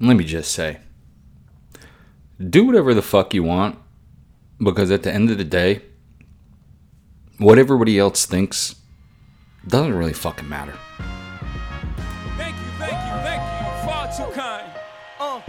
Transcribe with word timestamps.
let 0.00 0.16
me 0.16 0.24
just 0.24 0.50
say 0.52 0.78
do 2.48 2.64
whatever 2.64 2.94
the 2.94 3.02
fuck 3.02 3.34
you 3.34 3.42
want 3.42 3.78
because 4.62 4.90
at 4.90 5.02
the 5.02 5.12
end 5.12 5.30
of 5.30 5.38
the 5.38 5.44
day, 5.44 5.82
what 7.38 7.58
everybody 7.58 7.98
else 7.98 8.26
thinks 8.26 8.76
doesn't 9.66 9.94
really 9.94 10.12
fucking 10.12 10.48
matter. 10.48 10.74
Thank 12.36 12.56
you, 12.56 12.70
thank 12.78 12.92
you, 12.92 13.16
thank 13.24 13.42
you. 13.42 13.88
Far 13.88 14.06
too 14.12 14.32
kind. 14.38 14.70
Uh. 15.18 15.40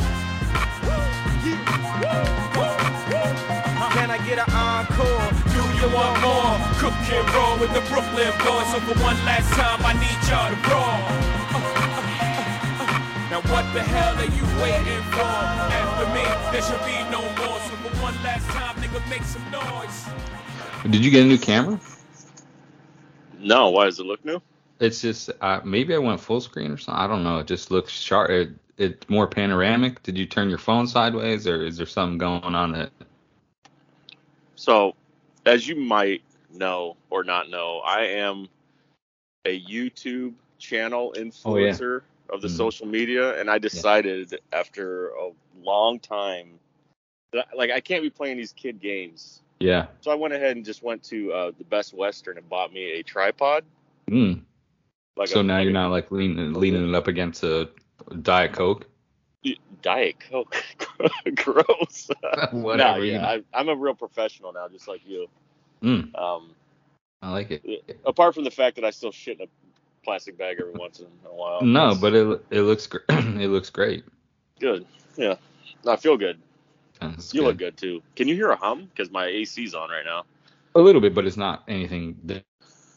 Can 3.94 4.10
I 4.10 4.18
get 4.26 4.40
an 4.40 4.54
encore? 4.54 5.32
Do 5.52 5.62
you 5.80 5.94
want 5.94 6.22
more? 6.22 6.58
Cook 6.80 6.94
and 7.12 7.34
roll 7.34 7.60
with 7.60 7.74
the 7.74 7.82
Brooklyn 7.90 8.32
boys. 8.40 8.72
So 8.72 8.80
for 8.80 9.00
one 9.04 9.18
last 9.26 9.52
time, 9.54 9.80
I 9.84 9.94
need 9.94 10.20
y'all 10.30 10.50
to 10.50 10.70
roll. 10.70 11.41
Now 13.44 13.54
what 13.54 13.74
the 13.74 13.82
hell 13.82 14.16
are 14.16 14.24
you 14.24 14.62
waiting 14.62 15.04
for? 15.12 15.22
After 15.22 16.06
me, 16.14 16.24
there 16.52 16.62
should 16.62 16.86
be 16.86 17.12
no 17.12 17.22
more. 17.22 17.60
So 17.60 17.76
for 17.76 18.02
one 18.02 18.14
last 18.24 18.48
time, 18.50 18.76
nigga, 18.78 19.10
make 19.10 19.24
some 19.24 19.50
noise. 19.52 20.06
Did 20.84 21.04
you 21.04 21.12
get 21.12 21.24
a 21.24 21.28
new 21.28 21.38
camera? 21.38 21.80
No, 23.40 23.70
why 23.70 23.86
does 23.86 24.00
it 24.00 24.06
look 24.06 24.24
new? 24.26 24.42
It's 24.80 25.02
just 25.02 25.30
uh, 25.42 25.62
maybe 25.64 25.94
I 25.94 25.98
went 25.98 26.20
full 26.20 26.42
screen 26.42 26.72
or 26.72 26.78
something. 26.78 27.02
I 27.02 27.08
don't 27.08 27.24
know. 27.24 27.40
It 27.40 27.48
just 27.48 27.72
looks 27.72 27.92
sharp. 27.92 28.30
It, 28.30 28.50
it's 28.78 29.10
more 29.10 29.28
panoramic. 29.28 30.02
Did 30.04 30.18
you 30.18 30.26
turn 30.26 30.50
your 30.50 30.58
phone 30.58 30.88
sideways, 30.88 31.48
or 31.48 31.64
is 31.64 31.78
there 31.78 31.86
something 31.86 32.18
going 32.18 32.56
on 32.56 32.72
that? 32.74 32.92
So, 34.56 34.96
as 35.46 35.68
you 35.68 35.76
might 35.76 36.24
know 36.54 36.98
or 37.10 37.24
not 37.24 37.50
know, 37.50 37.82
I 37.86 38.02
am 38.06 38.48
a 39.46 39.60
YouTube 39.62 40.34
channel 40.58 41.14
Oh, 41.46 41.58
yeah. 41.58 41.76
Of 42.32 42.42
the 42.42 42.48
Mhm. 42.48 42.58
social 42.58 42.88
media, 42.88 43.40
and 43.40 43.50
I 43.50 43.58
decided 43.58 44.40
after 44.54 45.10
a 45.10 45.32
long 45.62 46.00
time 46.00 46.60
that 47.34 47.48
like 47.56 47.72
I 47.72 47.80
can't 47.82 48.02
be 48.04 48.10
playing 48.10 48.38
these 48.38 48.54
kid 48.54 48.80
games. 48.80 49.42
Yeah. 49.60 49.88
So 50.02 50.12
I 50.12 50.16
went 50.16 50.34
ahead 50.34 50.56
and 50.56 50.66
just 50.66 50.82
went 50.82 51.04
to 51.06 51.32
uh, 51.34 51.52
the 51.58 51.64
Best 51.66 51.94
Western 51.94 52.38
and 52.38 52.50
bought 52.50 52.74
me 52.74 52.94
a 53.00 53.04
tripod. 53.04 53.64
Mm. 54.10 54.42
Like 55.18 55.28
So 55.28 55.42
a, 55.42 55.44
now 55.44 55.58
like 55.58 55.64
you're 55.64 55.72
a 55.72 55.74
not 55.74 55.92
like 55.92 56.12
leaning 56.12 56.54
leaning 56.54 56.88
it 56.90 56.96
up 56.96 57.08
against 57.08 57.44
a 57.44 57.70
Diet 58.22 58.54
Coke. 58.54 58.88
Diet 59.82 60.20
Coke. 60.20 60.56
Gross. 61.36 62.10
Whatever. 62.52 63.00
no, 63.00 63.04
yeah. 63.04 63.26
I, 63.28 63.44
I'm 63.54 63.70
a 63.70 63.76
real 63.76 63.96
professional 63.96 64.54
now, 64.54 64.68
just 64.68 64.88
like 64.88 65.02
you. 65.06 65.28
Mm, 65.82 66.14
Um, 66.16 66.54
I 67.24 67.32
like 67.32 67.50
it. 67.52 67.98
apart 68.06 68.36
from 68.36 68.44
the 68.44 68.52
fact 68.52 68.76
that 68.76 68.86
I 68.86 68.92
still 68.92 69.12
shit 69.12 69.40
in 69.40 69.48
a 69.48 69.50
plastic 70.04 70.38
bag 70.38 70.58
every 70.60 70.74
once 70.74 71.00
in 71.00 71.08
a 71.26 71.34
while. 71.34 71.62
No, 71.62 71.96
but 72.00 72.14
it 72.14 72.42
it 72.50 72.62
looks 72.62 72.88
gr- 72.88 72.98
it 73.10 73.50
looks 73.50 73.70
great. 73.70 74.04
good. 74.60 74.86
Yeah, 75.18 75.36
I 75.88 75.96
feel 75.98 76.18
good. 76.18 76.40
That's 77.00 77.34
You 77.34 77.44
look 77.44 77.58
good 77.58 77.78
too. 77.78 78.02
Can 78.16 78.28
you 78.28 78.36
hear 78.36 78.52
a 78.52 78.56
hum? 78.56 78.90
Because 78.94 79.12
my 79.12 79.26
AC's 79.26 79.74
on 79.74 79.90
right 79.90 80.06
now. 80.06 80.24
A 80.76 80.80
little 80.80 81.02
bit, 81.02 81.14
but 81.14 81.26
it's 81.26 81.36
not 81.38 81.64
anything 81.68 82.18
that, 82.26 82.44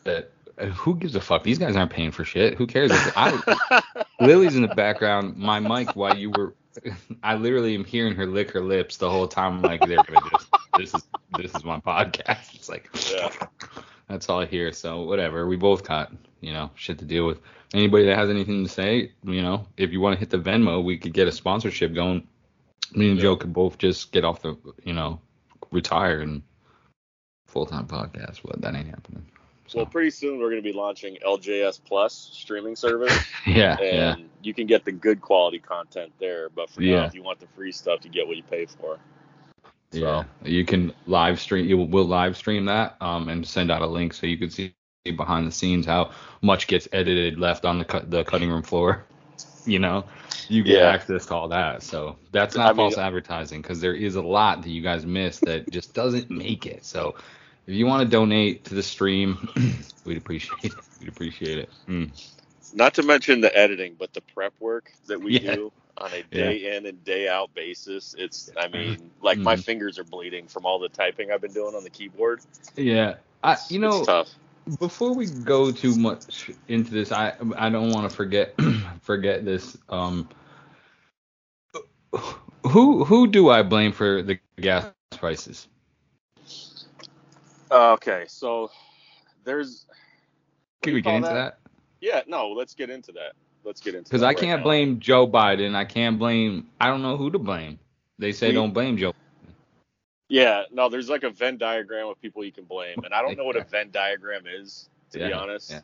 that 0.05 0.30
uh, 0.58 0.66
who 0.66 0.94
gives 0.94 1.16
a 1.16 1.20
fuck? 1.20 1.42
These 1.42 1.58
guys 1.58 1.74
aren't 1.74 1.91
paying 1.91 2.12
for 2.12 2.24
shit. 2.24 2.55
Who 2.55 2.66
cares? 2.66 2.92
I, 3.16 3.83
Lily's 4.20 4.55
in 4.56 4.62
the 4.62 4.68
background. 4.68 5.36
My 5.36 5.58
mic, 5.58 5.96
while 5.96 6.16
you 6.16 6.30
were, 6.30 6.55
I 7.22 7.34
literally 7.34 7.74
am 7.74 7.84
hearing 7.84 8.14
her 8.14 8.27
lick 8.27 8.50
her 8.52 8.61
lips 8.61 8.98
the 8.98 9.11
whole 9.11 9.27
time. 9.27 9.55
I'm 9.56 9.62
like, 9.62 9.80
they're 9.80 9.96
gonna 10.05 10.30
just, 10.30 10.46
this 10.77 10.94
is 10.94 11.05
this 11.36 11.55
is 11.55 11.64
my 11.64 11.80
podcast. 11.80 12.55
It's 12.55 12.68
like, 12.68 12.89
Yeah. 13.11 13.30
that's 14.08 14.28
all 14.28 14.41
I 14.41 14.46
hear. 14.46 14.70
So 14.72 15.02
whatever. 15.02 15.46
We 15.48 15.56
both 15.56 15.83
got 15.83 16.12
you 16.44 16.52
know 16.52 16.70
shit 16.74 16.98
to 16.98 17.04
deal 17.04 17.26
with. 17.26 17.40
Anybody 17.72 18.04
that 18.06 18.16
has 18.18 18.30
anything 18.30 18.62
to 18.64 18.70
say, 18.70 19.12
you 19.24 19.42
know, 19.42 19.66
if 19.76 19.90
you 19.92 20.00
want 20.00 20.14
to 20.14 20.20
hit 20.20 20.30
the 20.30 20.38
Venmo, 20.38 20.84
we 20.84 20.96
could 20.98 21.12
get 21.12 21.26
a 21.26 21.32
sponsorship 21.32 21.94
going. 21.94 22.26
Me 22.94 23.08
and 23.08 23.16
Yeah. 23.16 23.22
Joe 23.22 23.36
could 23.36 23.52
both 23.52 23.78
just 23.78 24.12
get 24.12 24.24
off 24.24 24.42
the, 24.42 24.56
you 24.84 24.92
know, 24.92 25.20
retire 25.70 26.20
and 26.20 26.42
full 27.46 27.66
time 27.66 27.86
podcast, 27.86 28.40
but 28.44 28.60
that 28.60 28.74
ain't 28.74 28.88
happening. 28.88 29.24
So, 29.66 29.78
Well, 29.78 29.86
pretty 29.86 30.10
soon 30.10 30.38
we're 30.38 30.50
going 30.50 30.62
to 30.62 30.72
be 30.72 30.77
launching 30.77 31.16
LJS 31.27 31.80
Plus 31.84 32.12
streaming 32.33 32.77
service, 32.77 33.18
yeah, 33.46 33.78
and 33.80 34.18
yeah, 34.20 34.24
you 34.42 34.52
can 34.52 34.66
get 34.66 34.84
the 34.84 34.92
good 34.92 35.20
quality 35.22 35.58
content 35.58 36.12
there. 36.20 36.50
But 36.50 36.68
for 36.70 36.83
Yeah. 36.83 37.00
now, 37.00 37.06
if 37.06 37.14
you 37.14 37.22
want 37.22 37.40
the 37.40 37.46
free 37.56 37.72
stuff, 37.72 38.00
you 38.04 38.10
get 38.10 38.27
what 38.27 38.36
you 38.36 38.42
pay 38.42 38.66
for. 38.66 38.98
So, 39.92 39.98
yeah. 39.98 40.24
You 40.44 40.64
can 40.64 40.92
live 41.06 41.40
stream. 41.40 41.66
You 41.66 41.78
will 41.78 42.04
live 42.04 42.36
stream 42.36 42.66
that, 42.66 42.96
um, 43.00 43.28
and 43.28 43.46
send 43.46 43.70
out 43.70 43.80
a 43.80 43.86
link 43.86 44.12
so 44.12 44.27
you 44.27 44.36
can 44.36 44.50
see 44.50 44.74
behind 45.12 45.46
the 45.46 45.52
scenes 45.52 45.84
how 45.86 46.10
much 46.40 46.66
gets 46.66 46.88
edited 46.92 47.38
left 47.38 47.64
on 47.64 47.78
the 47.78 47.84
cut 47.84 48.10
the 48.10 48.24
cutting 48.24 48.50
room 48.50 48.62
floor. 48.62 49.04
You 49.66 49.78
know, 49.78 50.04
you 50.50 50.62
get 50.62 50.74
Yeah. 50.80 50.90
access 50.90 51.24
to 51.24 51.34
all 51.34 51.48
that. 51.48 51.82
So 51.82 52.16
that's 52.32 52.54
I 52.54 52.64
not 52.64 52.76
mean- 52.76 52.84
false 52.84 52.98
advertising 52.98 53.62
because 53.62 53.80
there 53.80 53.94
is 53.94 54.14
a 54.14 54.20
lot 54.20 54.60
that 54.60 54.68
you 54.68 54.82
guys 54.82 55.06
miss 55.06 55.38
that 55.38 55.70
just 55.70 55.94
doesn't 55.94 56.30
make 56.30 56.66
it. 56.66 56.84
So 56.84 57.14
if 57.66 57.72
you 57.72 57.86
want 57.86 58.02
to 58.02 58.06
donate 58.06 58.64
to 58.66 58.74
the 58.74 58.82
stream, 58.82 59.48
we'd 60.04 60.18
appreciate 60.18 60.64
it. 60.66 60.72
We'd 61.00 61.08
appreciate 61.08 61.56
it. 61.56 61.70
Mm. 61.88 62.10
Not 62.74 62.92
to 62.96 63.02
mention 63.04 63.40
the 63.40 63.56
editing, 63.56 63.96
but 63.98 64.12
the 64.12 64.20
prep 64.20 64.52
work 64.60 64.92
that 65.06 65.18
we 65.18 65.38
Yeah. 65.40 65.54
do 65.54 65.72
on 65.96 66.12
a 66.12 66.22
day 66.24 66.76
in 66.76 66.84
and 66.84 67.02
day 67.02 67.26
out 67.26 67.54
basis. 67.54 68.14
It's, 68.18 68.50
I 68.58 68.68
mean, 68.68 69.10
like 69.22 69.38
my 69.38 69.56
Mhm. 69.56 69.64
fingers 69.64 69.98
are 69.98 70.04
bleeding 70.04 70.46
from 70.46 70.66
all 70.66 70.78
the 70.78 70.90
typing 70.90 71.32
I've 71.32 71.40
been 71.40 71.54
doing 71.54 71.74
on 71.74 71.84
the 71.84 71.90
keyboard. 71.90 72.42
Yeah, 72.76 73.14
I 73.42 73.52
It's- 73.52 73.70
you 73.70 73.78
know 73.78 74.00
it's 74.00 74.06
tough. 74.08 74.28
Before 74.79 75.14
we 75.14 75.27
go 75.27 75.70
too 75.70 75.97
much 75.97 76.51
into 76.69 76.91
this, 76.91 77.13
I 77.13 77.35
I 77.57 77.70
don't 77.70 77.91
want 77.91 78.08
to 78.08 78.14
forget 78.14 78.55
forget 79.02 79.45
this. 79.45 79.77
Um, 79.89 80.29
who 82.63 83.05
who 83.05 83.27
do 83.27 83.51
I 83.51 83.63
blame 83.63 83.92
for 83.92 84.23
the 84.23 84.39
gas 84.61 84.86
prices? 85.13 85.69
Okay, 87.70 88.25
so 88.29 88.70
there's. 89.45 89.86
Can 90.83 90.95
we 90.95 91.01
get 91.01 91.14
into 91.14 91.29
that? 91.29 91.58
Yeah, 92.01 92.23
no, 92.27 92.51
let's 92.51 92.75
get 92.75 92.91
into 92.91 93.13
that. 93.13 93.33
Let's 93.64 93.81
get 93.81 93.95
into 93.95 94.11
Because 94.11 94.23
I 94.23 94.29
right 94.29 94.36
can't 94.39 94.61
now. 94.61 94.64
blame 94.64 95.01
Joe 95.01 95.27
Biden. 95.27 95.75
I 95.75 95.85
can't 95.86 96.19
blame. 96.19 96.69
I 96.81 96.89
don't 96.89 97.01
know 97.02 97.17
who 97.17 97.31
to 97.31 97.39
blame. 97.39 97.79
They 98.19 98.33
say 98.33 98.48
We- 98.48 98.55
don't 98.55 98.73
blame 98.75 98.96
Joe. 98.96 99.14
Yeah, 100.29 100.62
no, 100.73 100.89
there's 100.89 101.08
like 101.08 101.23
a 101.23 101.30
Venn 101.30 101.58
diagram 101.58 102.08
of 102.08 102.20
people 102.20 102.45
you 102.45 102.52
can 102.52 102.64
blame, 102.64 102.96
and 103.05 103.12
I 103.12 103.20
don't 103.23 103.36
know 103.36 103.45
what 103.45 103.57
a 103.57 103.64
Venn 103.64 103.90
diagram 103.90 104.45
is, 104.46 104.89
to 105.11 105.18
be 105.18 105.33
honest. 105.33 105.70
yeah. 105.70 105.80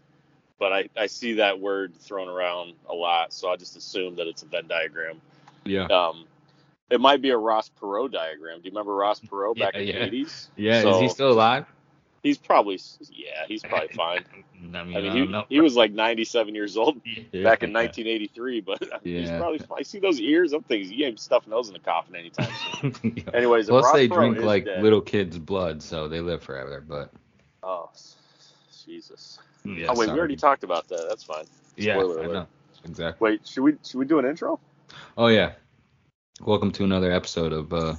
But 0.58 0.72
I, 0.72 0.88
I 0.96 1.06
see 1.06 1.34
that 1.34 1.58
word 1.58 1.94
thrown 1.96 2.28
around 2.28 2.74
a 2.88 2.94
lot, 2.94 3.32
so 3.32 3.50
I 3.50 3.56
just 3.56 3.76
assume 3.76 4.16
that 4.16 4.26
it's 4.26 4.42
a 4.42 4.46
Venn 4.46 4.66
diagram. 4.68 5.20
Yeah. 5.64 5.84
Um, 5.86 6.24
it 6.90 7.00
might 7.00 7.22
be 7.22 7.30
a 7.30 7.36
Ross 7.38 7.70
Perot 7.80 8.12
diagram. 8.12 8.58
Do 8.60 8.64
you 8.64 8.70
remember 8.72 8.94
Ross 8.94 9.20
Perot 9.20 9.58
back 9.58 9.74
Yeah, 9.74 9.80
in 9.80 9.86
yeah. 9.88 10.08
the 10.08 10.22
80s? 10.24 10.48
Yeah. 10.56 10.82
So 10.82 10.94
is 10.96 11.00
he 11.00 11.08
still 11.08 11.30
alive? 11.32 11.66
He's 12.22 12.36
probably, 12.36 12.78
yeah, 13.10 13.46
he's 13.48 13.62
probably 13.62 13.88
fine. 13.96 14.24
I 14.74 14.82
mean, 14.84 14.96
I 14.96 15.00
mean, 15.00 15.12
he, 15.12 15.26
know. 15.26 15.44
he 15.48 15.60
was 15.60 15.74
like 15.74 15.90
97 15.92 16.54
years 16.54 16.76
old 16.76 17.00
Yeah. 17.04 17.42
back 17.44 17.62
in 17.62 17.72
1983, 17.72 18.60
but 18.60 18.80
mean, 18.82 18.90
he's 19.22 19.30
probably 19.30 19.58
fine. 19.58 19.78
I 19.78 19.82
see 19.82 20.00
those 20.00 20.20
ears. 20.20 20.52
I'm 20.52 20.62
thinking 20.62 20.90
he 20.92 21.04
ain't 21.04 21.18
stuffing 21.18 21.50
those 21.50 21.70
in 21.70 21.76
a 21.76 21.78
coffin 21.78 22.16
anytime 22.16 22.50
soon. 22.80 22.94
Yeah. 23.16 23.22
Anyways, 23.32 23.68
Plus, 23.68 23.90
they 23.92 24.06
drink 24.06 24.38
like 24.40 24.66
dead- 24.66 24.82
little 24.82 25.00
kids' 25.00 25.38
blood, 25.38 25.82
so 25.82 26.08
they 26.08 26.20
live 26.20 26.42
forever. 26.42 26.84
But 26.86 27.10
Oh, 27.62 27.88
Jesus. 28.84 29.38
yeah, 29.64 29.86
oh 29.88 29.94
wait, 29.98 30.06
sorry. 30.06 30.12
we 30.12 30.18
already 30.18 30.36
talked 30.36 30.64
about 30.64 30.88
that. 30.88 31.06
That's 31.08 31.22
fine. 31.24 31.44
Yeah, 31.76 31.94
Spoiler 31.94 32.20
I 32.20 32.24
alert. 32.24 32.32
know. 32.34 32.46
Exactly. 32.84 33.30
Wait, 33.30 33.46
should 33.48 33.62
we 33.62 33.76
should 33.84 33.98
we 33.98 34.04
do 34.06 34.18
an 34.18 34.24
intro? 34.26 34.58
Oh 35.16 35.28
yeah. 35.28 35.52
Welcome 36.42 36.70
to 36.72 36.84
another 36.84 37.12
episode 37.12 37.52
of 37.52 37.72
uh, 37.72 37.94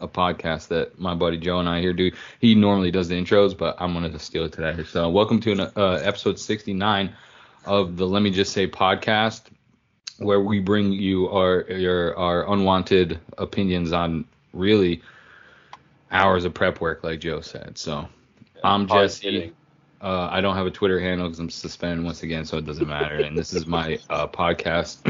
a 0.00 0.08
podcast 0.08 0.68
that 0.68 0.98
my 0.98 1.14
buddy 1.14 1.36
Joe 1.36 1.58
and 1.60 1.68
I 1.68 1.80
here 1.80 1.92
do. 1.92 2.10
He 2.40 2.54
normally 2.54 2.90
does 2.90 3.08
the 3.08 3.14
intros, 3.14 3.56
but 3.56 3.76
I'm 3.78 3.92
gonna 3.92 4.18
steal 4.18 4.44
it 4.44 4.52
today. 4.52 4.82
So 4.84 5.08
welcome 5.08 5.40
to 5.40 5.52
an, 5.52 5.60
uh, 5.60 6.00
episode 6.02 6.38
69 6.38 7.12
of 7.66 7.96
the 7.96 8.06
Let 8.06 8.22
Me 8.22 8.30
Just 8.30 8.52
Say 8.52 8.66
podcast, 8.66 9.42
where 10.18 10.40
we 10.40 10.60
bring 10.60 10.92
you 10.92 11.28
our 11.28 11.66
your 11.68 12.16
our 12.18 12.52
unwanted 12.52 13.18
opinions 13.38 13.92
on 13.92 14.24
really 14.52 15.02
hours 16.10 16.44
of 16.44 16.54
prep 16.54 16.80
work, 16.80 17.04
like 17.04 17.20
Joe 17.20 17.40
said. 17.40 17.78
So 17.78 18.08
I'm 18.62 18.88
Hard 18.88 19.10
Jesse. 19.10 19.52
Uh, 20.02 20.28
I 20.30 20.40
don't 20.40 20.56
have 20.56 20.66
a 20.66 20.70
Twitter 20.70 20.98
handle 20.98 21.26
because 21.26 21.40
I'm 21.40 21.50
suspended 21.50 22.04
once 22.04 22.22
again, 22.22 22.46
so 22.46 22.56
it 22.56 22.64
doesn't 22.64 22.88
matter. 22.88 23.16
and 23.16 23.36
this 23.36 23.52
is 23.52 23.66
my 23.66 23.98
uh, 24.08 24.26
podcast 24.26 25.04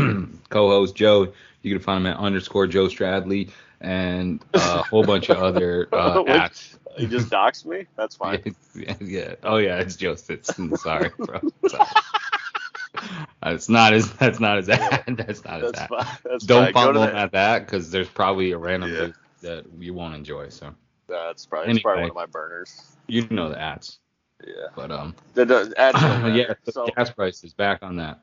co-host 0.49 0.97
Joe. 0.97 1.33
You 1.63 1.75
can 1.75 1.83
find 1.83 2.07
him 2.07 2.13
at 2.13 2.19
underscore 2.19 2.67
Joe 2.67 2.87
Stradley 2.87 3.51
and 3.81 4.43
a 4.55 4.83
whole 4.83 5.05
bunch 5.05 5.29
of 5.31 5.39
other 5.39 5.89
uh, 5.93 6.23
apps. 6.25 6.77
You 6.99 7.07
just 7.07 7.29
doxed 7.31 7.67
me. 7.67 7.87
That's 7.97 8.17
fine. 8.17 8.55
yeah, 8.75 8.95
yeah. 9.01 9.35
Oh 9.43 9.57
yeah, 9.59 9.79
it's 9.79 9.97
Joe 9.97 10.15
Sitson. 10.15 10.77
Sorry, 10.79 11.11
bro. 11.19 11.41
Sorry. 11.69 11.87
It's 13.43 13.69
not 13.69 13.93
his. 13.95 14.13
That's 14.15 14.41
not 14.41 14.57
his 14.59 14.69
ad. 14.69 15.05
That's 15.17 15.45
not 15.45 15.63
his 15.63 15.73
That's 15.73 15.93
ad. 15.93 16.19
That's 16.25 16.45
Don't 16.45 16.73
follow 16.73 17.03
him 17.03 17.17
at 17.17 17.33
that 17.33 17.61
because 17.67 17.91
there's 17.91 18.09
probably 18.09 18.53
a 18.53 18.59
random 18.59 18.91
Yeah. 18.93 19.09
that 19.43 19.65
you 19.79 19.95
won't 19.95 20.15
enjoy. 20.15 20.49
So 20.49 20.75
That's 21.09 21.47
probably, 21.47 21.73
that's 21.75 21.83
probably 21.83 22.03
one 22.03 22.11
of 22.11 22.17
my 22.17 22.27
burners. 22.27 22.83
you 23.07 23.27
know 23.31 23.49
the 23.49 23.61
ads. 23.61 23.99
Yeah. 24.47 24.55
But 24.75 24.91
um, 24.91 25.15
The, 25.35 25.45
the 25.45 25.75
ad 25.77 25.95
yeah, 26.35 26.55
the 26.65 26.73
So 26.73 26.87
gas 26.97 27.11
prices 27.11 27.53
back 27.53 27.81
on 27.83 27.97
that. 27.97 28.21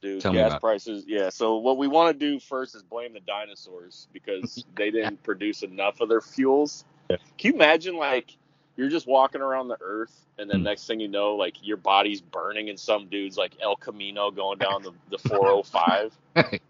Dude, 0.00 0.20
Tell 0.22 0.32
gas 0.32 0.58
prices. 0.60 1.04
Yeah. 1.06 1.28
So 1.28 1.56
what 1.58 1.76
we 1.78 1.86
want 1.88 2.18
to 2.18 2.26
do 2.32 2.40
first 2.40 2.74
is 2.74 2.82
blame 2.82 3.12
the 3.12 3.20
dinosaurs 3.20 4.08
because 4.12 4.64
they 4.76 4.90
didn't 4.90 5.22
produce 5.22 5.62
enough 5.62 6.00
of 6.00 6.08
their 6.08 6.20
fuels. 6.20 6.84
Yeah. 7.10 7.16
Can 7.38 7.50
you 7.50 7.54
imagine 7.54 7.96
like 7.96 8.36
you're 8.76 8.88
just 8.88 9.06
walking 9.06 9.40
around 9.42 9.68
the 9.68 9.76
earth 9.82 10.26
and 10.38 10.48
then 10.48 10.58
Hmm. 10.60 10.64
next 10.64 10.86
thing 10.86 11.00
you 11.00 11.08
know, 11.08 11.34
like 11.34 11.56
your 11.60 11.76
body's 11.76 12.20
burning 12.22 12.70
and 12.70 12.80
some 12.80 13.08
dude's 13.08 13.36
like 13.36 13.52
El 13.60 13.76
Camino 13.76 14.30
going 14.30 14.58
down 14.58 14.82
the, 14.82 14.92
the 15.10 15.18
405. 15.18 16.16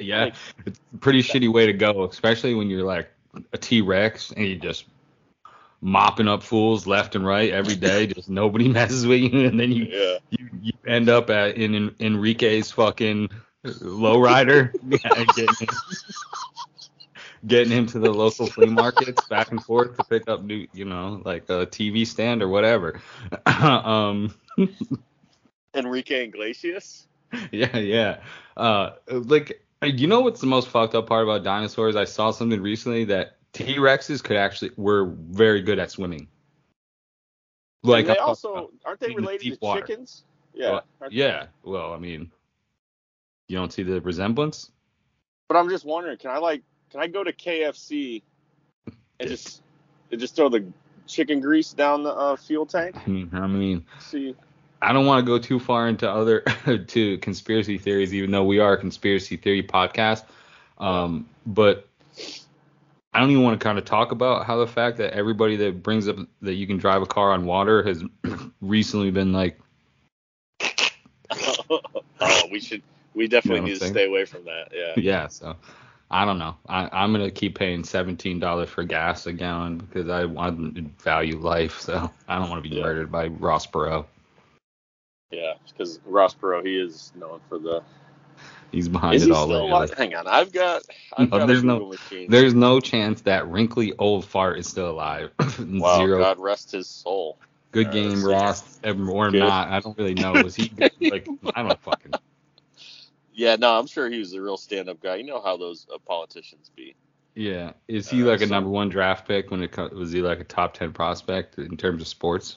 yeah, 0.00 0.24
Like- 0.24 0.34
it's 0.66 0.80
a 0.94 0.96
pretty 0.98 1.22
shitty 1.22 1.52
way 1.52 1.66
to 1.66 1.72
go, 1.72 2.04
especially 2.04 2.54
when 2.54 2.68
you're 2.68 2.82
like 2.84 3.08
a 3.52 3.58
T 3.58 3.80
Rex 3.80 4.32
and 4.32 4.44
you 4.46 4.56
just 4.56 4.86
mopping 5.82 6.28
up 6.28 6.42
fools 6.42 6.86
left 6.86 7.14
and 7.14 7.26
right 7.26 7.52
every 7.52 7.74
day. 7.74 8.06
just 8.14 8.30
nobody 8.30 8.68
messes 8.78 9.06
with 9.06 9.20
you, 9.20 9.46
and 9.46 9.60
then 9.60 9.72
you 9.72 9.84
yeah. 9.90 10.18
you, 10.30 10.48
you 10.62 10.72
end 10.86 11.10
up 11.10 11.28
at 11.28 11.56
in, 11.56 11.74
in 11.74 11.94
Enrique's 12.00 12.70
fucking 12.70 13.28
lowrider, 13.64 14.72
yeah, 14.88 15.24
getting, 15.36 15.54
him, 15.60 15.68
getting 17.46 17.72
him 17.72 17.86
to 17.86 17.98
the 17.98 18.10
local 18.10 18.46
flea 18.46 18.66
markets 18.66 19.24
back 19.28 19.50
and 19.50 19.62
forth 19.62 19.96
to 19.96 20.04
pick 20.04 20.28
up 20.28 20.42
new, 20.42 20.66
you 20.72 20.84
know, 20.84 21.20
like 21.24 21.44
a 21.44 21.66
TV 21.66 22.06
stand 22.06 22.42
or 22.42 22.48
whatever. 22.48 23.00
um, 23.46 24.34
Enrique 25.74 26.24
Iglesias. 26.24 27.06
yeah, 27.50 27.78
yeah. 27.78 28.20
Uh, 28.56 28.90
like, 29.08 29.64
you 29.82 30.06
know 30.06 30.20
what's 30.20 30.40
the 30.40 30.46
most 30.46 30.68
fucked 30.68 30.94
up 30.94 31.06
part 31.06 31.22
about 31.22 31.44
dinosaurs? 31.44 31.96
I 31.96 32.04
saw 32.04 32.30
something 32.30 32.60
recently 32.60 33.04
that 33.06 33.36
T 33.52 33.76
Rexes 33.76 34.22
could 34.22 34.36
actually 34.36 34.70
were 34.76 35.06
very 35.06 35.62
good 35.62 35.78
at 35.78 35.90
swimming. 35.90 36.28
Like, 37.82 38.06
and 38.06 38.14
they 38.14 38.18
also 38.18 38.70
aren't 38.84 39.00
they 39.00 39.14
related 39.14 39.60
to 39.60 39.74
chickens? 39.74 40.24
Yeah. 40.54 40.70
Well, 40.70 41.10
yeah. 41.10 41.46
Well, 41.62 41.92
I 41.92 41.98
mean, 41.98 42.30
you 43.48 43.56
don't 43.56 43.72
see 43.72 43.82
the 43.82 44.00
resemblance. 44.00 44.70
But 45.48 45.56
I'm 45.56 45.68
just 45.68 45.84
wondering, 45.84 46.16
can 46.18 46.30
I 46.30 46.38
like 46.38 46.62
can 46.90 47.00
I 47.00 47.06
go 47.06 47.24
to 47.24 47.32
KFC 47.32 48.22
and 49.18 49.28
just 49.28 49.62
and 50.10 50.20
just 50.20 50.36
throw 50.36 50.48
the 50.48 50.64
chicken 51.06 51.40
grease 51.40 51.72
down 51.72 52.04
the 52.04 52.14
uh, 52.14 52.36
fuel 52.36 52.66
tank? 52.66 52.96
I 52.96 53.08
mean, 53.08 53.30
I 53.32 53.46
mean, 53.46 53.84
See, 53.98 54.36
I 54.80 54.92
don't 54.92 55.06
want 55.06 55.24
to 55.24 55.26
go 55.26 55.38
too 55.38 55.58
far 55.58 55.88
into 55.88 56.10
other 56.10 56.40
to 56.88 57.18
conspiracy 57.18 57.78
theories, 57.78 58.14
even 58.14 58.30
though 58.30 58.44
we 58.44 58.60
are 58.60 58.74
a 58.74 58.78
conspiracy 58.78 59.36
theory 59.36 59.62
podcast. 59.62 60.24
Um, 60.78 61.28
but 61.46 61.88
I 63.12 63.20
don't 63.20 63.30
even 63.30 63.42
want 63.42 63.60
to 63.60 63.64
kind 63.64 63.78
of 63.78 63.84
talk 63.84 64.12
about 64.12 64.46
how 64.46 64.58
the 64.58 64.66
fact 64.66 64.98
that 64.98 65.12
everybody 65.12 65.56
that 65.56 65.82
brings 65.82 66.08
up 66.08 66.16
that 66.42 66.54
you 66.54 66.66
can 66.66 66.78
drive 66.78 67.02
a 67.02 67.06
car 67.06 67.32
on 67.32 67.44
water 67.44 67.82
has 67.82 68.02
recently 68.60 69.10
been 69.10 69.32
like, 69.32 69.58
oh, 72.20 72.48
we 72.50 72.60
should 72.60 72.82
we 73.14 73.28
definitely 73.28 73.60
You 73.60 73.62
know 73.62 73.74
need 73.74 73.80
to 73.80 73.86
stay 73.86 74.06
away 74.06 74.24
from 74.24 74.44
that. 74.46 74.68
Yeah. 74.74 74.92
yeah. 75.02 75.28
So 75.28 75.56
I 76.10 76.24
don't 76.24 76.38
know. 76.38 76.56
I, 76.68 76.88
I'm 76.92 77.12
gonna 77.12 77.30
keep 77.30 77.58
paying 77.58 77.84
seventeen 77.84 78.38
dollars 78.40 78.68
for 78.70 78.84
gas 78.84 79.26
a 79.26 79.32
gallon 79.32 79.78
because 79.78 80.08
I 80.08 80.24
want 80.24 80.74
to 80.76 80.82
value 81.02 81.38
life. 81.38 81.80
So 81.80 82.10
I 82.28 82.38
don't 82.38 82.50
want 82.50 82.62
to 82.64 82.68
be 82.70 82.76
Yeah. 82.76 82.82
murdered 82.82 83.10
by 83.12 83.28
Ross 83.28 83.66
Perot. 83.66 84.06
Yeah, 85.30 85.54
because 85.68 86.00
Ross 86.04 86.34
Perot, 86.34 86.66
he 86.66 86.76
is 86.78 87.12
known 87.16 87.40
for 87.48 87.58
the. 87.58 87.82
He's 88.72 88.88
behind 88.88 89.16
Is 89.16 89.22
it 89.24 89.26
he 89.26 89.32
all. 89.32 89.44
still 89.44 89.66
alive? 89.66 89.92
Hang 89.96 90.14
on, 90.14 90.26
I've 90.26 90.50
got. 90.50 90.82
I've 91.16 91.30
No, 91.30 91.38
got 91.38 91.46
there's 91.46 91.62
no- 91.62 91.86
machine. 91.90 92.30
There's 92.30 92.54
no 92.54 92.80
chance 92.80 93.20
that 93.22 93.46
wrinkly 93.48 93.92
old 93.98 94.24
fart 94.24 94.58
is 94.58 94.66
still 94.66 94.90
alive. 94.90 95.30
wow, 95.60 95.98
Zero. 95.98 96.18
God 96.18 96.38
rest 96.38 96.72
his 96.72 96.88
soul. 96.88 97.38
Good 97.70 97.88
Uh, 97.88 97.92
game. 97.92 98.24
Ross, 98.24 98.78
or 98.84 98.94
Good. 99.30 99.38
not. 99.38 99.68
I 99.68 99.80
don't 99.80 99.96
really 99.96 100.14
know. 100.14 100.32
Was 100.32 100.54
he 100.56 100.68
good? 100.68 100.90
like? 101.00 101.28
I 101.54 101.62
don't 101.62 101.80
fucking. 101.82 102.12
Yeah, 103.34 103.56
no, 103.56 103.78
I'm 103.78 103.86
sure 103.86 104.10
he 104.10 104.18
was 104.18 104.32
a 104.34 104.40
real 104.42 104.56
stand-up 104.58 105.00
guy. 105.00 105.16
You 105.16 105.24
know 105.24 105.40
how 105.40 105.56
those 105.56 105.86
uh, 105.92 105.98
politicians 106.06 106.70
be. 106.76 106.94
Yeah. 107.34 107.72
Is 107.88 108.10
he 108.10 108.22
Uh, 108.22 108.26
like 108.26 108.42
a 108.42 108.46
number 108.46 108.68
one 108.68 108.88
draft 108.90 109.26
pick 109.26 109.50
when 109.50 109.62
it 109.62 109.72
co- 109.72 109.88
was 109.88 110.12
he 110.12 110.20
like 110.20 110.40
a 110.40 110.44
top 110.44 110.74
ten 110.74 110.92
prospect 110.92 111.58
in 111.58 111.76
terms 111.78 112.02
of 112.02 112.08
sports? 112.08 112.56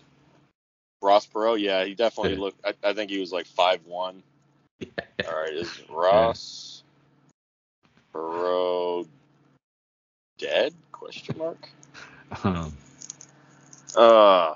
Ross 1.02 1.28
Perot, 1.28 1.60
yeah, 1.62 1.86
he 1.86 1.94
definitely 1.94 2.36
looked. 2.36 2.60
I, 2.66 2.74
I 2.84 2.94
think 2.94 3.10
he 3.12 3.20
was 3.20 3.32
like 3.32 3.46
five 3.46 3.86
one. 3.86 4.22
All 5.27 5.36
right, 5.36 5.54
is 5.54 5.81
Ross 5.89 6.83
Perot 8.13 9.07
dead? 10.38 10.74
Question 10.92 11.38
mark. 11.38 11.69
Um, 12.44 12.74
Uh, 13.95 14.56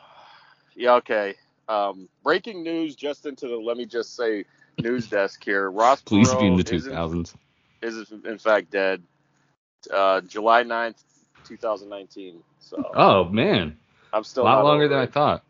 yeah, 0.75 0.95
okay. 0.95 1.35
Um, 1.67 2.09
breaking 2.23 2.63
news 2.63 2.95
just 2.95 3.25
into 3.25 3.47
the 3.47 3.55
let 3.55 3.77
me 3.77 3.85
just 3.85 4.15
say 4.15 4.45
news 4.79 5.07
desk 5.09 5.43
here. 5.43 5.69
Ross 5.69 6.01
please 6.01 6.27
Perot 6.27 6.39
be 6.39 6.47
in 6.47 6.55
the 6.57 6.63
2000s. 6.63 7.33
is 7.81 8.11
in 8.25 8.37
fact 8.37 8.71
dead. 8.71 9.03
Uh, 9.91 10.21
July 10.21 10.63
9th, 10.63 11.01
2019. 11.45 12.43
So 12.59 12.91
Oh 12.93 13.25
man, 13.25 13.77
I'm 14.11 14.23
still 14.23 14.43
a 14.43 14.45
lot 14.45 14.63
longer 14.63 14.87
than 14.87 14.99
I 14.99 15.05
thought. 15.05 15.43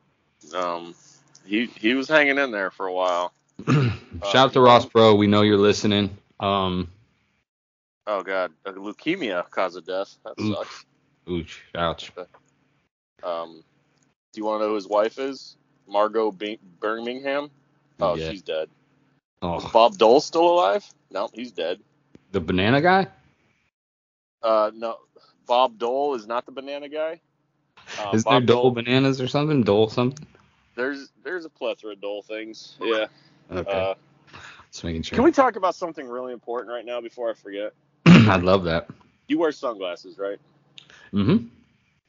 Um, 0.56 0.94
he 1.46 1.66
he 1.66 1.96
was 1.96 2.08
hanging 2.08 2.38
in 2.38 2.52
there 2.52 2.70
for 2.72 2.86
a 2.86 2.94
while. 2.94 3.34
Shout 4.24 4.36
out 4.36 4.54
to 4.54 4.62
Ross 4.62 4.86
Bro. 4.86 5.16
We 5.16 5.28
know 5.28 5.42
you're 5.42 5.58
listening. 5.58 6.16
Um, 6.40 6.90
Oh 8.08 8.24
god, 8.24 8.52
uh, 8.66 8.72
leukemia 8.72 9.48
cause 9.52 9.76
of 9.76 9.86
death. 9.86 10.18
That 10.26 10.34
Oof. 10.40 10.56
sucks. 10.58 10.86
ooch, 11.28 11.58
ouch. 11.76 12.12
Um, 13.24 13.64
do 14.34 14.40
you 14.42 14.46
want 14.46 14.60
to 14.62 14.64
know 14.66 14.70
who 14.70 14.76
his 14.76 14.88
wife 14.88 15.20
is? 15.20 15.56
Margot 15.88 16.32
Bing- 16.32 16.58
Birmingham. 16.80 17.52
Oh, 18.00 18.16
Yeah. 18.16 18.30
she's 18.32 18.42
dead. 18.42 18.64
Is 18.64 18.70
Oh, 19.42 19.70
Bob 19.72 19.98
Dole 19.98 20.22
still 20.22 20.50
alive? 20.50 20.86
No, 21.12 21.30
he's 21.34 21.52
dead. 21.52 21.80
the 22.32 22.40
banana 22.40 22.82
guy. 22.82 23.08
Uh, 24.44 24.72
no, 24.74 24.98
Bob 25.48 25.78
Dole 25.78 26.16
is 26.16 26.26
not 26.28 26.46
the 26.46 26.52
banana 26.52 26.88
guy. 26.90 27.20
Uh, 28.00 28.12
Is 28.14 28.24
there 28.24 28.34
Bob 28.40 28.46
Dole 28.46 28.72
bananas 28.72 29.20
or 29.22 29.28
something? 29.28 29.64
Dole 29.64 29.90
something? 29.90 30.28
There's 30.76 31.10
there's 31.24 31.46
a 31.46 31.50
plethora 31.50 31.94
of 31.94 32.02
Dole 32.02 32.22
things. 32.22 32.76
Yeah. 32.82 33.08
Okay, 33.52 33.72
Uh, 33.72 33.96
just 34.72 34.84
making 34.84 35.04
sure. 35.04 35.16
can 35.16 35.24
we 35.24 35.32
talk 35.32 35.56
about 35.56 35.76
something 35.76 36.08
really 36.08 36.34
important 36.34 36.72
right 36.74 36.86
now 36.86 37.02
before 37.02 37.30
I 37.30 37.34
forget? 37.34 37.74
I'd 38.06 38.44
love 38.44 38.64
that. 38.66 38.90
You 39.28 39.40
wear 39.40 39.52
sunglasses, 39.52 40.18
right? 40.18 40.40
Mm-hmm. 41.14 41.48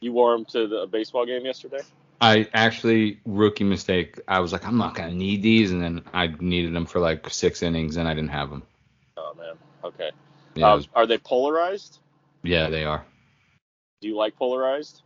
You 0.00 0.12
wore 0.12 0.32
them 0.36 0.44
to 0.46 0.66
the 0.66 0.86
baseball 0.86 1.26
game 1.26 1.44
yesterday. 1.44 1.80
I 2.22 2.48
actually 2.52 3.20
rookie 3.24 3.64
mistake. 3.64 4.20
I 4.28 4.40
was 4.40 4.52
like, 4.52 4.66
I'm 4.66 4.76
not 4.76 4.94
gonna 4.94 5.12
need 5.12 5.42
these, 5.42 5.70
and 5.72 5.82
then 5.82 6.02
I 6.12 6.26
needed 6.38 6.74
them 6.74 6.86
for 6.86 7.00
like 7.00 7.28
six 7.30 7.62
innings, 7.62 7.96
and 7.96 8.06
I 8.06 8.14
didn't 8.14 8.30
have 8.30 8.50
them. 8.50 8.62
Oh 9.16 9.34
man. 9.38 9.54
Okay. 9.84 10.10
Yeah, 10.54 10.72
Um, 10.72 10.76
was- 10.78 10.88
are 10.94 11.06
they 11.06 11.18
polarized? 11.18 11.98
yeah, 12.42 12.68
they 12.68 12.84
are. 12.84 13.04
Do 14.00 14.08
you 14.08 14.16
like 14.16 14.36
polarized? 14.36 15.02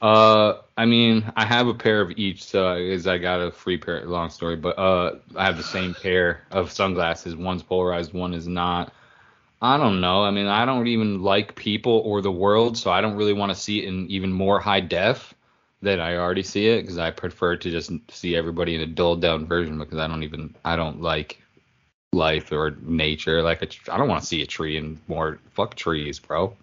Uh, 0.00 0.58
I 0.76 0.86
mean, 0.86 1.30
I 1.36 1.44
have 1.44 1.66
a 1.66 1.74
pair 1.74 2.00
of 2.00 2.12
each, 2.12 2.44
so 2.44 2.76
is 2.76 3.06
I 3.06 3.18
got 3.18 3.40
a 3.40 3.50
free 3.50 3.78
pair. 3.78 4.04
Long 4.06 4.30
story, 4.30 4.56
but 4.56 4.78
uh, 4.78 5.16
I 5.34 5.44
have 5.44 5.56
the 5.56 5.62
same 5.62 5.94
pair 5.94 6.42
of 6.50 6.70
sunglasses. 6.70 7.34
One's 7.34 7.62
polarized, 7.62 8.12
one 8.12 8.32
is 8.32 8.46
not. 8.46 8.92
I 9.60 9.76
don't 9.76 10.00
know. 10.00 10.22
I 10.22 10.30
mean, 10.30 10.46
I 10.46 10.64
don't 10.64 10.86
even 10.86 11.22
like 11.22 11.56
people 11.56 12.00
or 12.04 12.22
the 12.22 12.30
world, 12.30 12.78
so 12.78 12.92
I 12.92 13.00
don't 13.00 13.16
really 13.16 13.32
want 13.32 13.50
to 13.50 13.58
see 13.58 13.80
it 13.80 13.88
in 13.88 14.08
even 14.08 14.32
more 14.32 14.60
high 14.60 14.80
def 14.80 15.34
than 15.82 15.98
I 15.98 16.16
already 16.16 16.44
see 16.44 16.68
it 16.68 16.82
because 16.82 16.98
I 16.98 17.10
prefer 17.10 17.56
to 17.56 17.70
just 17.70 17.90
see 18.10 18.36
everybody 18.36 18.76
in 18.76 18.80
a 18.82 18.86
dulled 18.86 19.20
down 19.20 19.46
version 19.46 19.78
because 19.78 19.98
I 19.98 20.06
don't 20.06 20.22
even 20.22 20.54
I 20.64 20.76
don't 20.76 21.02
like 21.02 21.42
life 22.12 22.52
or 22.52 22.76
nature. 22.82 23.42
Like 23.42 23.62
I 23.88 23.96
don't 23.96 24.08
want 24.08 24.20
to 24.20 24.26
see 24.26 24.42
a 24.42 24.46
tree 24.46 24.76
and 24.76 25.00
more 25.08 25.40
fuck 25.54 25.74
trees, 25.74 26.20
bro. 26.20 26.56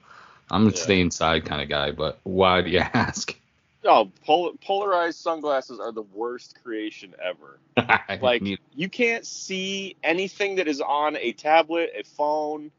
I'm 0.51 0.67
a 0.67 0.69
Yeah. 0.69 0.75
stay 0.75 0.99
inside 1.01 1.45
kind 1.45 1.61
of 1.61 1.69
guy, 1.69 1.91
but 1.91 2.19
why 2.23 2.61
do 2.61 2.69
you 2.69 2.79
ask? 2.93 3.35
No, 3.83 4.11
pol- 4.25 4.53
polarized 4.61 5.19
sunglasses 5.19 5.79
are 5.79 5.91
the 5.91 6.01
worst 6.01 6.61
creation 6.63 7.13
ever. 7.21 7.59
Like 8.21 8.41
need- 8.41 8.59
you 8.73 8.89
can't 8.89 9.25
see 9.25 9.95
anything 10.03 10.55
that 10.55 10.67
is 10.67 10.81
on 10.81 11.17
a 11.17 11.33
tablet, 11.33 11.91
a 11.95 12.03
phone, 12.03 12.71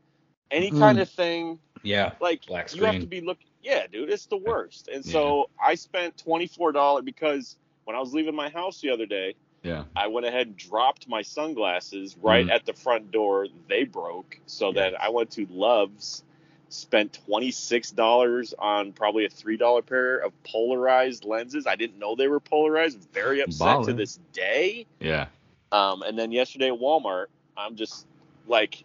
any 0.50 0.70
Mhm. 0.70 0.78
kind 0.78 0.98
of 0.98 1.08
thing. 1.10 1.58
yeah, 1.82 2.12
Like 2.20 2.48
you 2.48 2.84
have 2.84 3.00
to 3.00 3.06
be 3.06 3.20
looking. 3.20 3.46
Yeah, 3.62 3.86
dude, 3.86 4.10
it's 4.10 4.26
the 4.26 4.36
worst. 4.36 4.88
And 4.88 5.04
so 5.04 5.50
I 5.62 5.74
spent 5.76 6.16
twenty 6.16 6.46
four 6.46 6.72
dollars 6.72 7.04
because 7.04 7.56
when 7.84 7.94
I 7.96 8.00
was 8.00 8.12
leaving 8.14 8.34
my 8.34 8.48
house 8.48 8.80
the 8.80 8.90
other 8.90 9.06
day, 9.06 9.34
yeah. 9.62 9.84
I 9.94 10.06
went 10.08 10.26
ahead 10.26 10.46
and 10.48 10.56
dropped 10.56 11.08
my 11.08 11.22
sunglasses 11.22 12.16
right 12.20 12.46
Mhm. 12.46 12.50
at 12.50 12.64
the 12.66 12.72
front 12.72 13.10
door. 13.12 13.46
They 13.68 13.84
broke, 13.84 14.38
so 14.46 14.68
Yeah. 14.68 14.72
then 14.90 14.92
I 15.00 15.10
went 15.10 15.30
to 15.32 15.46
Love's, 15.50 16.24
spent 16.68 17.12
twenty 17.26 17.50
six 17.50 17.90
dollars 17.90 18.54
on 18.58 18.92
probably 18.92 19.24
a 19.24 19.28
three 19.28 19.56
dollar 19.56 19.82
pair 19.82 20.18
of 20.18 20.32
polarized 20.44 21.24
lenses. 21.24 21.66
I 21.66 21.76
didn't 21.76 21.98
know 21.98 22.14
they 22.16 22.28
were 22.28 22.40
polarized. 22.40 23.06
Very 23.12 23.40
upset 23.40 23.82
to 23.84 23.92
this 23.92 24.18
day. 24.32 24.86
Yeah. 25.00 25.26
Um, 25.72 26.02
and 26.02 26.18
then 26.18 26.32
yesterday 26.32 26.68
at 26.68 26.78
Walmart, 26.78 27.26
I'm 27.56 27.76
just 27.76 28.06
like, 28.46 28.84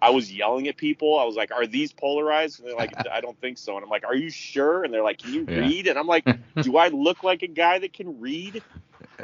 I 0.00 0.10
was 0.10 0.32
yelling 0.32 0.68
at 0.68 0.76
people. 0.76 1.18
I 1.18 1.24
was 1.24 1.36
like, 1.36 1.50
"Are 1.52 1.66
these 1.66 1.92
polarized?" 1.92 2.60
And 2.60 2.68
they're 2.68 2.76
like, 2.76 2.94
"I 3.12 3.20
don't 3.20 3.38
think 3.40 3.58
so." 3.58 3.76
And 3.76 3.84
I'm 3.84 3.90
like, 3.90 4.04
"Are 4.04 4.14
you 4.14 4.30
sure?" 4.30 4.84
And 4.84 4.92
they're 4.92 5.02
like, 5.02 5.18
"Can 5.18 5.32
you 5.32 5.48
Yeah. 5.48 5.60
read?" 5.60 5.86
And 5.88 5.98
I'm 5.98 6.06
like, 6.06 6.24
"Do 6.62 6.76
I 6.76 6.88
look 6.88 7.22
like 7.24 7.42
a 7.42 7.48
guy 7.48 7.78
that 7.78 7.92
can 7.92 8.20
read?" 8.20 8.62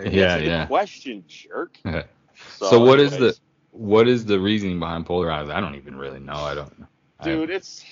Yeah, 0.04 0.38
yeah. 0.38 0.66
question, 0.66 1.24
jerk. 1.28 1.78
So, 2.48 2.80
what 2.80 3.00
is 3.00 3.10
the 3.16 3.16
anyways, 3.16 3.40
what 3.70 4.08
is 4.08 4.24
the 4.24 4.38
reasoning 4.38 4.78
behind 4.78 5.06
polarized? 5.06 5.50
I 5.50 5.60
don't 5.60 5.74
even 5.76 5.96
really 5.96 6.20
know. 6.20 6.44
I 6.44 6.54
don't. 6.54 6.86
I- 7.24 7.34
Dude, 7.34 7.50
it's 7.50 7.84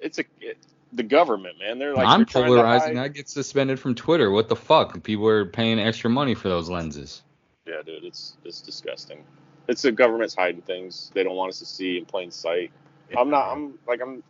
it's 0.00 0.18
a 0.18 0.24
it, 0.40 0.58
the 0.92 1.02
government, 1.02 1.58
man. 1.58 1.78
They're 1.78 1.94
like 1.94 2.08
I'm 2.08 2.20
they're 2.20 2.44
polarizing. 2.44 2.98
I 2.98 3.08
get 3.08 3.28
suspended 3.28 3.78
from 3.78 3.94
Twitter. 3.94 4.30
What 4.30 4.48
the 4.48 4.56
fuck? 4.56 5.02
People 5.02 5.28
are 5.28 5.44
paying 5.46 5.78
extra 5.78 6.10
money 6.10 6.34
for 6.34 6.48
those 6.48 6.68
lenses. 6.68 7.22
Yeah, 7.66 7.82
dude, 7.84 8.04
it's 8.04 8.36
it's 8.44 8.60
disgusting. 8.60 9.24
It's 9.68 9.82
the 9.82 9.92
government's 9.92 10.34
hiding 10.34 10.62
things 10.62 11.10
they 11.14 11.22
don't 11.22 11.36
want 11.36 11.50
us 11.50 11.58
to 11.58 11.66
see 11.66 11.98
in 11.98 12.06
plain 12.06 12.30
sight. 12.30 12.70
I'm 13.16 13.30
not. 13.30 13.52
I'm 13.52 13.78
like 13.86 14.00
I'm. 14.00 14.22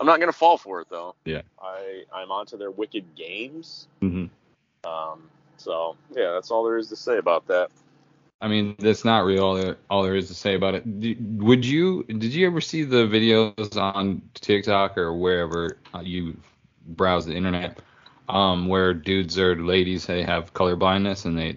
I'm 0.00 0.06
not 0.06 0.20
gonna 0.20 0.32
fall 0.32 0.58
for 0.58 0.80
it 0.80 0.88
though. 0.90 1.14
Yeah. 1.24 1.42
I 1.60 2.02
I'm 2.12 2.30
onto 2.30 2.56
their 2.56 2.70
wicked 2.70 3.14
games. 3.16 3.88
Mm-hmm. 4.02 4.88
Um. 4.88 5.22
So 5.56 5.96
yeah, 6.14 6.32
that's 6.32 6.50
all 6.50 6.64
there 6.64 6.76
is 6.76 6.88
to 6.88 6.96
say 6.96 7.18
about 7.18 7.46
that. 7.48 7.70
I 8.40 8.46
mean, 8.46 8.76
that's 8.78 9.04
not 9.04 9.24
really 9.24 9.40
all 9.40 9.54
there, 9.54 9.76
all 9.90 10.02
there 10.02 10.14
is 10.14 10.28
to 10.28 10.34
say 10.34 10.54
about 10.54 10.74
it. 10.74 10.84
Would 10.86 11.64
you? 11.64 12.04
Did 12.04 12.32
you 12.32 12.46
ever 12.46 12.60
see 12.60 12.84
the 12.84 13.06
videos 13.06 13.76
on 13.76 14.22
TikTok 14.34 14.96
or 14.96 15.12
wherever 15.12 15.78
uh, 15.92 16.00
you 16.00 16.36
browse 16.86 17.26
the 17.26 17.34
internet, 17.34 17.80
um, 18.28 18.68
where 18.68 18.94
dudes 18.94 19.38
or 19.38 19.56
ladies 19.56 20.06
they 20.06 20.22
have 20.22 20.54
color 20.54 20.76
blindness 20.76 21.24
and 21.24 21.36
they 21.36 21.56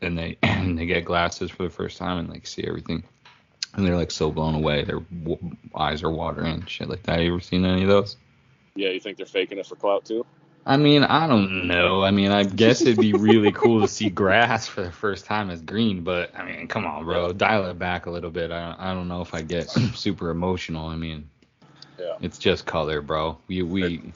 and 0.00 0.16
they 0.16 0.38
and 0.42 0.78
they 0.78 0.86
get 0.86 1.04
glasses 1.04 1.50
for 1.50 1.64
the 1.64 1.70
first 1.70 1.98
time 1.98 2.18
and 2.18 2.28
like 2.28 2.46
see 2.46 2.62
everything, 2.64 3.02
and 3.74 3.84
they're 3.84 3.96
like 3.96 4.12
so 4.12 4.30
blown 4.30 4.54
away, 4.54 4.84
their 4.84 5.00
w- 5.00 5.56
eyes 5.74 6.04
are 6.04 6.10
watering 6.10 6.54
and 6.54 6.70
shit 6.70 6.88
like 6.88 7.02
that. 7.04 7.16
Have 7.16 7.24
you 7.24 7.32
ever 7.32 7.40
seen 7.40 7.64
any 7.64 7.82
of 7.82 7.88
those? 7.88 8.16
Yeah, 8.76 8.90
you 8.90 9.00
think 9.00 9.16
they're 9.16 9.26
faking 9.26 9.58
it 9.58 9.66
for 9.66 9.74
clout 9.74 10.04
too? 10.04 10.24
I 10.66 10.76
mean, 10.76 11.04
I 11.04 11.26
don't 11.26 11.66
know. 11.66 12.04
I 12.04 12.10
mean, 12.12 12.30
I 12.30 12.44
guess 12.44 12.86
it'd 12.86 13.00
be 13.00 13.14
really 13.14 13.52
cool 13.52 13.80
to 13.82 13.88
see 13.88 14.10
grass 14.12 14.66
for 14.68 14.82
the 14.82 14.92
first 14.92 15.24
time 15.26 15.50
as 15.50 15.62
green, 15.62 16.04
but 16.04 16.36
I 16.36 16.44
mean, 16.44 16.68
come 16.68 16.86
on, 16.86 17.04
bro, 17.04 17.32
dial 17.32 17.66
it 17.66 17.78
back 17.78 18.06
a 18.06 18.10
little 18.10 18.30
bit. 18.30 18.50
I 18.52 18.76
I 18.78 18.94
don't 18.94 19.08
know 19.08 19.22
if 19.22 19.34
I 19.34 19.42
get 19.42 19.70
super 19.94 20.30
emotional. 20.30 20.86
I 20.88 20.96
mean, 20.96 21.30
Yeah. 21.98 22.16
it's 22.20 22.38
just 22.38 22.66
color, 22.66 23.02
bro. 23.02 23.38
We 23.48 23.62
we, 23.62 24.12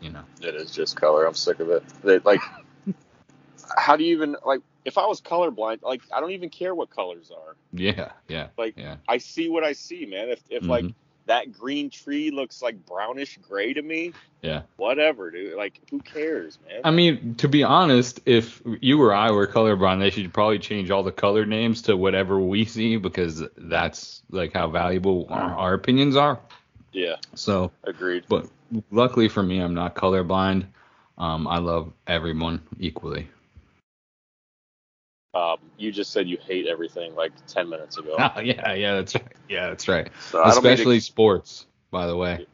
you 0.00 0.10
know, 0.10 0.24
It 0.42 0.54
is 0.54 0.70
just 0.70 0.96
color. 0.96 1.26
I'm 1.26 1.34
sick 1.34 1.60
of 1.60 1.70
it. 1.70 1.82
They 2.02 2.18
like. 2.20 2.40
how 3.76 3.96
do 3.96 4.04
you 4.04 4.14
even 4.16 4.36
like? 4.44 4.60
If 4.84 4.98
I 4.98 5.06
was 5.06 5.20
colorblind, 5.20 5.82
like 5.82 6.02
I 6.14 6.20
don't 6.20 6.32
even 6.32 6.50
care 6.50 6.74
what 6.74 6.90
colors 6.90 7.30
are. 7.30 7.56
yeah, 7.72 8.12
yeah, 8.28 8.48
Like 8.58 8.76
yeah. 8.76 8.96
I 9.08 9.18
see 9.18 9.48
what 9.48 9.64
I 9.64 9.72
see, 9.72 10.06
man. 10.06 10.28
If 10.30 10.42
if 10.50 10.68
like 10.68 10.86
Mhm. 10.86 10.94
That 11.26 11.52
green 11.52 11.90
tree 11.90 12.30
looks 12.30 12.62
like 12.62 12.84
brownish 12.86 13.38
gray 13.48 13.72
to 13.72 13.82
me, 13.82 14.12
Yeah. 14.42 14.62
whatever, 14.76 15.30
dude. 15.30 15.54
Like 15.56 15.80
who 15.90 16.00
cares, 16.00 16.58
man? 16.68 16.80
I 16.84 16.90
mean, 16.90 17.36
to 17.36 17.48
be 17.48 17.62
honest, 17.62 18.20
if 18.26 18.60
you 18.80 19.00
or 19.02 19.14
I 19.14 19.30
were 19.30 19.46
colorblind, 19.46 20.00
they 20.00 20.10
should 20.10 20.32
probably 20.32 20.58
change 20.58 20.90
all 20.90 21.02
the 21.02 21.12
color 21.12 21.46
names 21.46 21.82
to 21.82 21.96
whatever 21.96 22.40
we 22.40 22.64
see 22.76 22.96
because 22.96 23.42
that's 23.56 24.22
like 24.30 24.52
how 24.52 24.68
valuable 24.68 25.26
our, 25.30 25.54
our 25.54 25.74
opinions 25.74 26.16
are. 26.16 26.40
yeah, 26.92 27.16
So. 27.34 27.72
agreed. 27.84 28.24
But 28.28 28.48
luckily 28.90 29.28
for 29.28 29.42
me, 29.42 29.58
I'm 29.60 29.74
not 29.74 29.94
colorblind. 29.94 30.66
Um, 31.18 31.46
I 31.46 31.58
love 31.58 31.92
everyone 32.06 32.62
equally. 32.80 33.28
Um, 35.34 35.56
you 35.78 35.90
just 35.92 36.12
said 36.12 36.28
you 36.28 36.36
hate 36.46 36.66
everything 36.66 37.14
like 37.14 37.32
ten 37.46 37.68
minutes 37.68 37.96
ago. 37.96 38.16
yeah, 38.42 38.74
yeah, 38.74 38.94
that's 38.96 39.14
right. 39.14 39.32
Yeah, 39.48 39.68
that's 39.68 39.88
right. 39.88 40.10
So 40.30 40.40
I 40.40 40.44
to- 40.44 40.58
Especially 40.58 41.00
sports, 41.00 41.66
by 41.90 42.06
the 42.06 42.16
way. 42.16 42.46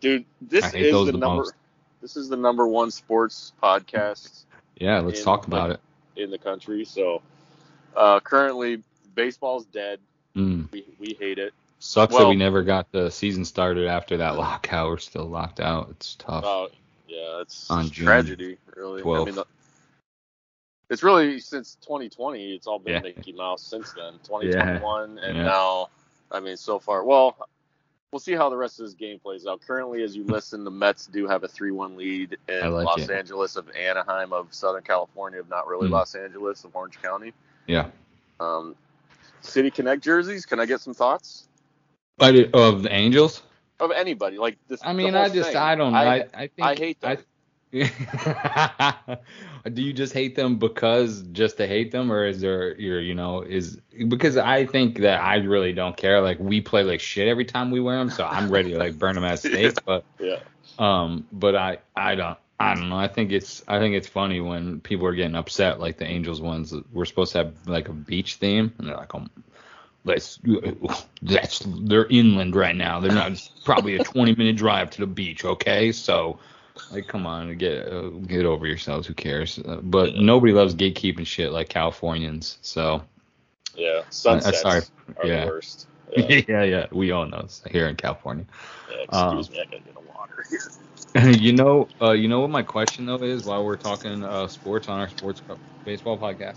dude. 0.00 0.24
This 0.40 0.64
is 0.74 0.92
the 0.92 1.12
the 1.12 1.18
number. 1.18 1.42
most. 1.42 1.54
This 2.00 2.16
is 2.16 2.28
the 2.28 2.36
number 2.36 2.66
one 2.66 2.90
sports 2.92 3.52
podcast 3.62 4.44
Yeah, 4.76 5.00
let's 5.00 5.18
In, 5.20 5.24
talk 5.24 5.46
about 5.46 5.70
like- 5.70 5.78
in 6.16 6.30
the 6.30 6.38
country. 6.38 6.84
So 6.84 7.22
uh, 7.96 8.20
currently, 8.20 8.82
baseball's 9.14 9.64
dead. 9.66 10.00
Mm. 10.34 10.70
We 10.72 10.84
we 10.98 11.16
hate 11.18 11.38
it. 11.38 11.52
Sucks 11.80 12.16
that 12.16 12.28
we 12.28 12.34
never 12.34 12.64
got 12.64 12.90
the 12.90 13.10
season 13.10 13.44
started 13.44 13.86
after 13.86 14.16
that 14.16 14.36
lockout. 14.36 14.88
We're 14.90 14.98
still 14.98 15.26
locked 15.26 15.60
out. 15.60 15.88
It's 15.90 16.16
tough. 16.16 16.44
Uh, 16.44 16.66
yeah, 17.06 17.40
it's 17.42 17.70
On 17.70 17.82
it's 17.82 17.90
June 17.90 18.06
tragedy, 18.06 18.58
really. 18.76 19.02
I 19.02 19.24
mean, 19.24 19.34
the, 19.36 19.44
it's 20.90 21.02
really 21.02 21.38
since 21.40 21.76
2020. 21.82 22.54
It's 22.54 22.66
all 22.66 22.78
been 22.78 22.94
Yeah. 22.94 23.00
Mickey 23.00 23.32
Mouse 23.32 23.62
since 23.62 23.92
then. 23.92 24.14
2021, 24.24 25.18
and 25.18 25.36
Yeah. 25.36 25.42
now, 25.44 25.88
I 26.30 26.40
mean, 26.40 26.56
so 26.56 26.78
far. 26.78 27.04
Well, 27.04 27.36
we'll 28.10 28.20
see 28.20 28.32
how 28.32 28.48
the 28.48 28.56
rest 28.56 28.80
of 28.80 28.86
this 28.86 28.94
game 28.94 29.18
plays 29.18 29.46
out. 29.46 29.60
Currently, 29.60 30.02
as 30.02 30.16
you 30.16 30.24
listen, 30.24 30.64
the 30.64 30.70
Mets 30.70 31.06
do 31.06 31.26
have 31.26 31.44
a 31.44 31.48
3-1 31.48 31.96
lead 31.96 32.38
in 32.48 32.72
like 32.72 32.86
Los 32.86 33.00
it. 33.00 33.10
Angeles 33.10 33.56
of 33.56 33.68
Anaheim 33.76 34.32
of 34.32 34.52
Southern 34.54 34.82
California 34.82 35.40
of 35.40 35.48
not 35.48 35.66
really 35.66 35.88
Mm. 35.88 35.92
Los 35.92 36.14
Angeles 36.14 36.64
of 36.64 36.74
Orange 36.74 37.00
County. 37.02 37.32
yeah. 37.66 37.90
Um, 38.40 38.76
City 39.40 39.70
Connect 39.70 40.02
jerseys. 40.02 40.46
Can 40.46 40.58
I 40.60 40.66
get 40.66 40.80
some 40.80 40.94
thoughts 40.94 41.48
But 42.16 42.34
of 42.54 42.82
the 42.82 42.92
Angels, 42.92 43.42
of 43.80 43.90
anybody? 43.92 44.38
Like 44.38 44.56
this. 44.68 44.80
I 44.84 44.92
mean, 44.92 45.14
I 45.14 45.28
just, 45.28 45.48
thing. 45.50 45.56
I 45.58 45.74
don't 45.74 45.92
know. 45.92 45.98
I, 45.98 46.26
I 46.34 46.46
think 46.48 46.52
I 46.60 46.74
hate 46.74 47.00
them. 47.00 47.18
Do 47.70 47.82
you 49.82 49.92
just 49.92 50.14
hate 50.14 50.36
them 50.36 50.56
because 50.56 51.20
just 51.32 51.58
to 51.58 51.66
hate 51.66 51.90
them, 51.90 52.10
or 52.10 52.24
is 52.24 52.40
there 52.40 52.74
your, 52.80 52.98
you 52.98 53.14
know, 53.14 53.42
is 53.42 53.78
because 54.08 54.38
I 54.38 54.64
think 54.64 55.00
that 55.00 55.20
I 55.20 55.36
really 55.36 55.74
don't 55.74 55.96
care. 55.96 56.22
Like 56.22 56.38
we 56.38 56.62
play 56.62 56.82
like 56.82 57.00
shit 57.00 57.28
every 57.28 57.44
time 57.44 57.70
we 57.70 57.80
wear 57.80 57.98
them, 57.98 58.08
so 58.08 58.24
I'm 58.24 58.50
ready 58.50 58.72
to 58.72 58.78
like 58.78 58.98
burn 58.98 59.16
them 59.16 59.24
at 59.24 59.38
stake. 59.40 59.84
But 59.84 60.04
yeah. 60.18 60.38
um, 60.78 61.26
but 61.30 61.56
I, 61.56 61.78
I 61.94 62.14
don't, 62.14 62.38
I 62.58 62.74
don't 62.74 62.88
know. 62.88 62.96
I 62.96 63.08
think 63.08 63.32
it's, 63.32 63.62
I 63.68 63.78
think 63.78 63.94
it's 63.94 64.08
funny 64.08 64.40
when 64.40 64.80
people 64.80 65.06
are 65.06 65.14
getting 65.14 65.36
upset, 65.36 65.78
like 65.78 65.98
the 65.98 66.06
Angels 66.06 66.40
ones. 66.40 66.74
We're 66.92 67.04
supposed 67.04 67.32
to 67.32 67.38
have 67.38 67.54
like 67.66 67.90
a 67.90 67.92
beach 67.92 68.36
theme, 68.36 68.72
and 68.78 68.88
they're 68.88 68.96
like, 68.96 69.14
um, 69.14 69.28
let's, 70.04 70.38
that's 71.20 71.62
they're 71.66 72.06
inland 72.06 72.56
right 72.56 72.76
now. 72.76 73.00
They're 73.00 73.12
not 73.12 73.46
probably 73.66 73.96
a 73.96 74.04
20 74.04 74.36
minute 74.36 74.56
drive 74.56 74.88
to 74.92 75.00
the 75.00 75.06
beach. 75.06 75.44
Okay, 75.44 75.92
so. 75.92 76.38
Like, 76.90 77.06
come 77.06 77.26
on, 77.26 77.56
get 77.56 77.86
uh, 77.92 78.08
get 78.26 78.44
over 78.46 78.66
yourselves. 78.66 79.06
Who 79.06 79.14
cares? 79.14 79.58
Uh, 79.58 79.80
but 79.82 80.14
nobody 80.16 80.52
loves 80.52 80.74
gatekeeping 80.74 81.26
shit 81.26 81.52
like 81.52 81.68
Californians. 81.68 82.58
So 82.62 83.02
Yeah. 83.76 84.02
Sunsets 84.10 84.62
sorry. 84.62 84.82
are 85.16 85.26
Yeah. 85.26 85.44
the 85.44 85.48
worst. 85.48 85.86
Yeah. 86.16 86.40
yeah, 86.48 86.62
yeah, 86.62 86.86
we 86.90 87.12
own 87.12 87.30
those 87.30 87.62
here 87.70 87.86
in 87.86 87.96
California. 87.96 88.46
Yeah, 88.88 89.02
Um, 89.10 89.36
excuse 89.36 89.50
me, 89.50 89.60
I 89.60 89.64
gotta 89.66 89.82
get 89.82 89.94
a 89.96 90.00
water 90.00 90.44
here. 90.48 91.30
you 91.38 91.52
know, 91.52 91.88
uh, 92.00 92.12
you 92.12 92.28
know 92.28 92.40
what 92.40 92.50
my 92.50 92.62
question 92.62 93.06
though 93.06 93.22
is 93.22 93.44
while 93.44 93.64
we're 93.64 93.76
talking 93.76 94.24
uh, 94.24 94.46
sports 94.48 94.88
on 94.88 95.00
our 95.00 95.08
sports 95.08 95.42
baseball 95.84 96.18
podcast. 96.18 96.56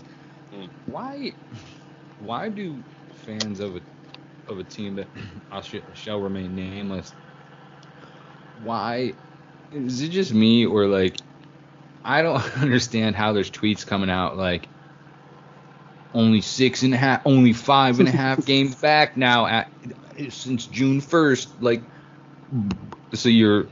Hmm. 0.50 0.66
Why, 0.86 1.34
why 2.18 2.48
do 2.48 2.84
fans 3.12 3.60
of 3.60 3.76
a 3.76 3.82
of 4.48 4.58
a 4.58 4.64
team 4.64 4.96
that 4.96 5.10
I 5.50 5.60
sh- 5.60 5.76
shall 5.92 6.20
remain 6.20 6.54
nameless? 6.54 7.14
Why 8.56 9.14
is 9.72 10.02
it 10.02 10.10
just 10.10 10.32
me 10.34 10.66
or 10.66 10.86
like 10.86 11.20
I 12.04 12.22
don't 12.22 12.58
understand 12.62 13.16
how 13.16 13.32
there's 13.32 13.50
tweets 13.50 13.86
coming 13.86 14.10
out 14.10 14.36
like 14.36 14.68
only 16.14 16.40
six 16.40 16.82
and 16.82 16.94
a 16.94 16.96
half, 16.96 17.22
only 17.26 17.52
five 17.52 18.00
and 18.00 18.08
a 18.08 18.12
half 18.12 18.44
games 18.46 18.76
back 18.76 19.16
now 19.16 19.46
at 19.46 19.72
since 20.30 20.66
June 20.66 21.00
first. 21.00 21.60
Like, 21.60 21.90
so 23.14 23.28
you're, 23.28 23.70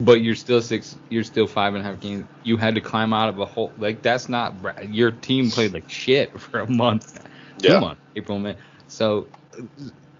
but 0.00 0.20
you're 0.22 0.34
still 0.34 0.62
six, 0.62 0.96
you're 1.10 1.24
still 1.24 1.46
five 1.46 1.74
and 1.74 1.84
a 1.86 1.88
half 1.88 2.00
games. 2.00 2.28
You 2.42 2.56
had 2.56 2.76
to 2.76 2.80
climb 2.80 3.12
out 3.12 3.28
of 3.28 3.38
a 3.38 3.46
hole. 3.46 3.74
Like 3.78 4.02
that's 4.02 4.28
not 4.28 4.56
your 4.88 5.12
team 5.12 5.50
played 5.50 5.72
like 5.74 5.88
shit 5.88 6.40
for 6.40 6.60
a 6.60 6.70
month, 6.70 7.12
two 7.58 7.74
Yeah. 7.74 7.78
months, 7.78 8.02
April, 8.16 8.38
May. 8.38 8.56
So. 8.86 9.30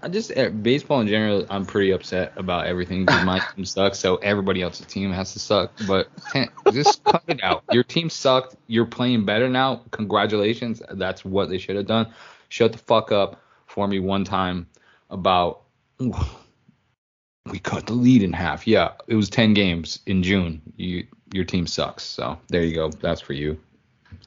I 0.04 0.08
just 0.08 0.30
eh, 0.36 0.50
baseball 0.50 1.00
in 1.00 1.08
general. 1.08 1.46
I'm 1.48 1.64
pretty 1.64 1.92
upset 1.92 2.34
about 2.36 2.66
everything 2.66 3.06
my 3.06 3.40
team 3.56 3.64
sucks, 3.64 3.98
so 3.98 4.16
everybody 4.16 4.60
else's 4.60 4.84
team 4.84 5.10
has 5.12 5.32
to 5.32 5.38
suck. 5.38 5.72
But 5.88 6.08
ten, 6.30 6.50
just 6.72 7.02
cut 7.04 7.22
it 7.26 7.42
out. 7.42 7.64
Your 7.72 7.84
team 7.84 8.10
sucked. 8.10 8.54
You're 8.66 8.84
playing 8.84 9.24
better 9.24 9.48
now. 9.48 9.80
Congratulations. 9.92 10.82
That's 10.90 11.24
what 11.24 11.48
they 11.48 11.56
should 11.56 11.76
have 11.76 11.86
done. 11.86 12.12
Shut 12.50 12.72
the 12.72 12.78
fuck 12.78 13.12
up 13.12 13.40
for 13.64 13.88
me 13.88 13.98
one 13.98 14.24
time 14.24 14.66
about 15.08 15.62
we 15.98 17.58
cut 17.58 17.86
the 17.86 17.94
lead 17.94 18.22
in 18.22 18.34
half. 18.34 18.66
Yeah, 18.66 18.92
it 19.08 19.14
was 19.14 19.30
ten 19.30 19.54
games 19.54 20.00
in 20.04 20.22
June. 20.22 20.60
You 20.76 21.06
your 21.32 21.44
team 21.44 21.66
sucks. 21.66 22.02
So 22.02 22.38
there 22.48 22.62
you 22.62 22.74
go. 22.74 22.90
That's 22.90 23.22
for 23.22 23.32
you. 23.32 23.58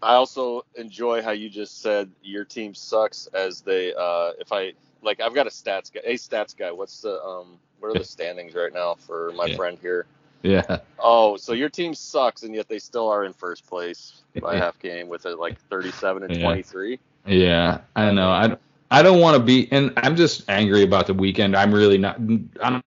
I 0.02 0.16
also 0.16 0.66
enjoy 0.76 1.22
how 1.22 1.32
you 1.32 1.50
just 1.50 1.84
said 1.84 2.10
your 2.24 2.46
team 2.46 2.74
sucks 2.74 3.28
as 3.28 3.62
they 3.62 3.94
uh 3.94 4.32
if 4.40 4.52
I 4.52 4.74
like 5.02 5.20
I've 5.20 5.34
got 5.34 5.48
a 5.48 5.50
stats 5.52 5.92
guy 5.94 6.02
a 6.04 6.16
stats 6.16 6.56
guy. 6.56 6.72
What's 6.72 7.02
the 7.02 7.22
um 7.24 7.58
what 7.80 7.90
are 7.90 7.98
the 7.98 8.04
standings 8.16 8.56
right 8.56 8.74
now 8.74 8.96
for 8.96 9.32
my 9.36 9.48
Yeah. 9.48 9.56
friend 9.56 9.78
here? 9.82 10.06
Yeah. 10.44 10.80
Oh, 11.00 11.36
so 11.38 11.54
your 11.54 11.70
team 11.70 11.94
sucks 11.94 12.44
and 12.44 12.54
yet 12.56 12.68
they 12.68 12.80
still 12.80 13.10
are 13.10 13.26
in 13.26 13.34
first 13.34 13.66
place 13.68 14.22
by 14.42 14.56
half 14.58 14.80
game 14.80 15.08
with 15.08 15.26
a, 15.26 15.36
like 15.36 15.60
37 15.70 16.24
and 16.24 16.36
Yeah. 16.36 16.44
23. 16.44 17.00
Yeah, 17.26 17.80
I 17.96 18.12
know. 18.12 18.30
I 18.32 18.48
don't- 18.48 18.62
I 18.90 19.02
don't 19.02 19.20
want 19.20 19.36
to 19.36 19.44
be, 19.44 19.68
and 19.72 19.92
I'm 19.98 20.16
just 20.16 20.50
angry 20.50 20.84
about 20.84 21.08
the 21.08 21.14
weekend. 21.14 21.58
I'm 21.58 21.74
really 21.74 21.98
not. 21.98 22.16
I'm, 22.18 22.50
I'm 22.62 22.82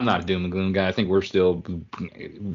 not 0.00 0.20
a 0.20 0.24
doom 0.24 0.44
and 0.44 0.52
gloom 0.52 0.72
guy. 0.72 0.86
I 0.86 0.92
think 0.92 1.08
we're 1.08 1.22
still 1.22 1.64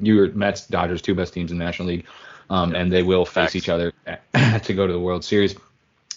you're 0.01 0.31
Mets, 0.33 0.67
Dodgers, 0.67 1.01
two 1.01 1.15
best 1.15 1.33
teams 1.33 1.51
in 1.51 1.57
the 1.57 1.65
National 1.65 1.87
League, 1.87 2.05
um, 2.51 2.75
and 2.75 2.91
they 2.93 3.01
will 3.01 3.25
face 3.25 3.53
Facts. 3.53 3.55
each 3.55 3.69
other 3.69 3.91
to 4.35 4.73
go 4.73 4.85
to 4.85 4.93
the 4.93 4.99
World 4.99 5.23
Series. 5.25 5.55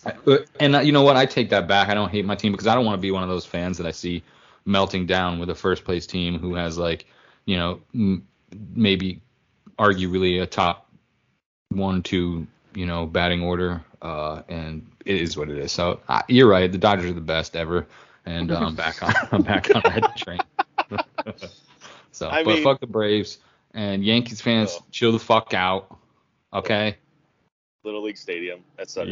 Uh, 0.04 0.38
And 0.60 0.76
uh, 0.76 0.80
you 0.80 0.92
know 0.92 1.02
what? 1.02 1.16
I 1.16 1.26
take 1.26 1.50
that 1.50 1.66
back. 1.68 1.88
I 1.88 1.94
don't 1.94 2.10
hate 2.10 2.24
my 2.24 2.34
team 2.36 2.52
because 2.52 2.66
I 2.66 2.74
don't 2.74 2.84
want 2.84 2.98
to 2.98 3.02
be 3.02 3.10
one 3.10 3.22
of 3.22 3.28
those 3.28 3.46
fans 3.46 3.78
that 3.78 3.86
I 3.86 3.92
see 3.92 4.22
melting 4.64 5.06
down 5.06 5.38
with 5.38 5.48
a 5.50 5.54
first 5.54 5.84
place 5.84 6.06
team 6.06 6.38
who 6.38 6.54
has 6.54 6.76
like, 6.76 7.06
you 7.44 7.56
know, 7.56 7.80
m- 7.94 8.26
maybe 8.74 9.20
arguably 9.78 10.42
a 10.42 10.46
top 10.46 10.90
one, 11.70 12.02
two, 12.02 12.46
you 12.74 12.86
know, 12.86 13.06
batting 13.06 13.42
order. 13.42 13.82
Uh, 14.02 14.42
and 14.48 14.86
it 15.04 15.20
is 15.20 15.36
what 15.36 15.48
it 15.48 15.56
is. 15.58 15.72
So 15.72 16.00
uh, 16.08 16.22
you're 16.28 16.48
right. 16.48 16.70
The 16.70 16.78
Dodgers 16.78 17.10
are 17.10 17.14
the 17.14 17.20
best 17.20 17.56
ever, 17.56 17.86
and 18.24 18.50
uh, 18.52 18.58
I'm 18.58 18.74
back 18.74 19.02
on. 19.02 19.12
I'm 19.32 19.42
back 19.42 19.74
on 19.74 19.82
that 19.84 20.16
train. 20.16 20.38
so, 22.12 22.28
I 22.28 22.44
but 22.44 22.54
mean- 22.56 22.64
fuck 22.64 22.80
the 22.80 22.86
Braves 22.86 23.38
and 23.74 24.04
Yankees 24.04 24.40
fans, 24.40 24.76
Oh. 24.78 24.84
chill 24.90 25.12
the 25.12 25.18
fuck 25.18 25.54
out. 25.54 25.96
Okay. 26.52 26.96
Little 27.86 28.02
League 28.02 28.18
Stadium, 28.18 28.60
etc. 28.78 29.10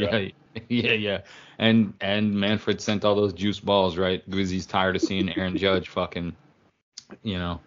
Yeah, 0.59 0.61
yeah, 0.69 0.93
yeah. 0.93 1.21
And 1.59 1.95
and 2.01 2.35
Manfred 2.35 2.81
sent 2.81 3.05
all 3.05 3.15
those 3.15 3.33
juice 3.33 3.61
balls, 3.61 3.97
right? 3.97 4.29
Because 4.29 4.51
he's 4.51 4.67
tired 4.67 4.97
of 4.97 5.03
seeing 5.03 5.35
Aaron 5.39 5.57
Judge 5.57 5.89
fucking, 5.89 6.35
you 7.23 7.39
know, 7.39 7.61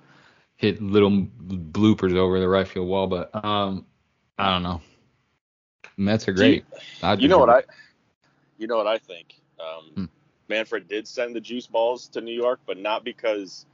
hit 0.58 0.82
little 0.82 1.10
bloopers 1.10 2.16
over 2.16 2.40
the 2.40 2.48
right 2.48 2.68
field 2.68 2.88
wall. 2.88 3.08
But 3.08 3.34
um, 3.44 3.86
I 4.38 4.52
don't 4.52 4.64
know. 4.64 4.82
Mets 5.98 6.28
are 6.28 6.34
Do 6.34 6.46
you- 6.46 6.62
great. 7.02 7.20
You 7.22 7.28
know 7.28 7.40
what 7.40 7.50
I, 7.50 7.64
you 8.60 8.68
know 8.68 8.78
what 8.78 8.86
I 8.88 9.00
think. 9.00 9.34
Um, 9.60 9.92
Hmm. 9.96 10.06
Manfred 10.50 10.88
did 10.88 11.08
send 11.08 11.36
the 11.36 11.42
juice 11.42 11.66
balls 11.66 12.08
to 12.10 12.22
New 12.22 12.34
York, 12.36 12.60
but 12.68 12.78
not 12.78 13.04
because, 13.04 13.66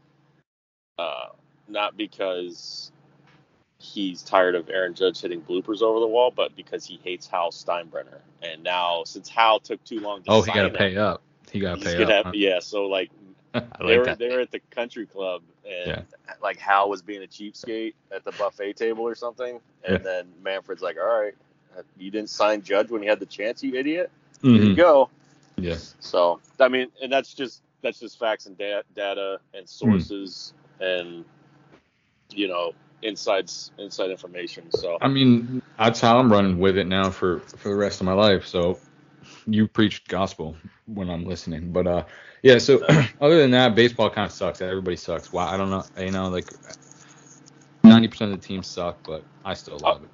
uh, 0.97 1.27
not 1.67 1.97
because 1.97 2.92
he's 3.83 4.21
tired 4.23 4.55
of 4.55 4.69
Aaron 4.69 4.93
Judge 4.93 5.19
hitting 5.21 5.41
bloopers 5.41 5.81
over 5.81 5.99
the 5.99 6.07
wall, 6.07 6.31
but 6.33 6.55
because 6.55 6.85
he 6.85 6.99
hates 7.03 7.27
Hal 7.27 7.51
Steinbrenner. 7.51 8.19
And 8.41 8.63
now, 8.63 9.03
since 9.03 9.27
Hal 9.27 9.59
took 9.59 9.83
too 9.83 9.99
long 9.99 10.23
to 10.23 10.31
Oh, 10.31 10.41
he 10.41 10.51
got 10.53 10.63
to 10.63 10.69
pay 10.69 10.95
up. 10.95 11.21
He 11.51 11.59
got 11.59 11.79
to 11.79 11.85
pay 11.85 12.01
up. 12.03 12.25
have, 12.25 12.35
yeah. 12.35 12.59
So 12.59 12.85
like 12.85 13.11
huh? 13.53 13.61
They 13.79 13.85
like 13.85 13.97
were 13.97 14.05
that. 14.05 14.19
they 14.19 14.29
were 14.29 14.39
at 14.39 14.51
the 14.51 14.61
country 14.71 15.05
club 15.05 15.43
and 15.65 15.87
Yeah. 15.87 16.01
like 16.41 16.57
Hal 16.59 16.89
was 16.89 17.01
being 17.01 17.23
a 17.23 17.27
cheapskate 17.27 17.93
at 18.11 18.23
the 18.23 18.31
buffet 18.31 18.73
table 18.77 19.03
or 19.03 19.15
something, 19.15 19.59
and 19.83 19.93
Yeah. 19.93 19.97
then 19.97 20.27
Manfred's 20.41 20.81
like, 20.81 20.97
"All 20.97 21.05
right, 21.21 21.33
you 21.97 22.09
didn't 22.09 22.29
sign 22.29 22.61
Judge 22.61 22.89
when 22.89 23.03
you 23.03 23.09
had 23.09 23.19
the 23.19 23.25
chance, 23.25 23.61
you 23.63 23.75
idiot. 23.75 24.09
Here 24.41 24.51
you 24.53 24.73
Mhm. 24.73 24.77
go." 24.77 25.09
Yeah. 25.57 25.75
So 25.99 26.39
I 26.59 26.69
mean, 26.69 26.87
and 27.01 27.11
that's 27.11 27.33
just 27.33 27.61
that's 27.81 27.99
just 27.99 28.17
facts 28.17 28.45
and 28.45 28.57
da- 28.57 28.83
data 28.95 29.39
Hmm. 29.51 29.57
and 29.57 29.69
sources 29.69 30.53
and 30.79 31.25
you 32.31 32.47
know 32.47 32.71
insides 33.03 33.71
inside 33.77 34.11
information. 34.11 34.71
So 34.71 34.97
I 35.01 35.07
mean, 35.07 35.61
that's 35.77 35.99
how 35.99 36.17
I'm 36.19 36.31
running 36.31 36.59
with 36.59 36.77
it 36.77 36.87
now 36.87 37.09
for 37.09 37.39
for 37.39 37.69
the 37.69 37.75
rest 37.75 38.01
of 38.01 38.05
my 38.05 38.13
life. 38.13 38.45
So 38.47 38.79
you 39.45 39.67
preach 39.67 40.05
gospel 40.05 40.55
when 40.85 41.09
I'm 41.09 41.25
listening. 41.25 41.71
But 41.71 41.87
uh, 41.87 42.03
yeah. 42.41 42.57
So 42.57 42.83
other 43.21 43.37
than 43.37 43.51
that, 43.51 43.75
baseball 43.75 44.09
kind 44.09 44.25
of 44.25 44.31
sucks. 44.31 44.61
Everybody 44.61 44.97
sucks. 44.97 45.31
Wow. 45.31 45.47
I 45.47 45.57
don't 45.57 45.69
know. 45.69 45.83
You 45.97 46.11
know, 46.11 46.29
like 46.29 46.47
90% 47.83 48.21
of 48.21 48.29
the 48.31 48.37
teams 48.37 48.67
suck, 48.67 48.97
but 49.03 49.23
I 49.43 49.53
still 49.53 49.77
love 49.79 50.03
it. 50.03 50.09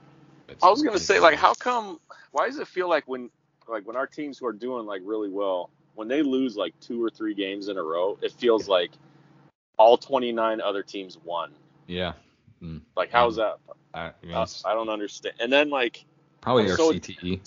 It's- 0.51 0.63
I 0.63 0.69
was 0.69 0.81
gonna 0.81 0.99
say 0.99 1.19
like, 1.19 1.35
how 1.35 1.53
come? 1.53 1.99
Why 2.31 2.47
does 2.47 2.57
it 2.57 2.67
feel 2.67 2.89
like 2.89 3.07
when 3.07 3.29
like 3.67 3.85
when 3.85 3.95
our 3.95 4.07
teams 4.07 4.37
who 4.37 4.47
are 4.47 4.53
doing 4.53 4.85
like 4.85 5.01
really 5.05 5.29
well, 5.29 5.69
when 5.95 6.07
they 6.07 6.21
lose 6.23 6.55
like 6.57 6.73
two 6.79 7.03
or 7.03 7.09
three 7.09 7.33
games 7.33 7.67
in 7.67 7.77
a 7.77 7.83
row, 7.83 8.17
it 8.21 8.31
feels 8.31 8.67
like 8.67 8.91
all 9.77 9.97
29 9.97 10.59
other 10.61 10.83
teams 10.83 11.17
won. 11.23 11.51
Yeah. 11.87 12.13
Like 12.95 13.11
how's 13.11 13.35
that? 13.37 13.57
I, 13.93 14.11
mean, 14.23 14.33
Uh, 14.35 14.45
I 14.65 14.73
don't 14.73 14.89
understand. 14.89 15.35
And 15.39 15.51
then 15.51 15.69
like, 15.69 16.05
probably 16.41 16.65
I'm 16.65 16.71
our 16.71 16.77
so- 16.77 16.93
CTE. 16.93 17.39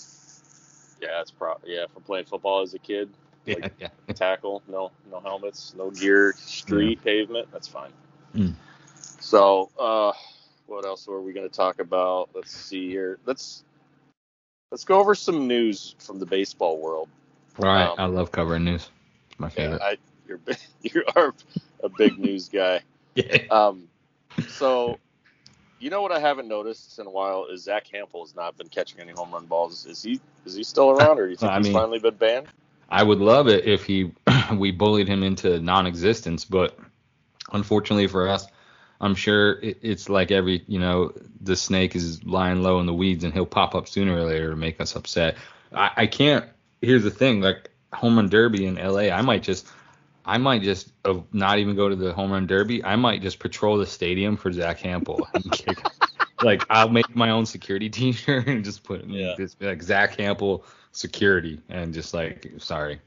yeah, 1.01 1.09
that's 1.17 1.31
pro. 1.31 1.55
Yeah, 1.65 1.85
for 1.93 1.99
playing 2.01 2.25
football 2.25 2.61
as 2.61 2.73
a 2.73 2.79
kid, 2.79 3.09
Yeah. 3.45 3.55
like- 3.61 3.73
yeah. 3.79 3.89
tackle, 4.13 4.61
no, 4.67 4.91
no 5.11 5.19
helmets, 5.19 5.73
no 5.77 5.89
gear, 5.91 6.33
street 6.37 7.03
pavement. 7.03 7.47
That's 7.51 7.67
fine. 7.67 7.91
Mm. 8.35 8.53
So, 9.19 9.69
uh, 9.79 10.11
what 10.67 10.85
else 10.85 11.07
were 11.07 11.21
we 11.21 11.33
going 11.33 11.47
to 11.47 11.55
talk 11.55 11.79
about? 11.79 12.29
Let's 12.33 12.51
see 12.55 12.89
here. 12.89 13.19
Let's 13.25 13.63
let's 14.71 14.83
go 14.85 14.99
over 14.99 15.13
some 15.15 15.47
news 15.47 15.95
from 15.99 16.19
the 16.19 16.25
baseball 16.25 16.77
world. 16.79 17.09
Right. 17.57 17.83
Um, 17.85 17.95
I 17.99 18.05
love 18.05 18.31
covering 18.31 18.63
news. 18.65 18.89
It's 19.29 19.39
my 19.39 19.47
Yeah, 19.47 19.53
favorite. 19.53 19.81
I, 19.81 19.97
you're 20.27 20.39
you 20.81 21.03
are 21.15 21.33
a 21.83 21.89
big 21.89 22.17
news 22.19 22.49
guy. 22.49 22.81
Yeah. 23.15 23.43
Um, 23.51 23.87
so, 24.47 24.97
you 25.83 25.89
know 25.89 26.01
what 26.01 26.13
I 26.13 26.19
haven't 26.19 26.47
noticed 26.47 26.97
in 26.97 27.07
a 27.07 27.09
while 27.09 27.47
is 27.47 27.63
Zack 27.63 27.87
Hample 27.93 28.21
has 28.21 28.33
not 28.35 28.57
been 28.57 28.69
catching 28.69 29.01
any 29.01 29.11
home 29.11 29.31
run 29.31 29.45
balls. 29.45 29.85
Is 29.85 30.01
he 30.01 30.21
is 30.45 30.55
he 30.55 30.63
still 30.63 30.89
around, 30.89 31.19
or 31.19 31.25
do 31.25 31.31
you 31.31 31.35
think 31.35 31.51
I 31.51 31.57
he's 31.57 31.65
mean- 31.65 31.73
finally 31.73 31.99
been 31.99 32.15
banned? 32.15 32.47
I 32.89 33.01
would 33.01 33.19
love 33.19 33.47
it 33.47 33.65
if 33.65 33.83
he 33.85 34.11
we 34.55 34.71
bullied 34.71 35.07
him 35.07 35.23
into 35.23 35.59
non-existence, 35.59 36.45
but 36.45 36.77
unfortunately 37.51 38.07
for 38.07 38.29
us, 38.29 38.45
I'm 39.01 39.15
sure 39.15 39.53
it, 39.59 39.79
it's 39.81 40.09
like 40.09 40.31
every 40.31 40.63
you 40.67 40.79
know 40.79 41.11
the 41.41 41.55
snake 41.57 41.95
is 41.95 42.23
lying 42.23 42.61
low 42.63 42.79
in 42.79 42.85
the 42.85 42.93
weeds 42.93 43.23
and 43.25 43.33
he'll 43.33 43.45
pop 43.45 43.75
up 43.75 43.87
sooner 43.89 44.15
or 44.15 44.23
later 44.23 44.51
to 44.51 44.55
make 44.55 44.79
us 44.79 44.95
upset. 44.95 45.35
I, 45.73 45.91
I 45.97 46.07
can't. 46.07 46.45
Here's 46.81 47.03
the 47.03 47.11
thing, 47.11 47.41
like 47.41 47.69
home 47.91 48.15
run 48.15 48.29
derby 48.29 48.65
in 48.65 48.75
LA, 48.75 49.09
I 49.09 49.21
might 49.21 49.43
just. 49.43 49.67
I 50.25 50.37
might 50.37 50.61
just 50.61 50.91
uh, 51.05 51.19
not 51.33 51.59
even 51.59 51.75
go 51.75 51.89
to 51.89 51.95
the 51.95 52.13
home 52.13 52.31
run 52.31 52.47
derby. 52.47 52.83
I 52.83 52.95
might 52.95 53.21
just 53.21 53.39
patrol 53.39 53.77
the 53.77 53.85
stadium 53.85 54.37
for 54.37 54.51
Zach 54.51 54.79
kick- 55.51 55.83
like 56.41 56.63
I'll 56.69 56.89
make 56.89 57.15
my 57.15 57.29
own 57.29 57.45
security 57.45 57.89
T-shirt 57.97 58.47
and 58.47 58.63
just 58.63 58.83
put 58.83 59.05
Yeah. 59.05 59.35
be 59.37 59.47
like 59.65 59.81
Zack 59.81 60.17
Hample 60.17 60.63
security 60.91 61.61
and 61.69 61.93
just 61.93 62.13
like 62.13 62.51
sorry 62.57 62.99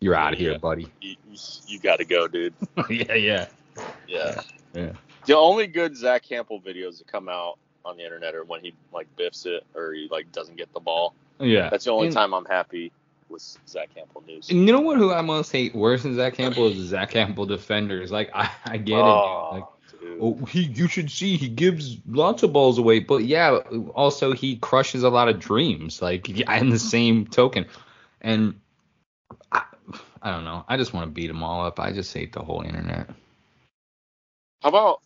you're 0.00 0.14
out 0.14 0.32
of 0.32 0.38
here 0.38 0.52
Yeah. 0.52 0.58
buddy 0.58 0.86
You, 1.00 1.16
you 1.66 1.78
got 1.80 1.96
to 1.96 2.04
go, 2.04 2.26
dude. 2.28 2.54
yeah 2.90 3.14
yeah 3.14 3.46
Yeah. 4.08 4.40
yeah 4.74 4.92
The 5.26 5.36
only 5.36 5.66
good 5.66 5.96
Zack 5.96 6.24
Hample 6.26 6.62
videos 6.62 6.98
that 6.98 7.06
come 7.06 7.28
out 7.28 7.58
on 7.84 7.96
the 7.96 8.04
internet 8.04 8.34
are 8.34 8.44
when 8.44 8.60
he 8.62 8.74
like 8.92 9.06
biffs 9.16 9.46
it 9.46 9.64
or 9.74 9.92
he 9.92 10.08
like 10.10 10.30
doesn't 10.32 10.56
get 10.56 10.72
the 10.74 10.80
ball. 10.80 11.14
yeah 11.38 11.70
That's 11.70 11.84
the 11.84 11.92
only 11.92 12.06
And- 12.08 12.14
time 12.16 12.34
I'm 12.34 12.44
happy 12.46 12.92
with 13.30 13.56
Zack 13.68 13.90
Hample 13.96 14.26
news. 14.26 14.50
and 14.50 14.66
you 14.66 14.72
know 14.72 14.80
what 14.80 14.98
who 14.98 15.12
I 15.12 15.22
must 15.22 15.52
hate 15.52 15.74
worse 15.74 16.02
than 16.02 16.14
Zack 16.14 16.34
Hample 16.34 16.70
is 16.70 16.88
Zack 16.88 17.12
Hample 17.12 17.46
defenders. 17.46 18.10
Like 18.10 18.30
I, 18.34 18.50
I 18.64 18.76
get 18.76 18.98
it. 18.98 19.02
Oh, 19.02 19.68
dude. 20.00 20.10
like 20.10 20.20
oh 20.20 20.44
he 20.46 20.62
you 20.62 20.88
should 20.88 21.10
see 21.10 21.36
he 21.36 21.48
gives 21.48 21.96
lots 22.08 22.42
of 22.42 22.52
balls 22.52 22.78
away 22.78 23.00
but 23.00 23.24
yeah 23.24 23.50
also 23.94 24.32
he 24.32 24.56
crushes 24.56 25.02
a 25.02 25.08
lot 25.08 25.28
of 25.28 25.38
dreams 25.38 26.02
like 26.02 26.28
in 26.28 26.70
the 26.70 26.78
same 26.78 27.26
token. 27.26 27.66
And 28.20 28.60
I, 29.50 29.64
I 30.20 30.30
don't 30.30 30.44
know. 30.44 30.64
I 30.68 30.76
just 30.76 30.92
want 30.92 31.06
to 31.06 31.10
beat 31.10 31.28
them 31.28 31.42
all 31.42 31.64
up. 31.64 31.80
I 31.80 31.92
just 31.92 32.12
hate 32.12 32.32
the 32.32 32.42
whole 32.42 32.62
internet. 32.62 33.08
How 34.62 34.68
about 34.68 35.00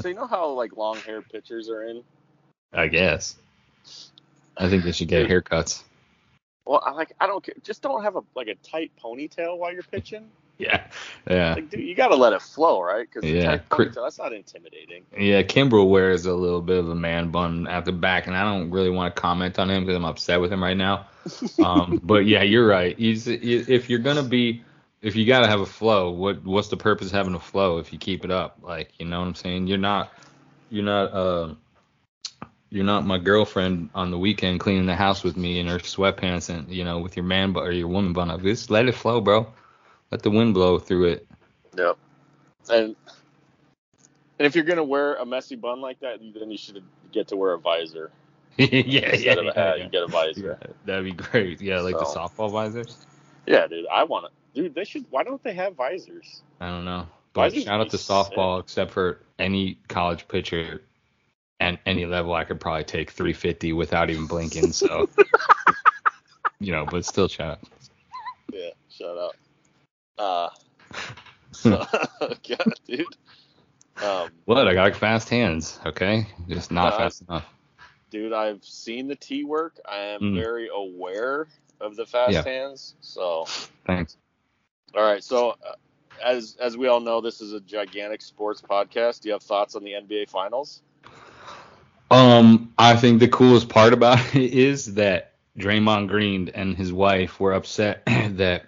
so 0.00 0.08
you 0.08 0.14
know 0.14 0.26
how 0.26 0.50
like 0.50 0.76
long 0.76 0.96
hair 0.96 1.22
pitchers 1.22 1.68
are 1.68 1.82
in? 1.82 2.02
I 2.72 2.88
guess. 2.88 3.36
I 4.56 4.68
think 4.68 4.84
they 4.84 4.92
should 4.92 5.08
get 5.08 5.28
haircuts 5.28 5.82
Well, 6.66 6.82
I 6.84 6.90
like 6.90 7.12
I 7.20 7.26
don't 7.26 7.42
care. 7.44 7.54
Just 7.62 7.82
don't 7.82 8.02
have 8.02 8.16
a 8.16 8.22
like 8.34 8.48
a 8.48 8.56
tight 8.56 8.92
ponytail 9.02 9.56
while 9.56 9.72
you're 9.72 9.84
pitching. 9.84 10.28
yeah 10.58 10.84
yeah 11.30 11.54
Like, 11.54 11.70
dude, 11.70 11.80
you 11.80 11.94
got 11.94 12.08
to 12.08 12.16
let 12.16 12.32
it 12.32 12.42
flow, 12.42 12.82
right? 12.82 13.06
Because 13.08 13.28
Yeah, 13.28 13.58
ponytail, 13.70 14.02
that's 14.02 14.18
not 14.18 14.32
intimidating. 14.32 15.04
Yeah, 15.16 15.42
Kimbrel 15.42 15.88
wears 15.88 16.26
a 16.26 16.34
little 16.34 16.60
bit 16.60 16.78
of 16.78 16.90
a 16.90 16.94
man 16.94 17.30
bun 17.30 17.66
at 17.68 17.84
the 17.84 17.92
back, 17.92 18.26
and 18.26 18.36
I 18.36 18.44
don't 18.44 18.70
really 18.70 18.90
want 18.90 19.14
to 19.14 19.20
comment 19.20 19.58
on 19.58 19.70
him 19.70 19.84
because 19.84 19.96
I'm 19.96 20.04
upset 20.04 20.40
with 20.40 20.52
him 20.52 20.62
right 20.62 20.76
now. 20.76 21.06
Um, 21.58 22.00
but 22.02 22.26
yeah, 22.26 22.42
you're 22.42 22.66
right. 22.66 22.98
He's 22.98 23.26
if 23.26 23.88
you're 23.88 24.00
gonna 24.00 24.22
be, 24.22 24.62
if 25.02 25.16
you 25.16 25.24
gotta 25.26 25.46
have 25.46 25.60
a 25.60 25.66
flow, 25.66 26.10
what 26.10 26.44
what's 26.44 26.68
the 26.68 26.76
purpose 26.76 27.06
of 27.08 27.12
having 27.14 27.34
a 27.34 27.40
flow 27.40 27.78
if 27.78 27.92
you 27.92 27.98
keep 27.98 28.24
it 28.24 28.30
up? 28.30 28.58
Like, 28.62 28.92
you 28.98 29.06
know 29.06 29.20
what 29.20 29.26
I'm 29.26 29.34
saying? 29.34 29.66
You're 29.66 29.78
not, 29.78 30.12
you're 30.68 30.84
not, 30.84 31.12
uh, 31.12 31.54
you're 32.70 32.84
not 32.84 33.06
my 33.06 33.18
girlfriend 33.18 33.90
on 33.94 34.10
the 34.10 34.18
weekend 34.18 34.60
cleaning 34.60 34.86
the 34.86 34.96
house 34.96 35.22
with 35.22 35.36
me 35.36 35.58
in 35.58 35.66
her 35.66 35.78
sweatpants 35.78 36.48
and 36.48 36.70
you 36.70 36.84
know 36.84 36.98
with 36.98 37.16
your 37.16 37.24
man 37.24 37.52
bun 37.52 37.66
or 37.66 37.70
your 37.70 37.88
woman 37.88 38.12
bun 38.12 38.30
up. 38.30 38.42
Just 38.42 38.70
let 38.70 38.86
it 38.86 38.94
flow, 38.94 39.20
bro. 39.20 39.46
Let 40.10 40.22
the 40.22 40.30
wind 40.30 40.54
blow 40.54 40.78
through 40.78 41.06
it. 41.06 41.26
Yep. 41.76 41.96
And 42.70 42.96
and 44.38 44.46
if 44.46 44.54
you're 44.54 44.64
gonna 44.64 44.84
wear 44.84 45.14
a 45.14 45.26
messy 45.26 45.56
bun 45.56 45.80
like 45.80 46.00
that, 46.00 46.20
then 46.20 46.50
you 46.50 46.58
should 46.58 46.82
get 47.12 47.28
to 47.28 47.36
wear 47.36 47.52
a 47.52 47.58
visor 47.58 48.10
yeah, 48.56 49.14
yeah, 49.14 49.32
of 49.34 49.46
a 49.46 49.52
hat. 49.52 49.78
yeah. 49.78 49.84
You 49.84 49.90
get 49.90 50.02
a 50.02 50.06
visor. 50.06 50.58
Yeah, 50.62 50.68
that'd 50.86 51.04
be 51.04 51.12
great. 51.12 51.60
Yeah, 51.60 51.80
like 51.80 51.98
the 51.98 52.04
softball 52.04 52.50
visors. 52.50 53.06
Yeah, 53.46 53.66
dude. 53.66 53.86
I 53.92 54.04
want 54.04 54.26
to. 54.26 54.62
Dude, 54.62 54.74
they 54.74 54.84
should. 54.84 55.04
Why 55.10 55.24
don't 55.24 55.42
they 55.42 55.52
have 55.52 55.74
visors? 55.74 56.42
I 56.58 56.68
don't 56.68 56.86
know. 56.86 57.06
But 57.34 57.52
does 57.52 57.64
shout 57.64 57.80
out 57.82 57.90
to 57.90 57.98
softball, 57.98 58.60
except 58.60 58.92
for 58.92 59.20
any 59.38 59.78
college 59.88 60.26
pitcher 60.26 60.80
and 61.60 61.78
any 61.86 62.06
level, 62.06 62.34
I 62.34 62.44
could 62.44 62.60
probably 62.60 62.84
take 62.84 63.10
350 63.10 63.72
without 63.72 64.10
even 64.10 64.26
blinking. 64.26 64.72
So, 64.72 65.08
you 66.60 66.72
know, 66.72 66.86
but 66.86 67.04
still 67.04 67.28
shout 67.28 67.52
out. 67.52 67.68
Yeah. 68.52 68.70
Shout 68.90 69.18
out. 69.18 69.36
Uh. 70.18 70.48
So, 71.52 71.70
God, 72.20 72.74
dude. 72.86 73.16
Um, 74.02 74.28
What? 74.44 74.68
I 74.68 74.74
got 74.74 74.94
fast 74.94 75.30
hands. 75.30 75.80
Okay, 75.86 76.26
just 76.48 76.70
not 76.70 76.92
Uh, 76.92 76.98
fast 76.98 77.22
enough. 77.22 77.46
dude, 78.10 78.34
I've 78.34 78.62
seen 78.62 79.08
the 79.08 79.16
T 79.16 79.44
work. 79.44 79.78
I 79.88 79.96
am 79.98 80.20
Mm. 80.20 80.34
very 80.34 80.68
aware 80.68 81.48
of 81.80 81.96
the 81.96 82.04
fast 82.04 82.34
Yeah. 82.34 82.42
hands. 82.42 82.94
So, 83.00 83.46
Thanks. 83.86 84.18
all 84.94 85.02
right. 85.02 85.24
So, 85.24 85.50
uh, 85.66 85.72
as 86.22 86.56
as 86.60 86.76
we 86.76 86.88
all 86.88 87.00
know, 87.00 87.22
this 87.22 87.40
is 87.40 87.54
a 87.54 87.60
gigantic 87.60 88.20
sports 88.20 88.60
podcast. 88.60 89.22
Do 89.22 89.30
you 89.30 89.32
have 89.32 89.42
thoughts 89.42 89.76
on 89.76 89.82
the 89.82 89.92
NBA 89.94 90.26
Finals? 90.28 90.82
Um, 92.10 92.72
I 92.78 92.96
think 92.96 93.20
the 93.20 93.28
coolest 93.28 93.68
part 93.68 93.92
about 93.92 94.18
it 94.34 94.52
is 94.52 94.94
that 94.94 95.32
Draymond 95.58 96.08
Green 96.08 96.50
and 96.54 96.76
his 96.76 96.92
wife 96.92 97.40
were 97.40 97.52
upset 97.52 98.04
that 98.06 98.66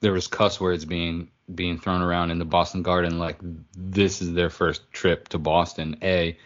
there 0.00 0.12
was 0.12 0.26
cuss 0.26 0.60
words 0.60 0.84
being 0.84 1.28
being 1.54 1.78
thrown 1.78 2.02
around 2.02 2.30
in 2.30 2.38
the 2.38 2.44
Boston 2.44 2.82
Garden. 2.82 3.18
Like 3.18 3.38
this 3.76 4.20
is 4.22 4.32
their 4.32 4.50
first 4.50 4.90
trip 4.92 5.28
to 5.28 5.38
Boston. 5.38 5.96
A, 6.02 6.36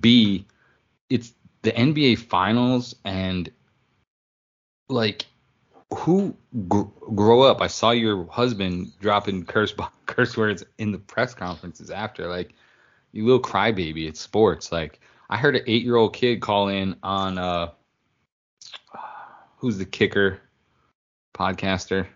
B, 0.00 0.46
it's 1.08 1.32
the 1.62 1.72
NBA 1.72 2.18
Finals 2.18 2.94
and 3.04 3.50
like 4.88 5.24
who 5.94 6.36
gr- 6.68 6.82
grow 7.14 7.42
up. 7.42 7.60
I 7.60 7.68
saw 7.68 7.90
your 7.90 8.26
husband 8.30 8.92
dropping 9.00 9.46
curse 9.46 9.74
curse 10.06 10.36
words 10.36 10.64
in 10.78 10.92
the 10.92 10.98
press 10.98 11.34
conferences 11.34 11.90
after. 11.90 12.28
Like 12.28 12.54
you 13.12 13.24
little 13.24 13.40
crybaby. 13.40 14.08
It's 14.08 14.20
sports. 14.20 14.72
Like 14.72 15.00
I 15.30 15.36
heard 15.36 15.56
an 15.56 15.62
eight 15.66 15.82
year 15.82 15.96
old 15.96 16.14
kid 16.14 16.40
call 16.40 16.68
in 16.68 16.96
on 17.02 17.38
uh 17.38 17.70
who's 19.58 19.78
the 19.78 19.84
kicker 19.84 20.40
podcaster 21.34 22.06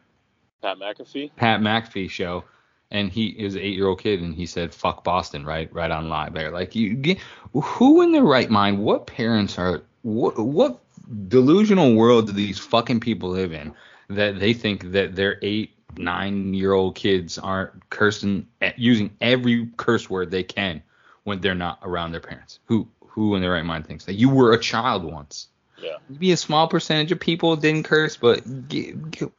Pat 0.62 0.78
McAfee. 0.78 1.30
Pat 1.36 1.60
McAfee 1.60 2.10
show, 2.10 2.44
and 2.90 3.10
he 3.10 3.28
is 3.28 3.54
an 3.54 3.62
eight 3.62 3.76
year 3.76 3.86
old 3.86 4.00
kid, 4.00 4.20
and 4.20 4.34
he 4.34 4.46
said 4.46 4.74
"fuck 4.74 5.04
Boston" 5.04 5.44
right 5.44 5.72
right 5.72 5.90
on 5.90 6.08
live 6.08 6.34
there. 6.34 6.50
Like 6.50 6.74
you, 6.74 6.94
get, 6.94 7.18
who 7.52 8.02
in 8.02 8.12
their 8.12 8.24
right 8.24 8.50
mind? 8.50 8.78
What 8.78 9.06
parents 9.06 9.58
are? 9.58 9.82
What 10.02 10.38
what 10.38 10.80
delusional 11.28 11.94
world 11.94 12.26
do 12.26 12.32
these 12.32 12.58
fucking 12.58 13.00
people 13.00 13.30
live 13.30 13.52
in 13.52 13.74
that 14.08 14.38
they 14.38 14.52
think 14.52 14.92
that 14.92 15.16
their 15.16 15.38
eight 15.42 15.74
nine 15.96 16.54
year 16.54 16.72
old 16.72 16.94
kids 16.94 17.38
aren't 17.38 17.88
cursing 17.90 18.46
using 18.76 19.10
every 19.20 19.68
curse 19.76 20.08
word 20.08 20.30
they 20.30 20.42
can 20.42 20.82
when 21.24 21.40
they're 21.40 21.54
not 21.54 21.78
around 21.82 22.12
their 22.12 22.20
parents? 22.20 22.60
Who 22.66 22.88
who 23.06 23.34
in 23.34 23.42
their 23.42 23.52
right 23.52 23.64
mind 23.64 23.86
thinks 23.86 24.04
that 24.04 24.14
you 24.14 24.28
were 24.28 24.52
a 24.52 24.58
child 24.58 25.04
once? 25.04 25.48
Yeah. 25.82 25.96
Maybe 26.08 26.32
a 26.32 26.36
small 26.36 26.68
percentage 26.68 27.12
of 27.12 27.20
people 27.20 27.56
didn't 27.56 27.84
curse, 27.84 28.16
but 28.16 28.68
get, 28.68 29.10
get, 29.10 29.30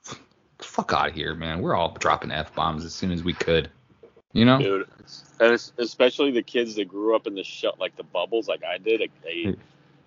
fuck 0.60 0.94
out 0.94 1.10
of 1.10 1.16
here, 1.16 1.36
man. 1.36 1.62
We're 1.62 1.76
all 1.76 1.96
dropping 2.00 2.32
f 2.32 2.54
bombs 2.56 2.84
as 2.86 2.94
soon 2.94 3.12
as 3.12 3.24
we 3.24 3.34
could. 3.34 3.70
You 4.34 4.46
know? 4.46 4.60
dude. 4.60 4.88
And 5.40 5.72
especially 5.78 6.32
the 6.32 6.44
kids 6.44 6.76
that 6.76 6.86
grew 6.86 7.16
up 7.16 7.28
in 7.28 7.36
the 7.36 7.44
shut 7.44 7.80
like 7.80 7.96
the 7.96 8.04
bubbles, 8.04 8.48
like 8.48 8.64
I 8.64 8.78
did, 8.78 9.02
a, 9.02 9.28
a 9.28 9.56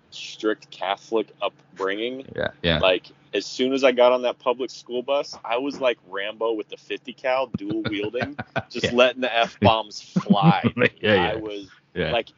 strict 0.09 0.71
Catholic 0.71 1.27
upbringing. 1.41 2.25
Yeah, 2.35 2.51
yeah. 2.63 2.79
Like 2.79 3.11
as 3.35 3.45
soon 3.45 3.73
as 3.73 3.83
I 3.83 3.91
got 3.91 4.13
on 4.13 4.21
that 4.21 4.39
public 4.39 4.69
school 4.69 5.03
bus, 5.03 5.37
I 5.43 5.57
was 5.57 5.81
like 5.81 5.97
Rambo 6.07 6.53
with 6.53 6.69
the 6.69 6.77
50 6.77 7.11
cal, 7.13 7.47
dual 7.47 7.83
wielding, 7.83 8.37
just 8.69 8.85
Yeah. 8.85 8.91
letting 8.93 9.21
the 9.21 9.35
f 9.35 9.59
bombs 9.59 10.01
fly. 10.01 10.63
Yeah, 10.75 10.89
yeah. 11.01 11.31
I 11.31 11.35
was 11.35 11.67
yeah. 11.93 12.11
like, 12.11 12.29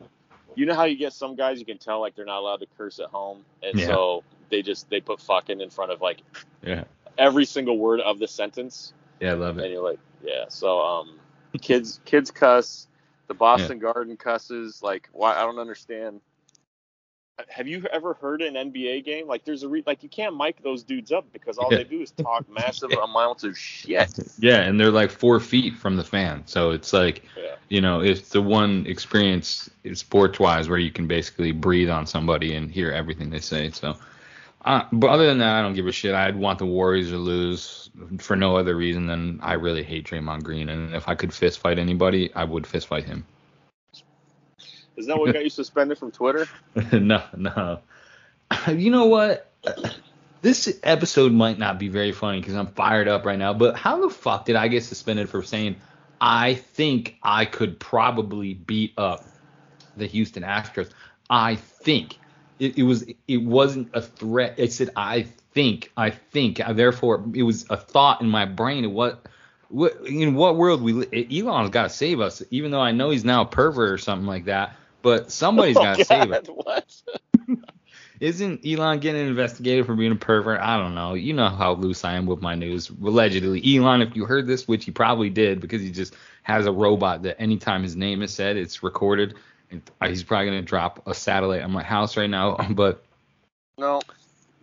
you 0.55 0.65
know 0.65 0.73
how 0.73 0.85
you 0.85 0.97
get 0.97 1.13
some 1.13 1.35
guys 1.35 1.59
you 1.59 1.65
can 1.65 1.77
tell 1.77 2.01
like 2.01 2.15
they're 2.15 2.25
not 2.25 2.39
allowed 2.39 2.61
to 2.61 2.67
curse 2.77 2.99
at 2.99 3.07
home, 3.07 3.45
and 3.61 3.79
so 3.79 4.23
they 4.49 4.63
just 4.63 4.89
they 4.89 4.99
put 4.99 5.21
fucking 5.21 5.61
in 5.61 5.69
front 5.69 5.91
of 5.91 6.01
like 6.01 6.21
yeah. 6.63 6.85
every 7.17 7.45
single 7.45 7.77
word 7.77 7.99
of 8.01 8.17
the 8.17 8.27
sentence. 8.27 8.93
Yeah, 9.19 9.31
I 9.31 9.33
love 9.33 9.59
it. 9.59 9.65
and 9.65 9.73
you're 9.73 9.83
like, 9.83 9.99
yeah. 10.23 10.45
So 10.49 10.81
um, 10.81 11.19
kids 11.61 11.99
kids 12.05 12.31
cuss. 12.31 12.87
The 13.27 13.33
Boston 13.33 13.77
Garden 13.79 14.15
cusses. 14.17 14.81
Like, 14.81 15.09
why? 15.11 15.35
I 15.35 15.41
don't 15.41 15.59
understand. 15.59 16.21
Have 17.49 17.67
you 17.67 17.85
ever 17.91 18.15
heard 18.15 18.41
an 18.41 18.55
NBA 18.55 19.05
game? 19.05 19.27
Like, 19.27 19.45
there's 19.45 19.61
a 19.61 19.69
re- 19.69 19.83
like 19.85 20.01
you 20.01 20.09
can't 20.09 20.35
mic 20.35 20.63
those 20.63 20.81
dudes 20.83 21.11
up 21.11 21.31
because 21.31 21.59
all 21.59 21.67
Yeah. 21.71 21.77
they 21.79 21.83
do 21.83 22.01
is 22.01 22.09
talk 22.11 22.49
massive 22.51 22.91
amounts 22.91 23.43
of 23.43 23.55
shit. 23.55 24.17
Yeah, 24.39 24.61
and 24.61 24.79
they're 24.79 24.89
like 24.89 25.11
four 25.11 25.39
feet 25.39 25.75
from 25.75 25.97
the 25.97 26.03
fan, 26.03 26.41
so 26.47 26.71
it's 26.71 26.93
like 26.93 27.23
Yeah. 27.37 27.55
you 27.69 27.79
know, 27.79 28.01
it's 28.01 28.29
the 28.29 28.41
one 28.41 28.85
experience 28.87 29.69
sports 29.93 30.39
wise 30.39 30.67
where 30.67 30.79
you 30.79 30.91
can 30.91 31.05
basically 31.07 31.51
breathe 31.51 31.91
on 31.91 32.07
somebody 32.07 32.55
and 32.55 32.71
hear 32.71 32.91
everything 32.91 33.29
they 33.29 33.39
say. 33.39 33.69
So, 33.69 33.95
uh, 34.65 34.83
but 34.91 35.09
other 35.11 35.27
than 35.27 35.37
that, 35.37 35.59
I 35.59 35.61
don't 35.61 35.73
give 35.75 35.85
a 35.85 35.91
shit. 35.91 36.15
I'd 36.15 36.35
want 36.35 36.57
the 36.57 36.65
Warriors 36.65 37.09
to 37.11 37.17
lose 37.17 37.91
for 38.17 38.35
no 38.35 38.57
other 38.57 38.75
reason 38.75 39.05
than 39.05 39.39
I 39.43 39.53
really 39.53 39.83
hate 39.83 40.07
Draymond 40.07 40.41
Green, 40.41 40.69
and 40.69 40.95
if 40.95 41.07
I 41.07 41.13
could 41.13 41.31
fist 41.31 41.59
fight 41.59 41.77
anybody, 41.77 42.33
I 42.33 42.45
would 42.45 42.65
fist 42.65 42.87
fight 42.87 43.03
him. 43.03 43.25
Isn't 44.97 45.09
that 45.09 45.19
what 45.19 45.31
got 45.31 45.43
you 45.43 45.49
suspended 45.49 45.97
from 45.97 46.11
Twitter? 46.11 46.47
no, 46.91 47.23
no. 47.35 47.79
You 48.67 48.91
know 48.91 49.05
what? 49.05 49.51
This 50.39 50.79
episode 50.83 51.31
might 51.31 51.57
not 51.57 51.79
be 51.79 51.87
very 51.87 52.11
funny 52.11 52.39
because 52.39 52.55
I'm 52.55 52.67
fired 52.67 53.07
up 53.07 53.25
right 53.25 53.39
now. 53.39 53.53
But 53.55 53.75
how 53.75 53.99
the 53.99 54.09
fuck 54.09 54.45
did 54.45 54.55
I 54.55 54.67
get 54.67 54.83
suspended 54.83 55.29
for 55.29 55.41
saying 55.41 55.77
I 56.21 56.53
think 56.53 57.17
I 57.23 57.45
could 57.45 57.79
probably 57.79 58.53
beat 58.53 58.93
up 58.97 59.25
the 59.97 60.05
Houston 60.05 60.43
Astros? 60.43 60.91
I 61.27 61.55
think 61.55 62.19
it, 62.59 62.77
it 62.77 62.83
was. 62.83 63.03
It 63.27 63.37
wasn't 63.37 63.89
a 63.93 64.01
threat. 64.01 64.53
It 64.57 64.71
said 64.71 64.91
I 64.95 65.23
think. 65.53 65.91
I 65.97 66.11
think. 66.11 66.61
Therefore, 66.69 67.25
it 67.33 67.43
was 67.43 67.65
a 67.71 67.75
thought 67.75 68.21
in 68.21 68.29
my 68.29 68.45
brain. 68.45 68.93
What. 68.93 69.25
What 69.69 70.05
in 70.05 70.35
what 70.35 70.55
world 70.55 70.81
we 70.81 70.93
Elon's 71.41 71.71
got 71.71 71.83
to 71.83 71.89
save 71.89 72.21
us, 72.21 72.41
even 72.51 72.71
though 72.71 72.79
I 72.79 72.93
know 72.93 73.09
he's 73.09 73.25
now 73.25 73.41
a 73.41 73.45
pervert 73.45 73.91
or 73.91 73.97
something 73.97 74.25
like 74.25 74.45
that. 74.45 74.77
But 75.07 75.31
somebody's 75.31 75.77
Oh, 75.77 75.83
got 75.83 75.99
to 75.99 76.03
save. 76.03 76.31
God, 76.31 76.49
What? 76.49 77.01
Isn't 78.19 78.65
Elon 78.67 78.99
getting 78.99 79.25
investigated 79.25 79.85
for 79.85 79.95
being 79.95 80.11
a 80.11 80.17
pervert? 80.17 80.59
I 80.59 80.77
don't 80.77 80.95
know. 80.95 81.13
You 81.13 81.31
know 81.31 81.47
how 81.47 81.75
loose 81.75 82.03
I 82.03 82.15
am 82.15 82.25
with 82.25 82.41
my 82.41 82.55
news. 82.55 82.89
Allegedly, 82.89 83.77
Elon, 83.77 84.01
if 84.01 84.17
you 84.17 84.25
heard 84.25 84.47
this, 84.47 84.67
which 84.67 84.83
he 84.83 84.91
probably 84.91 85.29
did, 85.29 85.61
because 85.61 85.81
he 85.81 85.91
just 85.91 86.13
has 86.43 86.65
a 86.65 86.73
robot 86.73 87.21
that 87.23 87.39
anytime 87.39 87.83
his 87.83 87.95
name 87.95 88.21
is 88.21 88.33
said, 88.33 88.57
it's 88.57 88.83
recorded. 88.83 89.35
And 89.71 89.81
he's 90.05 90.23
probably 90.23 90.47
gonna 90.47 90.61
drop 90.61 91.07
a 91.07 91.13
satellite 91.13 91.61
on 91.61 91.71
my 91.71 91.83
house 91.83 92.17
right 92.17 92.29
now. 92.29 92.57
But 92.71 93.01
No, 93.77 94.01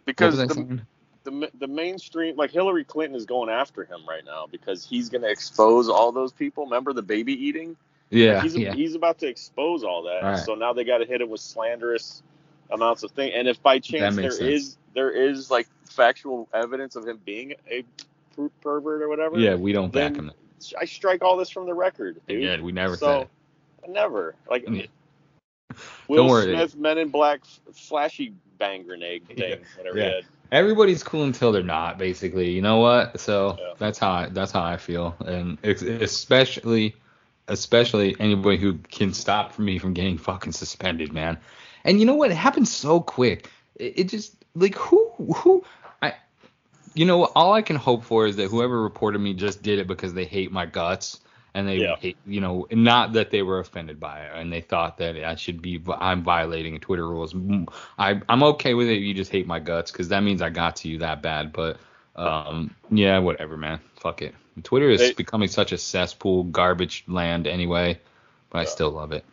because 0.04 0.36
the, 0.36 0.80
the 1.22 1.50
the 1.58 1.68
mainstream 1.68 2.36
like 2.36 2.50
Hillary 2.50 2.84
Clinton 2.84 3.16
is 3.16 3.24
going 3.24 3.48
after 3.48 3.84
him 3.84 4.00
right 4.06 4.26
now 4.26 4.46
because 4.50 4.84
he's 4.84 5.08
going 5.08 5.22
to 5.22 5.30
expose 5.30 5.88
all 5.88 6.12
those 6.12 6.32
people. 6.32 6.64
Remember 6.64 6.92
the 6.92 7.02
baby 7.02 7.32
eating? 7.32 7.78
Yeah, 8.14 8.42
he's 8.42 8.56
yeah, 8.56 8.72
he's 8.72 8.94
about 8.94 9.18
to 9.18 9.26
expose 9.26 9.84
all 9.84 10.04
that. 10.04 10.22
Right. 10.22 10.38
So 10.38 10.54
now 10.54 10.72
they 10.72 10.84
got 10.84 10.98
to 10.98 11.06
hit 11.06 11.20
him 11.20 11.30
with 11.30 11.40
slanderous 11.40 12.22
amounts 12.70 13.02
of 13.02 13.10
things. 13.10 13.32
And 13.36 13.48
if 13.48 13.62
by 13.62 13.78
chance 13.78 14.14
there 14.16 14.24
makes 14.24 14.38
is 14.38 14.64
sense. 14.64 14.78
there 14.94 15.10
is 15.10 15.50
like 15.50 15.66
factual 15.84 16.48
evidence 16.54 16.96
of 16.96 17.06
him 17.06 17.20
being 17.24 17.54
a 17.70 17.84
pervert 18.62 19.02
or 19.02 19.08
whatever, 19.08 19.38
yeah. 19.38 19.54
We 19.54 19.72
don't 19.72 19.92
back 19.92 20.16
him. 20.16 20.30
I 20.80 20.84
strike 20.86 21.22
all 21.22 21.36
this 21.36 21.50
from 21.50 21.66
the 21.66 21.74
record, 21.74 22.20
dude. 22.28 22.42
Yeah, 22.42 22.60
we 22.60 22.72
never 22.72 22.96
so, 22.96 23.06
said 23.06 23.20
it. 23.22 23.90
Never. 23.90 24.34
Like 24.48 24.64
Yeah. 24.68 24.86
Will 26.08 26.16
Don't 26.16 26.28
worry. 26.28 26.54
Smith, 26.54 26.76
Men 26.76 26.98
in 26.98 27.08
Black, 27.08 27.44
flashy 27.72 28.32
bang 28.58 28.84
grenade 28.84 29.26
thing, 29.26 29.38
Yeah. 29.38 29.56
whatever 29.76 29.98
Yeah. 29.98 30.20
Everybody's 30.52 31.02
cool 31.02 31.24
until 31.24 31.50
they're 31.50 31.62
not, 31.62 31.98
basically. 31.98 32.50
You 32.50 32.62
know 32.62 32.78
what? 32.78 33.18
So 33.18 33.56
Yeah. 33.58 33.74
that's 33.78 33.98
how 33.98 34.10
I, 34.12 34.28
that's 34.28 34.52
how 34.52 34.62
I 34.62 34.76
feel, 34.76 35.16
and 35.26 35.58
especially 35.64 36.94
especially 37.48 38.16
anybody 38.20 38.56
who 38.58 38.74
can 38.78 39.12
stop 39.12 39.58
me 39.58 39.78
from 39.78 39.92
getting 39.94 40.18
fucking 40.18 40.52
suspended, 40.52 41.12
man. 41.12 41.38
And 41.84 42.00
you 42.00 42.06
know 42.06 42.14
what? 42.14 42.30
It 42.30 42.36
happened 42.36 42.68
so 42.68 43.00
quick. 43.00 43.50
It, 43.76 43.98
it 44.00 44.04
just 44.08 44.36
like 44.54 44.74
who 44.76 45.10
who 45.36 45.64
I 46.02 46.14
you 46.94 47.04
know 47.04 47.24
all 47.24 47.52
I 47.52 47.62
can 47.62 47.76
hope 47.76 48.04
for 48.04 48.26
is 48.26 48.36
that 48.36 48.48
whoever 48.50 48.82
reported 48.82 49.18
me 49.18 49.34
just 49.34 49.62
did 49.62 49.78
it 49.78 49.86
because 49.86 50.14
they 50.14 50.24
hate 50.24 50.52
my 50.52 50.66
guts 50.66 51.20
and 51.54 51.68
they 51.68 51.80
Yeah. 51.80 51.96
hate 51.96 52.16
you 52.26 52.40
know 52.40 52.66
not 52.70 53.12
that 53.14 53.30
they 53.30 53.42
were 53.42 53.58
offended 53.58 54.00
by 54.00 54.20
it 54.20 54.32
and 54.34 54.52
they 54.52 54.60
thought 54.60 54.98
that 54.98 55.16
I 55.24 55.34
should 55.34 55.60
be 55.62 55.82
I'm 55.88 56.22
violating 56.22 56.78
Twitter 56.80 57.08
rules. 57.08 57.34
Mm, 57.34 57.68
I 57.98 58.20
I'm 58.28 58.42
okay 58.44 58.74
with 58.74 58.88
it. 58.88 58.96
if 58.98 59.02
You 59.02 59.14
just 59.14 59.30
hate 59.32 59.46
my 59.46 59.60
guts 59.60 59.90
because 59.90 60.08
that 60.08 60.22
means 60.22 60.40
I 60.42 60.50
got 60.50 60.76
to 60.76 60.88
you 60.88 60.98
that 60.98 61.22
bad. 61.22 61.52
But 61.52 61.78
um 62.16 62.74
yeah, 62.90 63.18
whatever, 63.18 63.56
man. 63.56 63.80
Fuck 63.96 64.22
it. 64.22 64.34
Twitter 64.62 64.88
is 64.90 65.00
They- 65.00 65.12
becoming 65.12 65.48
such 65.48 65.72
a 65.72 65.78
cesspool, 65.78 66.44
garbage 66.44 67.04
land 67.08 67.46
anyway. 67.46 67.98
But 68.50 68.58
I 68.58 68.64
still 68.64 68.90
love 68.90 69.12
it. 69.12 69.24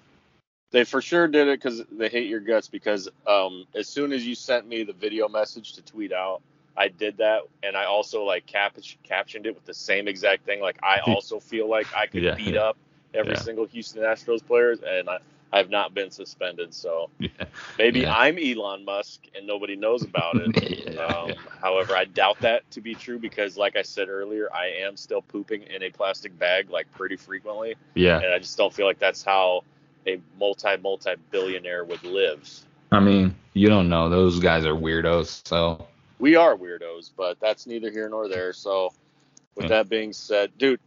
They 0.71 0.84
for 0.86 1.01
sure 1.01 1.27
did 1.27 1.47
it 1.47 1.60
because 1.62 1.84
they 1.91 2.10
hate 2.10 2.27
your 2.27 2.39
guts. 2.39 2.67
Because 2.69 3.07
um, 3.27 3.65
as 3.75 3.88
soon 3.88 4.13
as 4.13 4.25
you 4.25 4.36
sent 4.36 4.67
me 4.67 4.84
the 4.84 4.93
video 4.93 5.27
message 5.27 5.73
to 5.73 5.81
tweet 5.81 6.12
out, 6.13 6.41
I 6.75 6.88
did 6.88 7.17
that, 7.17 7.41
and 7.62 7.75
I 7.75 7.84
also 7.86 8.23
like 8.23 8.45
cap- 8.45 8.77
captioned 9.03 9.45
it 9.45 9.53
with 9.53 9.65
the 9.65 9.73
same 9.73 10.07
exact 10.07 10.45
thing. 10.45 10.62
Like 10.62 10.79
I 10.81 10.99
also 11.05 11.39
feel 11.39 11.69
like 11.69 11.88
I 11.95 12.07
could 12.07 12.23
Yeah, 12.23 12.36
beat 12.36 12.55
yeah. 12.55 12.62
up 12.62 12.77
every 13.13 13.34
Yeah. 13.34 13.39
single 13.39 13.65
Houston 13.65 14.01
Astros 14.01 14.43
players, 14.45 14.79
and 14.81 15.10
I, 15.10 15.19
I 15.54 15.58
have 15.58 15.70
not 15.70 15.94
been 15.94 16.12
suspended. 16.12 16.74
So 16.74 17.10
Yeah. 17.20 17.30
maybe 17.78 18.02
Yeah. 18.02 18.16
I'm 18.16 18.38
Elon 18.38 18.86
Musk 18.86 19.22
and 19.36 19.46
nobody 19.46 19.76
knows 19.76 20.04
about 20.04 20.36
it. 20.38 20.88
Yeah, 20.92 21.06
Um. 21.06 21.34
However, 21.62 21.96
I 21.96 22.06
doubt 22.06 22.40
that 22.42 22.70
to 22.72 22.82
be 22.82 22.96
true 22.96 23.18
because, 23.20 23.58
like 23.58 23.76
I 23.76 23.82
said 23.82 24.10
earlier, 24.10 24.50
I 24.54 24.68
am 24.86 24.98
still 24.98 25.22
pooping 25.22 25.64
in 25.64 25.84
a 25.84 25.90
plastic 25.90 26.38
bag 26.38 26.70
like 26.70 26.92
pretty 26.94 27.16
frequently, 27.16 27.76
Yeah. 27.96 28.18
and 28.20 28.34
I 28.34 28.40
just 28.40 28.58
don't 28.58 28.74
feel 28.74 28.86
like 28.86 29.00
that's 29.00 29.24
how 29.24 29.64
a 30.08 30.20
multi 30.40 30.76
multi 30.78 31.12
billionaire 31.32 31.84
would 31.86 32.04
live. 32.04 32.50
I 32.92 33.00
mean, 33.00 33.36
you 33.54 33.68
don't 33.70 33.90
know. 33.90 34.10
Those 34.10 34.40
guys 34.40 34.66
are 34.66 34.74
weirdos. 34.76 35.48
So 35.48 35.88
we 36.20 36.36
are 36.36 36.56
weirdos, 36.56 37.12
but 37.16 37.40
that's 37.40 37.66
neither 37.68 37.90
here 37.92 38.10
nor 38.10 38.28
there. 38.28 38.54
So, 38.54 38.94
with 39.56 39.70
that 39.70 39.88
being 39.90 40.14
said, 40.14 40.52
dude, 40.58 40.80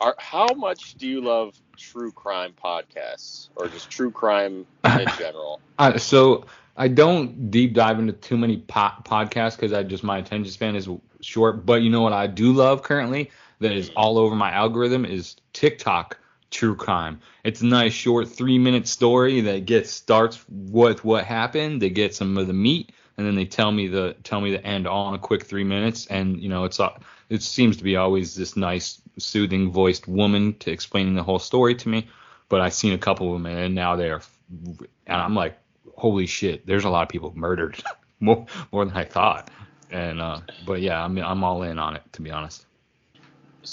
are, 0.00 0.14
how 0.18 0.52
much 0.54 0.94
do 0.94 1.06
you 1.06 1.20
love 1.20 1.54
true 1.76 2.12
crime 2.12 2.52
podcasts 2.62 3.48
or 3.56 3.68
just 3.68 3.90
true 3.90 4.10
crime 4.10 4.66
in 4.84 5.06
general? 5.18 5.60
Uh, 5.78 5.98
so 5.98 6.46
I 6.76 6.88
don't 6.88 7.50
deep 7.50 7.74
dive 7.74 7.98
into 7.98 8.12
too 8.12 8.36
many 8.36 8.58
po- 8.58 8.92
podcasts 9.04 9.56
because 9.56 9.72
I 9.72 9.82
just 9.82 10.04
my 10.04 10.18
attention 10.18 10.52
span 10.52 10.76
is 10.76 10.88
short. 11.20 11.64
But 11.64 11.82
you 11.82 11.90
know 11.90 12.02
what 12.02 12.12
I 12.12 12.26
do 12.26 12.52
love 12.52 12.82
currently 12.82 13.30
that 13.60 13.72
is 13.72 13.90
all 13.96 14.18
over 14.18 14.34
my 14.34 14.52
algorithm 14.52 15.04
is 15.04 15.36
TikTok 15.52 16.18
true 16.50 16.76
crime. 16.76 17.20
It's 17.42 17.62
a 17.62 17.66
nice 17.66 17.92
short 17.92 18.28
three 18.28 18.58
minute 18.58 18.86
story 18.86 19.40
that 19.42 19.66
gets 19.66 19.90
starts 19.90 20.44
with 20.48 21.04
what 21.04 21.24
happened. 21.24 21.80
They 21.80 21.90
get 21.90 22.14
some 22.14 22.36
of 22.36 22.46
the 22.46 22.52
meat 22.52 22.92
and 23.16 23.26
then 23.26 23.34
they 23.34 23.44
tell 23.44 23.70
me 23.70 23.88
the 23.88 24.16
tell 24.24 24.40
me 24.40 24.50
the 24.50 24.64
end 24.64 24.86
all 24.86 25.08
in 25.08 25.14
a 25.14 25.18
quick 25.18 25.44
three 25.44 25.64
minutes. 25.64 26.06
And 26.06 26.40
you 26.40 26.48
know 26.48 26.64
it's 26.64 26.80
uh, 26.80 26.90
it 27.28 27.42
seems 27.42 27.76
to 27.78 27.84
be 27.84 27.96
always 27.96 28.34
this 28.34 28.56
nice 28.56 29.00
soothing 29.18 29.70
voiced 29.70 30.08
woman 30.08 30.54
to 30.58 30.70
explaining 30.70 31.14
the 31.14 31.22
whole 31.22 31.38
story 31.38 31.74
to 31.76 31.88
me. 31.88 32.08
But 32.48 32.60
I've 32.60 32.74
seen 32.74 32.92
a 32.92 32.98
couple 32.98 33.34
of 33.34 33.42
them 33.42 33.46
and 33.46 33.74
now 33.74 33.96
they're 33.96 34.20
and 34.50 34.88
I'm 35.06 35.34
like 35.34 35.58
holy 35.96 36.26
shit, 36.26 36.66
there's 36.66 36.84
a 36.84 36.90
lot 36.90 37.02
of 37.02 37.08
people 37.08 37.32
murdered, 37.34 37.82
more 38.20 38.46
more 38.72 38.84
than 38.84 38.96
I 38.96 39.04
thought. 39.04 39.50
And 39.90 40.20
uh, 40.20 40.40
but 40.66 40.80
yeah, 40.80 41.02
I'm 41.02 41.16
I'm 41.18 41.44
all 41.44 41.62
in 41.62 41.78
on 41.78 41.96
it 41.96 42.02
to 42.12 42.22
be 42.22 42.30
honest. 42.30 42.66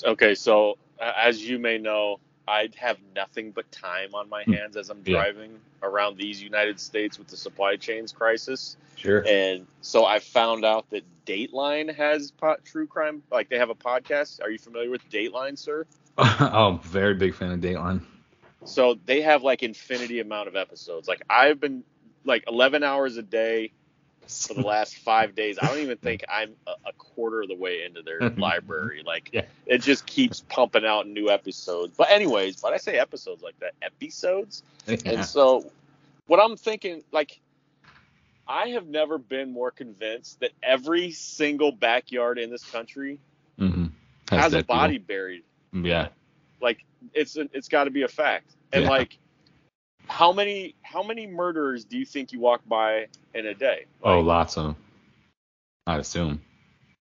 Okay, 0.06 0.36
so 0.36 0.78
as 1.00 1.44
you 1.44 1.60
may 1.60 1.78
know, 1.78 2.20
I 2.48 2.70
have 2.78 2.98
nothing 3.16 3.52
but 3.52 3.72
time 3.72 4.14
on 4.16 4.30
my 4.30 4.44
hands 4.44 4.76
as 4.78 4.90
I'm 4.90 4.98
Hmm. 5.00 5.10
Yeah. 5.10 5.16
driving 5.16 5.60
around 5.84 6.18
these 6.18 6.42
United 6.42 6.80
States 6.80 7.18
with 7.18 7.28
the 7.28 7.38
supply 7.38 7.76
chains 7.76 8.12
crisis. 8.12 8.78
Sure. 8.96 9.26
And 9.26 9.68
so 9.82 10.06
I 10.06 10.20
found 10.20 10.66
out 10.66 10.90
that 10.92 11.04
Dateline 11.26 11.94
has 11.96 12.32
po- 12.32 12.58
true 12.64 12.88
crime, 12.88 13.24
like 13.32 13.50
they 13.50 13.58
have 13.58 13.70
a 13.70 13.76
podcast. 13.76 14.42
Are 14.42 14.50
you 14.50 14.58
familiar 14.60 14.90
with 14.90 15.08
Dateline, 15.10 15.58
sir? 15.58 15.86
oh, 16.18 16.80
very 16.84 17.14
big 17.16 17.34
fan 17.36 17.52
of 17.52 17.60
Dateline. 17.60 18.02
So 18.66 18.96
they 19.06 19.22
have 19.22 19.44
like 19.44 19.64
infinity 19.64 20.20
amount 20.20 20.48
of 20.48 20.56
episodes. 20.56 21.08
Like 21.08 21.22
I've 21.30 21.60
been 21.60 21.84
like 22.26 22.44
11 22.48 22.84
hours 22.84 23.18
a 23.18 23.24
day 23.24 23.72
for 24.28 24.54
the 24.54 24.62
last 24.62 24.98
five 24.98 25.36
days. 25.36 25.58
I 25.60 25.68
don't 25.68 25.80
even 25.80 25.98
think 26.04 26.24
I'm 26.30 26.56
a, 26.68 26.94
quarter 26.94 27.42
of 27.42 27.50
the 27.50 27.56
way 27.56 27.84
into 27.84 28.02
their 28.02 28.30
library. 28.38 29.04
Like 29.06 29.30
Yeah. 29.34 29.46
it 29.66 29.80
just 29.80 30.06
keeps 30.06 30.42
pumping 30.42 30.86
out 30.86 31.08
new 31.08 31.30
episodes. 31.30 31.94
But 31.98 32.10
anyways, 32.10 32.62
but 32.62 32.74
I 32.74 32.78
say 32.78 32.98
episodes 32.98 33.44
like 33.44 33.60
that, 33.60 33.74
episodes. 33.82 34.64
Yeah. 34.88 34.96
And 35.06 35.26
so 35.26 35.70
what 36.28 36.40
I'm 36.40 36.56
thinking, 36.58 37.04
like, 37.12 37.40
I 38.48 38.70
have 38.70 38.88
never 38.88 39.18
been 39.18 39.52
more 39.52 39.72
convinced 39.72 40.40
that 40.40 40.52
every 40.64 41.12
single 41.12 41.72
backyard 41.72 42.40
in 42.40 42.50
this 42.50 42.64
country 42.64 43.20
hmm 43.58 43.88
has 44.30 44.54
a 44.54 44.64
body 44.64 44.98
buried. 44.98 45.44
Yeah. 45.74 46.08
Like 46.62 46.86
it's 47.14 47.36
it's 47.36 47.68
got 47.68 47.86
to 47.86 47.92
be 47.92 48.04
a 48.04 48.08
fact. 48.08 48.52
And 48.74 48.84
Yeah. 48.84 48.90
like, 48.90 49.18
how 50.12 50.34
many 50.34 50.76
how 50.82 51.02
many 51.02 51.26
murderers 51.26 51.86
do 51.86 51.98
you 51.98 52.06
think 52.06 52.34
you 52.34 52.40
walk 52.40 52.62
by 52.68 53.08
in 53.34 53.46
a 53.46 53.54
day? 53.54 53.86
Oh, 54.04 54.20
lots 54.20 54.58
of 54.58 54.66
them. 54.66 54.76
I'd 55.88 56.02
assume. 56.02 56.42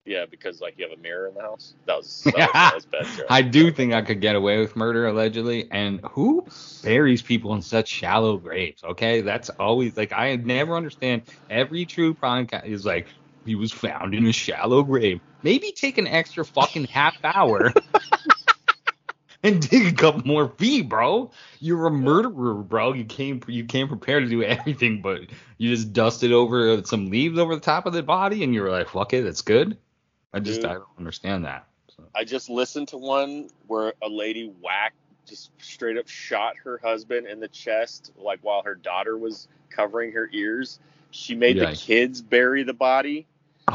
yeah, 0.06 0.26
because 0.30 0.60
like 0.60 0.78
you 0.78 0.88
have 0.88 0.98
a 0.98 1.02
mirror 1.02 1.28
in 1.28 1.34
the 1.34 1.42
house. 1.42 1.76
That 1.86 1.98
was 1.98 2.24
that 2.26 2.36
was, 2.36 2.54
that 2.54 2.76
was 2.76 2.86
bad. 2.86 3.06
joke. 3.16 3.26
I 3.30 3.42
do 3.42 3.72
think 3.72 3.94
I 3.94 4.02
could 4.02 4.20
get 4.20 4.36
away 4.36 4.60
with 4.60 4.76
murder 4.76 5.08
allegedly. 5.08 5.70
And 5.72 6.02
who 6.12 6.46
buries 6.84 7.22
people 7.22 7.54
in 7.54 7.62
such 7.62 7.88
shallow 7.88 8.38
graves? 8.38 8.84
Okay, 8.84 9.22
that's 9.22 9.50
always 9.50 9.96
like 9.96 10.12
I 10.12 10.36
never 10.36 10.76
understand. 10.76 11.24
Every 11.50 11.86
true 11.86 12.14
crime 12.14 12.48
is 12.66 12.86
like 12.86 13.08
he 13.46 13.56
was 13.56 13.72
found 13.72 14.14
in 14.14 14.26
a 14.28 14.34
shallow 14.34 14.84
grave. 14.84 15.22
Maybe 15.42 15.72
take 15.72 15.98
an 15.98 16.08
extra 16.08 16.44
fucking 16.44 16.86
half 16.86 17.16
hour. 17.24 17.74
And 19.42 19.62
dig 19.70 19.88
a 19.88 19.96
couple 19.96 20.26
more 20.26 20.50
feet, 20.50 20.90
bro. 20.90 21.32
You're 21.60 21.88
a 21.88 21.92
murderer, 21.92 22.56
bro. 22.56 22.94
You 22.94 23.06
came 23.06 23.42
you 23.48 23.66
came 23.66 23.88
prepared 23.88 24.24
to 24.24 24.30
do 24.30 24.44
everything, 24.44 25.02
but 25.02 25.22
you 25.58 25.70
just 25.76 25.94
dusted 25.94 26.32
over 26.32 26.84
some 26.84 27.10
leaves 27.10 27.40
over 27.40 27.56
the 27.56 27.62
top 27.62 27.86
of 27.86 27.94
the 27.94 28.04
body, 28.04 28.44
and 28.44 28.54
you 28.54 28.62
were 28.62 28.72
like, 28.72 28.90
"Fuck 28.90 29.14
it, 29.14 29.26
it's 29.26 29.42
good." 29.42 29.78
I 30.34 30.40
just 30.40 30.62
Dude. 30.62 30.70
I 30.70 30.74
don't 30.74 30.86
understand 30.98 31.46
that. 31.46 31.68
So. 31.96 32.04
I 32.14 32.24
just 32.24 32.50
listened 32.50 32.90
to 32.90 32.98
one 32.98 33.50
where 33.68 33.94
a 34.02 34.10
lady 34.10 34.54
whacked, 34.62 34.96
just 35.26 35.52
straight 35.60 35.98
up 35.98 36.08
shot 36.08 36.56
her 36.64 36.80
husband 36.84 37.28
in 37.28 37.40
the 37.40 37.48
chest, 37.48 38.12
like 38.18 38.40
while 38.42 38.62
her 38.64 38.76
daughter 38.76 39.18
was 39.18 39.48
covering 39.70 40.12
her 40.12 40.30
ears. 40.32 40.80
She 41.12 41.34
made 41.34 41.58
the 41.58 41.74
kids 41.76 42.22
bury 42.22 42.62
the 42.62 42.74
body 42.74 43.26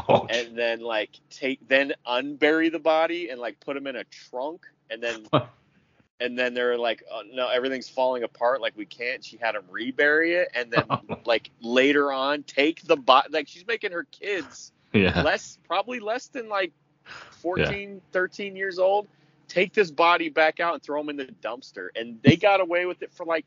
Oh, 0.07 0.27
and 0.29 0.57
then 0.57 0.81
like 0.81 1.11
take 1.29 1.65
then 1.67 1.93
unbury 2.05 2.71
the 2.71 2.79
body 2.79 3.29
and 3.29 3.39
like 3.39 3.59
put 3.59 3.77
him 3.77 3.87
in 3.87 3.95
a 3.95 4.03
trunk 4.03 4.65
and 4.89 5.01
then 5.01 5.25
and 6.19 6.37
then 6.37 6.53
they're 6.53 6.77
like 6.77 7.03
oh, 7.11 7.23
no 7.33 7.49
everything's 7.49 7.89
falling 7.89 8.23
apart 8.23 8.61
like 8.61 8.73
we 8.75 8.85
can't 8.85 9.23
she 9.23 9.37
had 9.37 9.55
him 9.55 9.63
rebury 9.69 10.33
it 10.33 10.49
and 10.53 10.71
then 10.71 10.85
like 11.25 11.49
later 11.61 12.11
on 12.11 12.43
take 12.43 12.81
the 12.83 12.95
body 12.95 13.27
like 13.31 13.47
she's 13.47 13.67
making 13.67 13.91
her 13.91 14.05
kids 14.11 14.71
yeah. 14.93 15.21
less 15.21 15.57
probably 15.67 15.99
less 15.99 16.27
than 16.27 16.47
like 16.47 16.71
14 17.41 18.01
13 18.11 18.55
years 18.55 18.79
old 18.79 19.07
take 19.47 19.73
this 19.73 19.91
body 19.91 20.29
back 20.29 20.59
out 20.59 20.73
and 20.73 20.81
throw 20.81 21.01
him 21.01 21.09
in 21.09 21.17
the 21.17 21.25
dumpster 21.43 21.89
and 21.95 22.19
they 22.23 22.35
got 22.35 22.61
away 22.61 22.85
with 22.85 23.01
it 23.03 23.11
for 23.11 23.25
like 23.25 23.45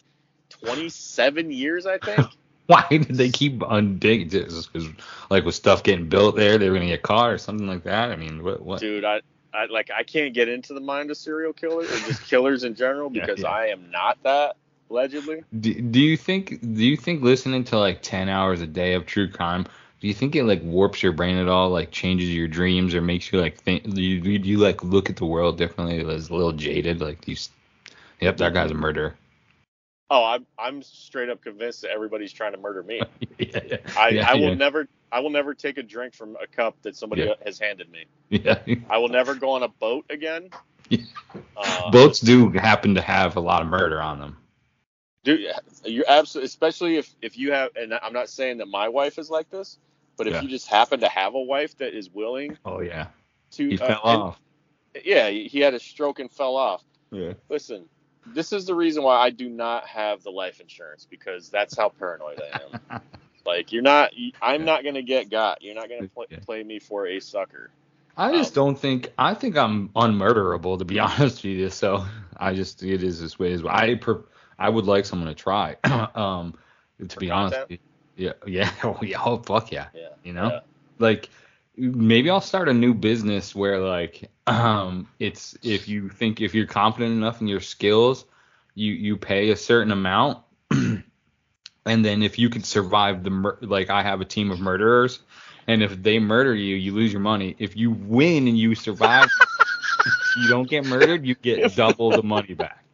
27 0.50 1.50
years 1.50 1.86
i 1.86 1.98
think 1.98 2.26
Why 2.68 2.84
did 2.90 3.16
they 3.16 3.30
keep 3.30 3.60
undigging? 3.60 4.30
Just 4.30 4.70
'cause, 4.70 4.86
like 5.30 5.46
with 5.46 5.54
stuff 5.54 5.82
getting 5.82 6.10
built 6.10 6.36
there, 6.36 6.58
they 6.58 6.68
were 6.68 6.76
gonna 6.76 6.88
get 6.88 7.00
caught 7.00 7.30
or 7.30 7.38
something 7.38 7.66
like 7.66 7.84
that. 7.84 8.10
I 8.10 8.16
mean, 8.16 8.44
what? 8.44 8.60
what? 8.60 8.78
dude 8.78 9.06
i 9.06 9.22
I 9.52 9.66
like 9.66 9.90
I 9.94 10.02
can't 10.02 10.34
get 10.34 10.48
into 10.48 10.74
the 10.74 10.80
mind 10.80 11.10
of 11.10 11.16
serial 11.16 11.52
killers 11.52 11.90
or 11.90 11.98
just 12.06 12.22
killers 12.28 12.64
in 12.64 12.74
general 12.74 13.10
because 13.10 13.40
yeah. 13.40 13.48
I 13.48 13.66
am 13.66 13.90
not 13.90 14.22
that 14.22 14.56
allegedly. 14.90 15.44
Do, 15.58 15.74
do 15.74 16.00
you 16.00 16.16
think? 16.16 16.60
Do 16.60 16.84
you 16.84 16.96
think 16.96 17.22
listening 17.22 17.64
to 17.64 17.78
like 17.78 18.02
ten 18.02 18.28
hours 18.28 18.60
a 18.60 18.66
day 18.66 18.94
of 18.94 19.06
true 19.06 19.30
crime? 19.30 19.66
Do 20.00 20.06
you 20.06 20.14
think 20.14 20.36
it 20.36 20.44
like 20.44 20.62
warps 20.62 21.02
your 21.02 21.12
brain 21.12 21.36
at 21.36 21.48
all? 21.48 21.70
Like 21.70 21.90
changes 21.90 22.30
your 22.30 22.46
dreams 22.46 22.94
or 22.94 23.00
makes 23.00 23.32
you 23.32 23.40
like 23.40 23.56
think? 23.56 23.82
Do 23.82 24.00
you, 24.00 24.38
do 24.38 24.48
you 24.48 24.58
like 24.58 24.84
look 24.84 25.10
at 25.10 25.16
the 25.16 25.26
world 25.26 25.58
differently? 25.58 25.98
As 26.00 26.30
a 26.30 26.34
little 26.34 26.52
jaded, 26.52 27.00
like 27.00 27.26
you. 27.26 27.36
Yep, 28.20 28.36
that 28.38 28.52
guy's 28.52 28.70
a 28.70 28.74
murderer. 28.74 29.14
Oh, 30.10 30.24
I'm 30.24 30.46
I'm 30.58 30.82
straight 30.82 31.28
up 31.28 31.42
convinced 31.42 31.82
that 31.82 31.90
everybody's 31.90 32.32
trying 32.32 32.52
to 32.52 32.58
murder 32.58 32.82
me. 32.82 33.02
yeah, 33.38 33.60
yeah. 33.66 33.76
I, 33.96 34.08
yeah, 34.10 34.30
I 34.30 34.34
will 34.36 34.54
never 34.54 34.88
I 35.12 35.20
will 35.20 35.30
never 35.30 35.54
take 35.54 35.76
a 35.78 35.82
drink 35.82 36.14
from 36.14 36.36
a 36.42 36.46
cup 36.46 36.76
that 36.82 36.96
somebody 36.96 37.30
has 37.44 37.58
handed 37.58 37.90
me. 37.90 38.04
Yeah. 38.30 38.58
I 38.88 38.98
will 38.98 39.08
never 39.08 39.34
go 39.34 39.50
on 39.50 39.62
a 39.62 39.68
boat 39.68 40.06
again. 40.10 40.50
Uh, 41.56 41.90
Boats 41.90 42.20
do 42.20 42.48
happen 42.50 42.94
to 42.94 43.00
have 43.02 43.36
a 43.36 43.40
lot 43.40 43.60
of 43.60 43.68
murder 43.68 44.00
on 44.00 44.18
them. 44.20 44.38
Dude, 45.24 45.40
you're 45.84 46.04
absolutely, 46.08 46.46
especially 46.46 46.96
if 46.96 47.14
if 47.20 47.36
you 47.36 47.52
have, 47.52 47.70
and 47.76 47.92
I'm 47.92 48.12
not 48.14 48.30
saying 48.30 48.58
that 48.58 48.68
my 48.68 48.88
wife 48.88 49.18
is 49.18 49.28
like 49.28 49.50
this, 49.50 49.76
but 50.16 50.26
if 50.26 50.42
you 50.42 50.48
just 50.48 50.68
happen 50.68 51.00
to 51.00 51.08
have 51.08 51.34
a 51.34 51.40
wife 51.40 51.76
that 51.78 51.92
is 51.94 52.08
willing 52.10 52.56
Oh 52.64 52.80
yeah. 52.80 53.08
to, 53.52 53.68
He 53.68 53.78
uh, 53.78 53.86
fell 53.86 54.00
and- 54.04 54.22
off. 54.22 54.40
yeah, 55.04 55.28
he 55.28 55.58
had 55.60 55.74
a 55.74 55.80
stroke 55.80 56.20
and 56.20 56.30
fell 56.30 56.56
off. 56.56 56.82
Yeah. 57.10 57.34
Listen, 57.50 57.84
this 58.34 58.52
is 58.52 58.66
the 58.66 58.74
reason 58.74 59.02
why 59.02 59.16
I 59.18 59.30
do 59.30 59.48
not 59.48 59.86
have 59.88 60.22
the 60.22 60.30
life 60.30 60.60
insurance 60.60 61.06
because 61.08 61.50
that's 61.50 61.76
how 61.76 61.88
paranoid 61.90 62.38
I 62.40 62.64
am. 62.64 63.00
like 63.46 63.72
you're 63.72 63.82
not, 63.82 64.12
I'm 64.40 64.64
not 64.64 64.84
gonna 64.84 65.02
get 65.02 65.30
got. 65.30 65.62
You're 65.62 65.74
not 65.74 65.88
gonna 65.88 66.04
pl- 66.14 66.26
play 66.44 66.62
me 66.62 66.78
for 66.78 67.06
a 67.06 67.20
sucker. 67.20 67.70
I 68.16 68.32
just 68.32 68.52
Um, 68.52 68.54
don't 68.54 68.78
think 68.78 69.12
I 69.18 69.34
think 69.34 69.56
I'm 69.56 69.88
unmurderable 69.90 70.78
to 70.78 70.84
be 70.84 70.98
honest 71.00 71.36
with 71.44 71.52
you. 71.54 71.70
So 71.70 72.04
I 72.36 72.54
just 72.54 72.82
it 72.82 73.02
is 73.02 73.20
this 73.20 73.38
way 73.38 73.52
as 73.52 73.62
well. 73.62 73.74
I 73.74 73.94
per, 73.94 74.24
I 74.58 74.68
would 74.68 74.86
like 74.86 75.04
someone 75.06 75.28
to 75.28 75.34
try. 75.34 75.76
um, 76.14 76.54
to 77.06 77.18
be 77.18 77.30
honest, 77.30 77.60
yeah, 78.16 78.32
yeah, 78.46 78.70
oh 78.84 78.98
yeah, 79.02 79.20
oh 79.24 79.38
fuck 79.38 79.70
yeah, 79.72 79.88
Yeah. 79.94 80.14
you 80.22 80.32
know, 80.32 80.50
Yeah. 80.50 80.60
like 80.98 81.30
maybe 81.78 82.30
I'll 82.30 82.40
start 82.40 82.68
a 82.68 82.74
new 82.74 82.94
business 82.94 83.54
where 83.54 83.78
like 83.80 84.30
um 84.46 85.08
it's 85.18 85.56
if 85.62 85.88
you 85.88 86.08
think 86.08 86.40
if 86.40 86.54
you're 86.54 86.66
confident 86.66 87.12
enough 87.12 87.40
in 87.40 87.48
your 87.48 87.60
skills, 87.60 88.24
you 88.74 88.92
you 88.92 89.16
pay 89.16 89.50
a 89.50 89.56
certain 89.56 89.92
amount. 89.92 90.38
And 91.86 92.04
then 92.04 92.22
if 92.22 92.38
you 92.38 92.50
can 92.50 92.62
survive 92.62 93.24
the 93.24 93.30
mur- 93.30 93.58
like 93.62 93.88
I 93.90 94.02
have 94.02 94.20
a 94.20 94.24
team 94.24 94.50
of 94.50 94.60
murderers, 94.60 95.20
and 95.66 95.82
if 95.82 96.02
they 96.02 96.18
murder 96.18 96.54
you, 96.54 96.76
you 96.76 96.92
lose 96.94 97.12
your 97.12 97.22
money. 97.22 97.56
If 97.58 97.76
you 97.76 97.90
win 97.90 98.46
and 98.46 98.58
you 98.58 98.74
survive, 98.74 99.30
you 100.34 100.48
don't 100.48 100.68
get 100.68 100.84
murdered, 100.84 101.24
you 101.26 101.34
get 101.34 101.74
double 101.74 102.12
the 102.12 102.22
money 102.22 102.54
back. 102.54 102.84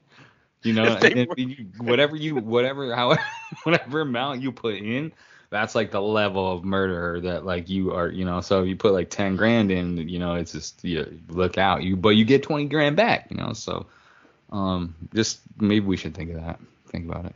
You 0.62 0.74
know, 0.74 0.98
you, 1.36 1.66
whatever 1.78 2.16
you 2.16 2.36
whatever 2.36 2.94
however 2.96 3.22
whatever 3.64 4.00
amount 4.00 4.42
you 4.42 4.52
put 4.52 4.76
in, 4.76 5.12
that's 5.50 5.74
like 5.74 5.90
the 5.90 6.00
level 6.00 6.52
of 6.52 6.64
murder 6.64 7.20
that 7.22 7.44
like 7.44 7.68
you 7.68 7.92
are. 7.92 8.08
You 8.08 8.24
know, 8.24 8.40
so 8.40 8.62
if 8.62 8.68
you 8.68 8.76
put 8.76 8.92
like 8.92 9.10
ten 9.10 9.36
grand 9.36 9.70
in, 9.70 10.08
you 10.08 10.18
know, 10.18 10.34
it's 10.34 10.52
just 10.52 10.82
you 10.84 11.20
look 11.28 11.58
out. 11.58 11.82
You 11.82 11.96
but 11.96 12.10
you 12.10 12.24
get 12.24 12.42
twenty 12.42 12.66
grand 12.66 12.96
back. 12.96 13.28
You 13.30 13.36
know, 13.36 13.52
so 13.52 13.86
um, 14.50 14.94
just 15.14 15.40
maybe 15.58 15.84
we 15.86 15.96
should 15.96 16.14
think 16.14 16.30
of 16.30 16.36
that. 16.36 16.60
Think 16.88 17.10
about 17.10 17.26
it. 17.26 17.34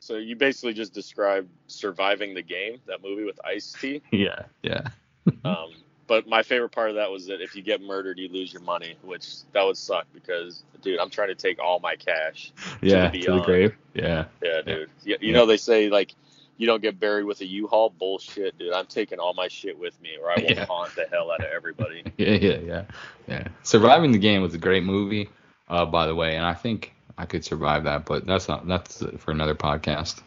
So 0.00 0.16
you 0.16 0.36
basically 0.36 0.72
just 0.74 0.94
described 0.94 1.48
surviving 1.66 2.34
the 2.34 2.42
game, 2.42 2.80
that 2.86 3.02
movie 3.02 3.24
with 3.24 3.38
Ice 3.44 3.74
T. 3.80 4.02
Yeah, 4.10 4.44
yeah. 4.62 4.82
Um, 5.44 5.72
but 6.06 6.26
my 6.26 6.42
favorite 6.42 6.70
part 6.70 6.88
of 6.88 6.96
that 6.96 7.10
was 7.10 7.26
that 7.26 7.42
if 7.42 7.54
you 7.54 7.62
get 7.62 7.82
murdered, 7.82 8.18
you 8.18 8.28
lose 8.28 8.50
your 8.50 8.62
money, 8.62 8.96
which 9.02 9.42
that 9.52 9.62
would 9.62 9.76
suck 9.76 10.06
because, 10.14 10.64
dude, 10.80 10.98
I'm 10.98 11.10
trying 11.10 11.28
to 11.28 11.34
take 11.34 11.58
all 11.58 11.80
my 11.80 11.96
cash. 11.96 12.50
Yeah, 12.80 13.10
the 13.10 13.20
to 13.20 13.32
the 13.32 13.40
grave. 13.40 13.76
Yeah. 13.92 14.24
Yeah, 14.42 14.62
dude. 14.62 14.90
You, 15.04 15.18
you 15.20 15.28
Yeah. 15.28 15.32
know 15.34 15.46
they 15.46 15.58
say 15.58 15.90
like 15.90 16.14
you 16.58 16.66
don't 16.66 16.82
get 16.82 17.00
buried 17.00 17.24
with 17.24 17.40
a 17.40 17.46
U-Haul. 17.46 17.90
Bullshit, 17.90 18.58
dude. 18.58 18.72
I'm 18.74 18.86
taking 18.86 19.18
all 19.18 19.32
my 19.32 19.48
shit 19.48 19.78
with 19.78 19.98
me, 20.02 20.10
or 20.22 20.30
I 20.30 20.34
will 20.36 20.50
Yeah. 20.50 20.66
haunt 20.66 20.94
the 20.94 21.06
hell 21.10 21.30
out 21.30 21.40
of 21.40 21.46
everybody. 21.46 22.02
Yeah, 22.18 22.30
yeah, 22.32 22.58
yeah, 22.58 22.84
yeah. 23.26 23.48
Surviving 23.62 24.12
the 24.12 24.18
game 24.18 24.42
was 24.42 24.52
a 24.54 24.58
great 24.58 24.84
movie, 24.84 25.28
uh, 25.68 25.86
by 25.86 26.06
the 26.06 26.14
way, 26.14 26.36
and 26.36 26.44
I 26.44 26.54
think 26.54 26.92
I 27.16 27.24
could 27.26 27.44
survive 27.44 27.84
that, 27.84 28.04
but 28.04 28.26
that's 28.26 28.48
not 28.48 28.66
that's 28.66 29.02
for 29.18 29.30
another 29.30 29.54
podcast. 29.54 30.20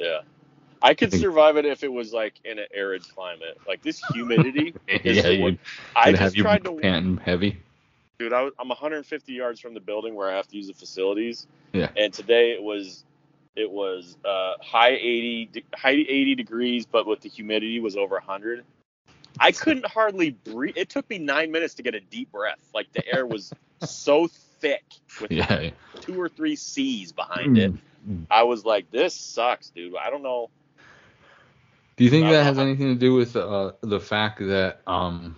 Yeah. 0.00 0.20
I 0.82 0.92
could 0.94 1.10
Think- 1.10 1.22
survive 1.22 1.56
it 1.56 1.64
if 1.64 1.82
it 1.82 1.90
was 1.92 2.12
like 2.12 2.34
in 2.44 2.58
an 2.58 2.66
arid 2.74 3.08
climate. 3.08 3.58
Like 3.66 3.82
this 3.82 4.02
humidity. 4.12 4.74
is 4.88 5.16
yeah, 5.16 5.28
you 5.28 5.58
I 5.96 6.10
have 6.10 6.18
just 6.34 6.36
tried 6.36 6.62
to 6.64 6.72
panting 6.74 7.16
heavy. 7.16 7.58
dude, 8.18 8.32
I 8.34 8.42
was, 8.42 8.52
I'm 8.58 8.68
150 8.68 9.32
yards 9.32 9.60
from 9.60 9.72
the 9.74 9.80
building 9.80 10.14
where 10.14 10.30
I 10.30 10.36
have 10.36 10.46
to 10.48 10.56
use 10.56 10.66
the 10.66 10.74
facilities. 10.74 11.46
Yeah. 11.72 11.88
And 11.96 12.12
today 12.12 12.52
it 12.52 12.62
was 12.62 13.02
it 13.56 13.70
was 13.70 14.16
uh, 14.24 14.54
high 14.60 14.90
80 14.90 15.46
de- 15.52 15.64
high 15.74 15.90
80 15.90 16.34
degrees, 16.34 16.86
but 16.86 17.06
with 17.06 17.20
the 17.20 17.28
humidity 17.28 17.80
was 17.80 17.96
over 17.96 18.16
100. 18.16 18.64
I 19.38 19.52
couldn't 19.52 19.86
hardly 19.86 20.30
breathe. 20.30 20.76
It 20.76 20.88
took 20.88 21.08
me 21.10 21.18
nine 21.18 21.50
minutes 21.50 21.74
to 21.74 21.82
get 21.82 21.94
a 21.94 22.00
deep 22.00 22.32
breath. 22.32 22.58
Like 22.72 22.92
the 22.92 23.06
air 23.06 23.26
was 23.26 23.52
so 23.82 24.28
thick 24.60 24.84
with 25.20 25.32
Yeah. 25.32 25.70
two 26.00 26.20
or 26.20 26.28
three 26.28 26.56
C's 26.56 27.12
behind 27.12 27.58
it. 27.58 27.72
Mm. 28.08 28.26
I 28.30 28.44
was 28.44 28.64
like, 28.64 28.90
this 28.90 29.14
sucks, 29.14 29.70
dude. 29.70 29.94
I 29.96 30.10
don't 30.10 30.22
know. 30.22 30.50
Do 31.96 32.04
you 32.04 32.10
think 32.10 32.28
that 32.28 32.42
has 32.44 32.58
anything 32.58 32.88
to 32.88 32.98
do 32.98 33.14
with 33.14 33.36
uh, 33.36 33.72
the 33.80 34.00
fact 34.00 34.40
that 34.40 34.80
um 34.86 35.36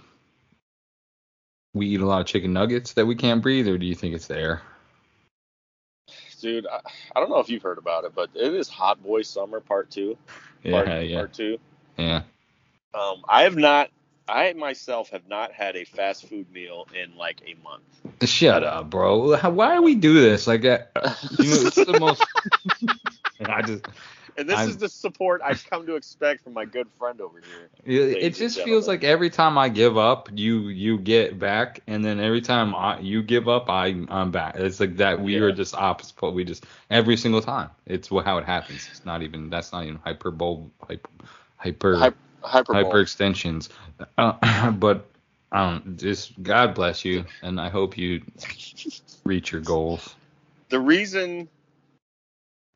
we 1.75 1.89
eat 1.89 2.01
a 2.01 2.07
lot 2.07 2.23
of 2.23 2.27
chicken 2.27 2.55
nuggets 2.55 2.95
that 2.95 3.05
we 3.07 3.15
can't 3.15 3.43
breathe, 3.43 3.69
or 3.69 3.77
do 3.77 3.85
you 3.85 3.95
think 3.95 4.15
it's 4.15 4.27
the 4.27 4.39
air? 4.39 4.63
Dude, 6.47 6.65
I, 6.69 6.79
I 7.17 7.19
don't 7.19 7.29
know 7.29 7.41
if 7.41 7.51
you've 7.51 7.65
heard 7.65 7.77
about 7.77 8.05
it, 8.05 8.15
but 8.15 8.31
it 8.37 8.55
is 8.55 8.69
Hot 8.69 9.03
Boy 9.03 9.23
Summer 9.23 9.59
Part 9.59 9.91
Two. 9.91 10.17
Yeah, 10.63 10.85
Part, 10.85 11.05
yeah, 11.05 11.17
Part 11.17 11.33
Two. 11.33 11.59
yeah. 11.97 12.23
Um, 12.95 13.25
I 13.29 13.43
have 13.43 13.57
not. 13.57 13.91
I 14.29 14.53
myself 14.53 15.11
have 15.11 15.27
not 15.29 15.51
had 15.53 15.75
a 15.75 15.85
fast 15.85 16.29
food 16.29 16.47
meal 16.53 16.87
in 16.95 17.17
like 17.17 17.43
a 17.45 17.55
month. 17.65 17.83
Shut 18.31 18.63
up, 18.63 18.91
bro. 18.91 19.35
How, 19.35 19.51
why 19.51 19.75
do 19.75 19.83
we 19.83 19.97
do 19.97 20.15
this? 20.15 20.47
Like, 20.47 20.65
uh, 20.65 20.79
you 21.37 21.51
know, 21.51 21.67
it's 21.67 21.75
the 21.75 21.99
most. 21.99 22.25
I 23.45 23.63
just, 23.63 23.85
And 24.39 24.49
this 24.49 24.59
I'm- 24.59 24.69
is 24.69 24.77
the 24.77 24.89
support 24.89 25.41
I've 25.45 25.65
come 25.71 25.87
to 25.87 25.97
expect 25.97 26.45
from 26.45 26.53
my 26.53 26.65
good 26.65 26.89
friend 26.99 27.21
over 27.21 27.39
here. 27.41 27.69
it, 27.85 28.01
Ladies 28.01 28.17
it 28.17 28.27
and 28.27 28.35
just 28.37 28.61
feels 28.63 28.87
like 28.87 29.03
every 29.05 29.31
time 29.31 29.57
I 29.57 29.69
give 29.69 29.97
up, 29.97 30.29
you 30.35 30.69
you 30.69 30.99
get 30.99 31.39
back, 31.39 31.81
and 31.87 32.05
then 32.05 32.21
every 32.21 32.41
time 32.43 32.75
I 32.75 32.99
you 33.01 33.23
give 33.23 33.49
up, 33.49 33.71
I 33.71 33.87
I'm 34.09 34.31
back. 34.31 34.57
It's 34.57 34.81
like 34.81 34.97
that. 34.97 35.21
We 35.21 35.37
Yeah. 35.37 35.43
are 35.43 35.53
just 35.53 35.75
opposite. 35.75 36.31
We 36.33 36.45
just 36.45 36.67
every 36.91 37.17
single 37.17 37.41
time. 37.41 37.71
It's 37.87 38.09
how 38.09 38.39
it 38.39 38.45
happens. 38.45 38.89
It's 38.91 39.05
not 39.05 39.23
even. 39.23 39.49
That's 39.51 39.73
not 39.73 39.85
even 39.85 40.01
hyperbole. 40.05 40.65
Hyper. 40.87 41.09
Hyper. 41.57 41.97
Hy- 41.97 42.13
hyperbole. 42.43 42.85
hyper 42.85 43.01
extensions. 43.01 43.71
Uh, 44.19 44.71
but 44.73 45.07
um, 45.53 45.95
just 45.97 46.43
God 46.43 46.75
bless 46.75 47.05
you, 47.05 47.25
and 47.43 47.61
I 47.61 47.69
hope 47.71 47.97
you 47.97 48.23
reach 49.25 49.53
your 49.53 49.61
goals. 49.63 50.15
The 50.69 50.81
reason 50.81 51.49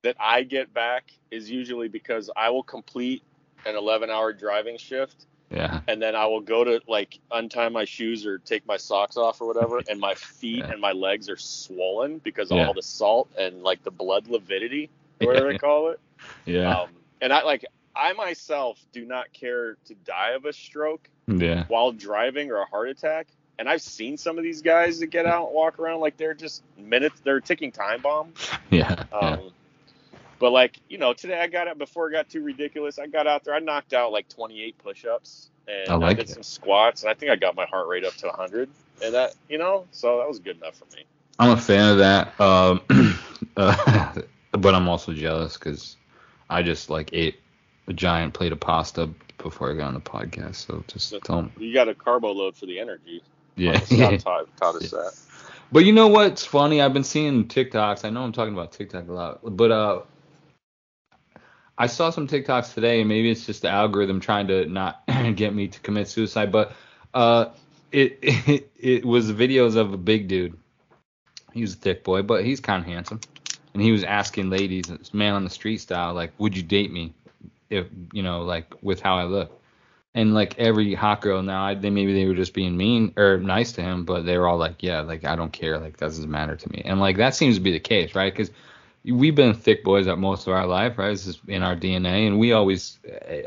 that 0.03 0.17
I 0.19 0.43
get 0.43 0.73
back 0.73 1.11
is 1.31 1.51
usually 1.51 1.89
because 1.89 2.31
I 2.35 2.51
will 2.51 2.63
complete 2.63 3.23
an 3.67 3.75
11-hour 3.75 4.33
driving 4.35 4.79
shift, 4.79 5.27
Yeah, 5.51 5.81
and 5.89 6.01
then 6.01 6.15
I 6.17 6.27
will 6.27 6.41
go 6.41 6.65
to 6.65 6.81
like 6.89 7.19
untie 7.31 7.69
my 7.69 7.85
shoes 7.85 8.25
or 8.27 8.39
take 8.39 8.67
my 8.67 8.77
socks 8.79 9.17
off 9.17 9.41
or 9.41 9.47
whatever, 9.47 9.83
and 9.89 10.01
my 10.01 10.15
feet 10.15 10.61
Yeah. 10.61 10.73
and 10.73 10.81
my 10.81 10.93
legs 10.93 11.29
are 11.29 11.37
swollen 11.37 12.19
because 12.19 12.51
Yeah. 12.51 12.67
all 12.67 12.75
the 12.75 12.83
salt 12.83 13.29
and 13.37 13.63
like 13.63 13.83
the 13.83 13.91
blood 13.91 14.29
lividity, 14.29 14.89
or 15.21 15.27
whatever 15.29 15.47
Yeah. 15.47 15.53
they 15.53 15.59
call 15.59 15.89
it. 15.91 16.01
yeah, 16.47 16.83
Um, 16.83 16.91
and 17.21 17.33
I 17.33 17.43
like 17.43 17.65
I 17.95 18.13
myself 18.15 18.79
do 18.93 19.05
not 19.05 19.33
care 19.33 19.77
to 19.87 19.95
die 19.95 20.31
of 20.31 20.45
a 20.47 20.53
stroke 20.53 21.11
yeah, 21.27 21.65
while 21.69 21.93
driving 21.93 22.51
or 22.51 22.57
a 22.59 22.65
heart 22.67 22.89
attack. 22.89 23.27
And 23.59 23.69
I've 23.69 23.83
seen 23.83 24.17
some 24.17 24.39
of 24.39 24.45
these 24.45 24.63
guys 24.63 25.01
that 25.01 25.09
get 25.09 25.27
out 25.27 25.47
and 25.47 25.55
walk 25.55 25.79
around 25.79 26.01
like 26.01 26.17
they're 26.17 26.33
just 26.33 26.63
minutes, 26.79 27.21
they're 27.21 27.41
ticking 27.41 27.73
time 27.73 28.01
bomb. 28.01 28.33
yeah, 28.71 29.05
yeah. 29.13 29.19
Um, 29.19 29.51
But 30.41 30.51
like 30.51 30.81
you 30.89 30.99
know, 30.99 31.13
today 31.13 31.39
I 31.39 31.47
got 31.47 31.69
out 31.69 31.79
before 31.79 32.09
it 32.09 32.13
got 32.13 32.29
too 32.29 32.43
ridiculous. 32.43 32.99
I 32.99 33.07
got 33.07 33.29
out 33.29 33.45
there, 33.45 33.55
I 33.55 33.61
knocked 33.61 33.93
out 33.93 34.11
like 34.11 34.29
28 34.29 34.79
push-ups 34.79 35.51
and 35.69 35.89
I 35.89 35.95
like 35.95 36.17
did 36.17 36.31
it. 36.31 36.33
some 36.33 36.43
squats, 36.43 37.03
and 37.03 37.11
I 37.11 37.15
think 37.15 37.31
I 37.31 37.37
got 37.37 37.55
my 37.55 37.67
heart 37.67 37.87
rate 37.87 38.05
up 38.05 38.15
to 38.17 38.27
100. 38.27 38.69
And 39.05 39.15
that 39.15 39.35
you 39.49 39.59
know, 39.59 39.87
so 39.93 40.19
that 40.19 40.27
was 40.27 40.41
good 40.41 40.57
enough 40.57 40.77
for 40.77 40.87
me. 40.97 41.05
I'm 41.39 41.51
a 41.51 41.57
fan 41.57 41.93
of 41.93 41.99
that. 41.99 42.41
Um, 42.41 42.81
uh, 43.57 44.15
but 44.53 44.75
I'm 44.75 44.89
also 44.89 45.13
jealous 45.13 45.57
because 45.57 45.97
I 46.49 46.63
just 46.63 46.91
like 46.91 47.11
ate 47.13 47.41
a 47.87 47.93
giant 47.93 48.35
plate 48.35 48.53
of 48.53 48.61
pasta 48.61 49.11
before 49.39 49.71
I 49.71 49.75
got 49.75 49.89
on 49.89 49.95
the 49.95 50.01
podcast. 50.01 50.57
So 50.57 50.83
just 50.87 51.13
That's- 51.13 51.27
don't. 51.27 51.53
You 51.59 51.73
got 51.73 51.89
a 51.89 51.95
carbo 51.95 52.33
load 52.33 52.57
for 52.57 52.67
the 52.67 52.81
energy. 52.81 53.23
Yeah. 53.57 53.79
Scott 53.81 54.21
taught, 54.21 54.57
taught 54.57 54.77
us 54.77 54.91
that. 54.91 55.19
But 55.73 55.85
you 55.85 55.93
know 55.93 56.09
what's 56.09 56.45
funny? 56.45 56.83
I've 56.83 56.93
been 56.93 57.05
seeing 57.05 57.47
TikToks. 57.47 58.05
I 58.05 58.11
know 58.11 58.25
I'm 58.25 58.33
talking 58.33 58.55
about 58.55 58.73
TikTok 58.73 59.09
a 59.09 59.13
lot, 59.13 59.41
but 59.45 59.71
uh, 59.71 60.01
I 61.81 61.87
saw 61.87 62.11
some 62.11 62.29
TikToks 62.29 62.75
today, 62.75 63.01
and 63.01 63.09
maybe 63.09 63.31
it's 63.31 63.47
just 63.47 63.63
the 63.63 63.71
algorithm 63.71 64.21
trying 64.21 64.49
to 64.49 64.67
not 64.67 65.03
get 65.35 65.55
me 65.55 65.67
to 65.69 65.81
commit 65.81 66.09
suicide. 66.09 66.53
But 66.53 66.73
uh, 67.15 67.47
it, 67.91 68.19
it 68.21 68.71
it 68.77 69.05
was 69.07 69.33
videos 69.33 69.77
of 69.77 69.95
a 69.95 69.97
big 69.97 70.29
dude. 70.29 70.59
He 71.55 71.63
was 71.63 71.73
a 71.73 71.79
thick 71.79 72.05
boy, 72.05 72.21
but 72.21 72.45
he's 72.45 72.61
kind 72.61 72.85
of 72.85 72.87
handsome, 72.87 73.21
and 73.73 73.83
he 73.83 73.93
was 73.93 74.05
asking 74.05 74.51
ladies, 74.51 74.93
man 75.15 75.33
on 75.33 75.43
the 75.43 75.49
street 75.49 75.79
style, 75.79 76.13
like, 76.13 76.33
"Would 76.37 76.55
you 76.55 76.63
date 76.63 76.93
me?" 76.93 77.15
If 77.71 77.87
you 78.13 78.23
know, 78.23 78.43
like 78.43 78.75
with 78.83 79.01
how 79.01 79.17
I 79.17 79.25
look. 79.25 79.57
And 80.13 80.35
like 80.35 80.59
every 80.59 80.93
hot 80.93 81.21
girl 81.21 81.41
now, 81.41 81.65
I, 81.65 81.75
they 81.75 81.89
maybe 81.89 82.13
they 82.13 82.27
were 82.27 82.35
just 82.35 82.53
being 82.53 82.77
mean 82.77 83.15
or 83.17 83.39
nice 83.39 83.73
to 83.73 83.83
him, 83.83 84.05
but 84.05 84.27
they 84.27 84.37
were 84.37 84.49
all 84.49 84.59
like, 84.59 84.83
yeah, 84.83 85.03
like 85.03 85.25
I 85.25 85.37
don't 85.37 85.53
care, 85.53 85.79
like 85.79 85.99
that 85.99 86.07
doesn't 86.07 86.29
matter 86.29 86.57
to 86.57 86.73
me. 86.73 86.83
And 86.85 87.01
like 87.01 87.17
that 87.19 87.37
seems 87.37 87.55
to 87.55 87.61
be 87.61 87.71
the 87.71 87.81
case, 87.81 88.17
right? 88.17 88.33
Because 88.33 88.51
we've 89.05 89.35
been 89.35 89.55
thick 89.55 89.85
boys 89.85 90.07
at 90.07 90.19
most 90.19 90.47
of 90.47 90.53
our 90.53 90.67
life, 90.67 90.99
right? 90.99 91.11
This 91.11 91.27
is 91.27 91.41
in 91.49 91.63
our 91.63 91.77
DNA, 91.77 92.27
and 92.27 92.39
we 92.39 92.53
always, 92.53 92.99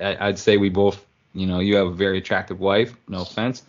I, 0.02 0.18
I'd 0.20 0.40
say 0.40 0.58
we 0.58 0.70
both, 0.70 1.06
you 1.34 1.46
know, 1.46 1.60
you 1.60 1.76
have 1.76 1.88
a 1.88 1.94
very 1.94 2.18
attractive 2.18 2.60
wife, 2.60 2.96
no 3.08 3.22
offense, 3.22 3.64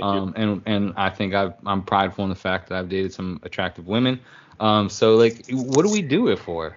um, 0.00 0.34
and 0.36 0.62
and 0.66 0.94
I 0.96 1.10
think 1.10 1.34
I've, 1.34 1.54
I'm 1.66 1.82
prideful 1.82 2.24
in 2.24 2.30
the 2.30 2.36
fact 2.36 2.68
that 2.68 2.78
I've 2.78 2.88
dated 2.88 3.12
some 3.12 3.40
attractive 3.42 3.86
women. 3.86 4.20
Um, 4.58 4.88
so 4.90 5.16
like, 5.16 5.46
what 5.50 5.84
do 5.84 5.90
we 5.90 6.02
do 6.02 6.28
it 6.28 6.38
for? 6.38 6.76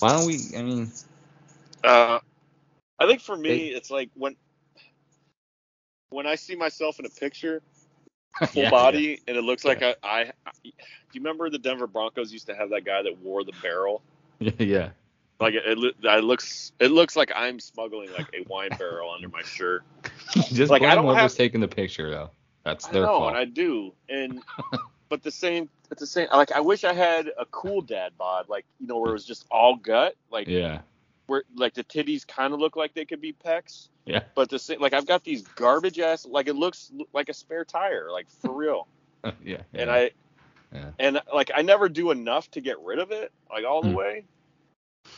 Why 0.00 0.12
don't 0.12 0.26
we? 0.26 0.38
I 0.56 0.62
mean. 0.62 0.90
Uh, 1.84 2.20
I 2.98 3.06
think 3.06 3.20
for 3.20 3.36
me, 3.36 3.68
it's 3.68 3.90
like 3.90 4.10
when 4.14 4.36
when 6.10 6.26
I 6.26 6.36
see 6.36 6.56
myself 6.56 6.98
in 6.98 7.06
a 7.06 7.10
picture, 7.10 7.62
full 8.48 8.62
yeah, 8.64 8.70
body, 8.70 9.20
and 9.26 9.36
it 9.36 9.42
looks 9.42 9.64
like 9.64 9.82
I, 9.82 9.94
I. 10.02 10.24
Do 10.64 10.70
you 11.12 11.20
remember 11.20 11.50
the 11.50 11.58
Denver 11.58 11.86
Broncos 11.86 12.32
used 12.32 12.46
to 12.46 12.54
have 12.54 12.70
that 12.70 12.84
guy 12.84 13.02
that 13.02 13.18
wore 13.18 13.44
the 13.44 13.52
barrel? 13.62 14.02
Yeah, 14.40 14.90
Like 15.40 15.54
it, 15.54 15.62
it, 15.66 15.94
it 16.00 16.24
looks, 16.24 16.70
it 16.78 16.92
looks 16.92 17.16
like 17.16 17.32
I'm 17.34 17.58
smuggling 17.58 18.12
like 18.12 18.28
a 18.34 18.42
wine 18.48 18.70
barrel 18.78 19.10
under 19.12 19.28
my 19.28 19.42
shirt. 19.42 19.82
just 20.52 20.70
Like, 20.70 20.82
I 20.82 20.94
don't 20.94 21.12
have- 21.16 21.34
taking 21.34 21.60
the 21.60 21.66
picture 21.68 22.08
though. 22.10 22.30
That's 22.64 22.86
I 22.86 22.92
their 22.92 23.02
know, 23.02 23.18
fault. 23.18 23.28
and 23.30 23.36
I 23.38 23.44
do, 23.46 23.92
and 24.08 24.42
but 25.08 25.22
the 25.22 25.30
same, 25.30 25.68
at 25.90 25.98
the 25.98 26.06
same, 26.06 26.28
like 26.32 26.52
I 26.52 26.60
wish 26.60 26.84
I 26.84 26.92
had 26.92 27.30
a 27.38 27.46
cool 27.46 27.80
dad 27.80 28.12
bod, 28.18 28.48
like 28.48 28.64
you 28.78 28.86
know, 28.86 28.98
where 28.98 29.10
it 29.10 29.14
was 29.14 29.24
just 29.24 29.46
all 29.50 29.74
gut, 29.76 30.14
like 30.30 30.46
yeah, 30.48 30.80
where 31.28 31.44
like 31.54 31.74
the 31.74 31.84
titties 31.84 32.26
kind 32.26 32.52
of 32.52 32.58
look 32.60 32.74
like 32.74 32.94
they 32.94 33.04
could 33.04 33.20
be 33.20 33.32
pecs. 33.32 33.88
Yeah. 34.04 34.22
But 34.34 34.48
the 34.50 34.58
same, 34.58 34.80
like 34.80 34.92
I've 34.94 35.06
got 35.06 35.22
these 35.22 35.42
garbage 35.42 36.00
ass, 36.00 36.26
like 36.26 36.48
it 36.48 36.54
looks 36.54 36.90
like 37.12 37.28
a 37.28 37.34
spare 37.34 37.64
tire, 37.64 38.08
like 38.10 38.28
for 38.42 38.52
real. 38.52 38.88
yeah, 39.44 39.62
and. 39.72 39.90
I 39.90 40.10
Yeah. 40.74 40.90
and 40.98 41.22
like 41.32 41.50
I 41.54 41.62
never 41.62 41.88
do 41.88 42.10
enough 42.10 42.50
to 42.50 42.60
get 42.60 42.78
rid 42.80 42.98
of 42.98 43.10
it, 43.10 43.32
like 43.50 43.64
all 43.64 43.80
the 43.80 43.88
Hmm. 43.88 43.94
way. 43.94 44.24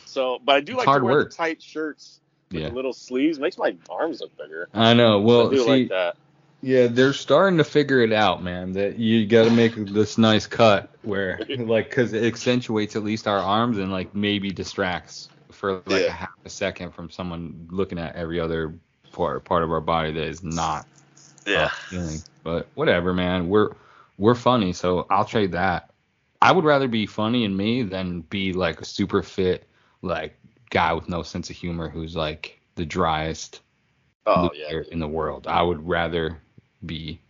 So, 0.05 0.39
but 0.43 0.55
I 0.55 0.61
do 0.61 0.73
It's 0.73 0.79
like 0.79 0.85
hard 0.87 1.01
to 1.01 1.05
wear 1.05 1.15
work. 1.15 1.29
the 1.31 1.35
tight 1.35 1.61
shirts 1.61 2.21
with 2.51 2.61
yeah. 2.61 2.69
the 2.69 2.75
little 2.75 2.93
sleeves. 2.93 3.37
Makes 3.39 3.57
my 3.57 3.75
arms 3.89 4.21
look 4.21 4.35
bigger. 4.37 4.69
I 4.73 4.93
know. 4.93 5.19
Well, 5.19 5.47
I 5.47 5.49
do 5.51 5.63
see, 5.63 5.69
like 5.69 5.89
that. 5.89 6.15
yeah, 6.61 6.87
they're 6.87 7.11
starting 7.13 7.57
to 7.57 7.65
figure 7.65 7.99
it 8.01 8.13
out, 8.13 8.41
man. 8.41 8.71
That 8.73 8.97
you 8.97 9.25
got 9.27 9.43
to 9.45 9.51
make 9.51 9.75
this 9.75 10.17
nice 10.17 10.47
cut 10.47 10.89
where, 11.01 11.39
like, 11.57 11.89
because 11.89 12.13
it 12.13 12.23
accentuates 12.23 12.95
at 12.95 13.03
least 13.03 13.27
our 13.27 13.39
arms 13.39 13.77
and 13.77 13.91
like 13.91 14.15
maybe 14.15 14.51
distracts 14.51 15.29
for 15.61 15.83
like 15.87 16.07
Yeah. 16.07 16.09
a 16.09 16.13
half 16.13 16.29
a 16.45 16.49
second 16.49 16.91
from 16.93 17.11
someone 17.11 17.67
looking 17.71 17.99
at 17.99 18.15
every 18.15 18.39
other 18.39 18.79
part 19.13 19.45
part 19.45 19.63
of 19.63 19.71
our 19.71 19.81
body 19.81 20.11
that 20.13 20.27
is 20.27 20.43
not 20.43 20.87
yeah 21.45 21.69
feeling. 21.89 22.23
But 22.43 22.69
whatever, 22.75 23.13
man. 23.13 23.49
We're 23.49 23.71
we're 24.17 24.35
funny, 24.35 24.73
so 24.73 25.07
I'll 25.09 25.25
trade 25.25 25.53
that. 25.53 25.91
I 26.41 26.51
would 26.51 26.65
rather 26.65 26.87
be 26.87 27.05
funny 27.07 27.45
in 27.45 27.55
me 27.55 27.83
than 27.83 28.21
be 28.21 28.53
like 28.53 28.81
a 28.81 28.85
super 28.85 29.21
fit, 29.23 29.67
like 30.01 30.37
guy 30.69 30.93
with 30.93 31.09
no 31.09 31.23
sense 31.23 31.49
of 31.49 31.55
humor 31.57 31.89
who's 31.89 32.15
like 32.15 32.59
the 32.75 32.85
driest 32.85 33.61
Oh 34.25 34.49
yeah. 34.53 34.73
in 34.91 34.99
the 34.99 35.07
world. 35.07 35.47
I 35.47 35.61
would 35.61 35.87
rather 35.87 36.41
be 36.85 37.21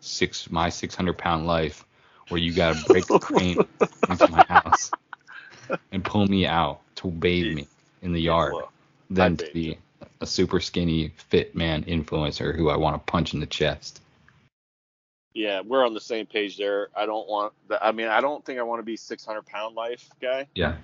six 0.00 0.50
my 0.50 0.70
600 0.70 1.18
pound 1.18 1.46
life 1.46 1.84
where 2.28 2.40
you 2.40 2.52
gotta 2.52 2.74
break 2.76 3.06
the 3.10 3.18
crane 3.20 3.60
into 4.08 4.30
my 4.30 4.42
house 4.42 4.92
and 5.92 6.04
pull 6.04 6.26
me 6.26 6.46
out 6.46 6.85
to 6.96 7.10
bathe 7.10 7.54
me 7.54 7.66
in 8.02 8.12
the 8.12 8.20
yard 8.20 8.54
than 9.10 9.36
to 9.36 9.52
be 9.52 9.78
a 10.20 10.26
super 10.26 10.60
skinny 10.60 11.12
fit 11.16 11.54
man 11.54 11.84
influencer 11.84 12.54
who 12.54 12.68
I 12.70 12.76
want 12.76 12.94
to 12.96 13.12
punch 13.12 13.34
in 13.34 13.40
the 13.40 13.46
chest. 13.46 14.00
yeah, 15.34 15.60
we're 15.60 15.84
on 15.84 15.94
the 15.94 16.00
same 16.00 16.26
page 16.26 16.56
there. 16.56 16.88
I 16.96 17.06
don't 17.06 17.28
want. 17.28 17.52
The, 17.68 17.84
I 17.84 17.92
mean, 17.92 18.08
I 18.08 18.20
don't 18.20 18.44
think 18.44 18.58
I 18.58 18.62
want 18.62 18.80
to 18.80 18.84
be 18.84 18.96
600 18.96 19.44
pound 19.46 19.74
life 19.76 20.08
guy. 20.20 20.46
Yeah, 20.54 20.76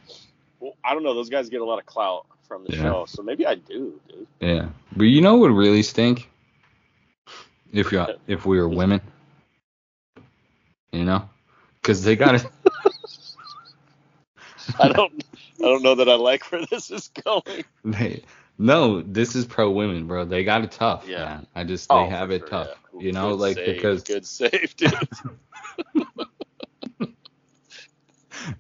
Well, 0.60 0.74
I 0.84 0.94
don't 0.94 1.02
know. 1.02 1.14
Those 1.14 1.30
guys 1.30 1.48
get 1.48 1.60
a 1.62 1.64
lot 1.64 1.78
of 1.78 1.86
clout 1.86 2.26
from 2.46 2.64
the 2.64 2.72
Yeah. 2.72 2.82
show, 2.82 3.04
so 3.06 3.22
maybe 3.22 3.46
I 3.46 3.54
do, 3.54 3.98
dude. 4.08 4.26
yeah. 4.40 4.68
But 4.96 5.04
you 5.04 5.20
know 5.22 5.36
what 5.36 5.50
would 5.50 5.56
really 5.58 5.82
stink? 5.82 6.28
If 7.72 7.92
you 7.92 8.06
if 8.26 8.44
we 8.44 8.58
were 8.58 8.68
women, 8.68 9.00
you 10.92 11.04
know, 11.04 11.28
because 11.80 12.04
they 12.04 12.16
got 12.16 12.38
to 12.38 12.50
I 14.78 14.88
don't. 14.88 15.24
I 15.62 15.66
don't 15.68 15.82
know 15.82 15.94
that 15.96 16.08
I 16.08 16.14
like 16.14 16.50
where 16.50 16.66
this 16.70 16.90
is 16.90 17.08
going. 17.24 17.64
They, 17.84 18.22
no, 18.58 19.02
this 19.02 19.34
is 19.34 19.44
pro 19.46 19.70
women, 19.70 20.06
bro. 20.06 20.24
They 20.24 20.44
got 20.44 20.62
it 20.64 20.72
tough. 20.72 21.06
Yeah. 21.08 21.24
man. 21.24 21.46
I 21.54 21.64
just 21.64 21.88
they 21.88 21.94
Oh, 21.96 22.08
have 22.08 22.30
it 22.30 22.40
sure, 22.40 22.48
tough. 22.48 22.68
yeah. 22.94 23.00
You 23.00 23.12
know, 23.12 23.30
Good 23.30 23.40
like 23.40 23.56
save, 23.56 23.76
because 23.76 24.02
good 24.04 24.26
save, 24.26 24.76
dude. 24.76 24.92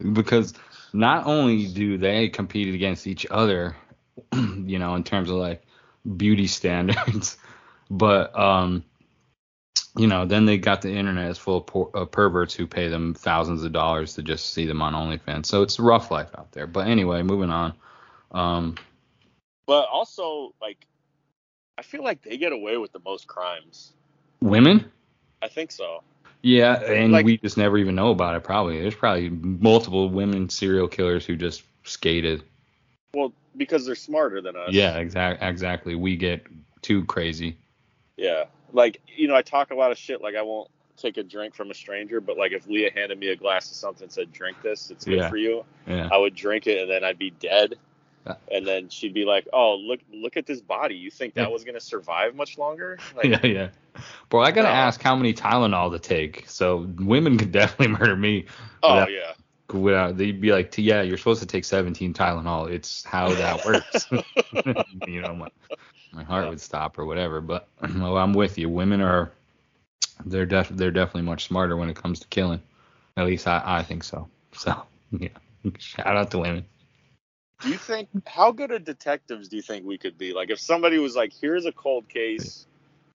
because 0.12 0.54
not 0.92 1.26
only 1.26 1.66
do 1.66 1.98
they 1.98 2.28
compete 2.28 2.74
against 2.74 3.06
each 3.06 3.26
other, 3.30 3.76
you 4.32 4.78
know, 4.78 4.94
in 4.94 5.04
terms 5.04 5.30
of 5.30 5.36
like 5.36 5.62
beauty 6.16 6.46
standards, 6.46 7.36
but 7.90 8.36
um, 8.38 8.84
you 9.96 10.06
know, 10.06 10.24
then 10.24 10.46
they 10.46 10.58
got 10.58 10.82
the 10.82 10.90
internet 10.92 11.30
is 11.30 11.38
full 11.38 11.58
of 11.58 11.66
por- 11.66 11.90
uh, 11.94 12.04
perverts 12.06 12.54
who 12.54 12.66
pay 12.66 12.88
them 12.88 13.14
thousands 13.14 13.62
of 13.64 13.72
dollars 13.72 14.14
to 14.14 14.22
just 14.22 14.52
see 14.54 14.66
them 14.66 14.80
on 14.80 14.94
OnlyFans. 14.94 15.46
So 15.46 15.62
it's 15.62 15.78
a 15.78 15.82
rough 15.82 16.10
life 16.10 16.30
out 16.36 16.52
there. 16.52 16.66
But 16.66 16.86
anyway, 16.88 17.22
moving 17.22 17.50
on. 17.50 17.74
Um, 18.30 18.76
but 19.66 19.86
also, 19.88 20.54
like, 20.60 20.86
I 21.78 21.82
feel 21.82 22.02
like 22.02 22.22
they 22.22 22.36
get 22.38 22.52
away 22.52 22.76
with 22.78 22.92
the 22.92 23.00
most 23.04 23.26
crimes. 23.26 23.92
women. 24.40 24.90
I 25.40 25.48
think 25.48 25.70
so. 25.70 26.02
Yeah, 26.42 26.80
and 26.82 27.12
Like- 27.12 27.24
we 27.24 27.38
just 27.38 27.56
never 27.56 27.78
even 27.78 27.94
know 27.94 28.10
about 28.10 28.34
it. 28.34 28.42
Probably 28.42 28.80
there's 28.80 28.94
probably 28.94 29.28
multiple 29.30 30.08
women 30.08 30.48
serial 30.48 30.88
killers 30.88 31.24
who 31.24 31.36
just 31.36 31.62
skated. 31.84 32.42
Well, 33.14 33.32
because 33.56 33.86
they're 33.86 33.94
smarter 33.94 34.40
than 34.40 34.56
us. 34.56 34.72
Yeah, 34.72 34.96
exactly. 34.98 35.46
Exactly. 35.46 35.94
We 35.94 36.16
get 36.16 36.46
too 36.80 37.04
crazy. 37.04 37.56
Yeah. 38.22 38.44
Like, 38.72 39.00
you 39.16 39.28
know, 39.28 39.34
I 39.34 39.42
talk 39.42 39.70
a 39.70 39.74
lot 39.74 39.90
of 39.92 39.98
shit. 39.98 40.22
Like, 40.22 40.34
I 40.36 40.42
won't 40.42 40.70
take 40.96 41.16
a 41.16 41.22
drink 41.22 41.54
from 41.54 41.70
a 41.70 41.74
stranger, 41.74 42.20
but 42.20 42.38
like, 42.38 42.52
if 42.52 42.66
Leah 42.66 42.90
handed 42.94 43.18
me 43.18 43.28
a 43.28 43.36
glass 43.36 43.68
of 43.70 43.76
something 43.76 44.04
and 44.04 44.12
said, 44.12 44.32
"Drink 44.32 44.56
this, 44.62 44.90
it's 44.90 45.04
good 45.04 45.18
Yeah. 45.18 45.28
for 45.28 45.36
you," 45.36 45.64
Yeah. 45.86 46.08
I 46.10 46.16
would 46.16 46.34
drink 46.34 46.66
it, 46.66 46.80
and 46.82 46.90
then 46.90 47.02
I'd 47.04 47.18
be 47.18 47.30
dead. 47.30 47.74
And 48.52 48.64
then 48.64 48.88
she'd 48.88 49.12
be 49.14 49.24
like, 49.24 49.48
"Oh, 49.52 49.74
look, 49.74 49.98
look 50.12 50.36
at 50.36 50.46
this 50.46 50.60
body. 50.60 50.94
You 50.94 51.10
think 51.10 51.34
that 51.34 51.50
was 51.50 51.64
gonna 51.64 51.80
survive 51.80 52.36
much 52.36 52.56
longer?" 52.56 52.98
Like, 53.16 53.24
yeah, 53.26 53.44
yeah. 53.46 53.68
Bro, 54.28 54.42
I 54.42 54.52
gotta 54.52 54.68
ask 54.68 55.02
how 55.02 55.16
many 55.16 55.34
Tylenol 55.34 55.90
to 55.90 55.98
take. 55.98 56.48
So 56.48 56.88
women 56.98 57.36
could 57.36 57.50
definitely 57.60 57.88
murder 57.88 58.14
me. 58.16 58.46
Oh 58.82 58.94
without- 58.94 59.12
yeah. 59.12 59.32
Without, 59.72 60.16
they'd 60.18 60.38
be 60.40 60.52
like, 60.52 60.74
yeah, 60.76 61.00
you're 61.00 61.16
supposed 61.16 61.40
to 61.40 61.46
take 61.46 61.64
17 61.64 62.12
Tylenol. 62.12 62.70
It's 62.70 63.02
how 63.04 63.30
that 63.30 63.64
works. 63.64 64.06
you 65.08 65.22
know, 65.22 65.34
my, 65.34 65.48
my 66.12 66.22
heart 66.22 66.48
would 66.48 66.60
stop 66.60 66.98
or 66.98 67.04
whatever. 67.06 67.40
But 67.40 67.68
well, 67.96 68.16
I'm 68.16 68.32
with 68.32 68.58
you. 68.58 68.68
Women 68.68 69.00
are, 69.00 69.32
they're 70.24 70.46
def- 70.46 70.68
they're 70.70 70.90
definitely 70.90 71.22
much 71.22 71.46
smarter 71.46 71.76
when 71.76 71.88
it 71.90 71.96
comes 71.96 72.20
to 72.20 72.28
killing. 72.28 72.60
At 73.16 73.26
least 73.26 73.46
I, 73.46 73.62
I 73.64 73.82
think 73.82 74.04
so. 74.04 74.28
So 74.52 74.82
yeah, 75.10 75.28
shout 75.78 76.16
out 76.16 76.30
to 76.32 76.38
women. 76.38 76.64
Do 77.62 77.68
you 77.68 77.76
think 77.76 78.08
how 78.26 78.50
good 78.50 78.72
of 78.72 78.84
detectives 78.84 79.48
do 79.48 79.56
you 79.56 79.62
think 79.62 79.86
we 79.86 79.96
could 79.96 80.18
be? 80.18 80.32
Like 80.32 80.50
if 80.50 80.58
somebody 80.58 80.98
was 80.98 81.14
like, 81.14 81.32
"Here's 81.32 81.64
a 81.64 81.72
cold 81.72 82.08
case 82.08 82.66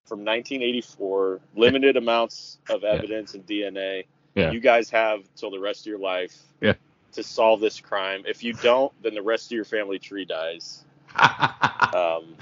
from 0.06 0.20
1984, 0.20 1.42
limited 1.56 1.98
amounts 1.98 2.58
of 2.70 2.84
evidence 2.86 3.34
and 3.34 3.46
DNA. 3.46 4.06
Yeah. 4.36 4.52
You 4.52 4.60
guys 4.62 4.90
have 4.92 5.24
till 5.36 5.52
the 5.52 5.60
rest 5.60 5.82
of 5.82 5.88
your 5.88 6.00
life 6.00 6.38
Yeah. 6.62 6.76
to 7.14 7.24
solve 7.24 7.60
this 7.60 7.82
crime. 7.82 8.24
If 8.26 8.44
you 8.44 8.54
don't, 8.54 8.94
then 9.04 9.16
the 9.16 9.22
rest 9.22 9.48
of 9.48 9.56
your 9.56 9.66
family 9.66 10.00
tree 10.00 10.24
dies." 10.26 10.86
Um, 11.16 12.36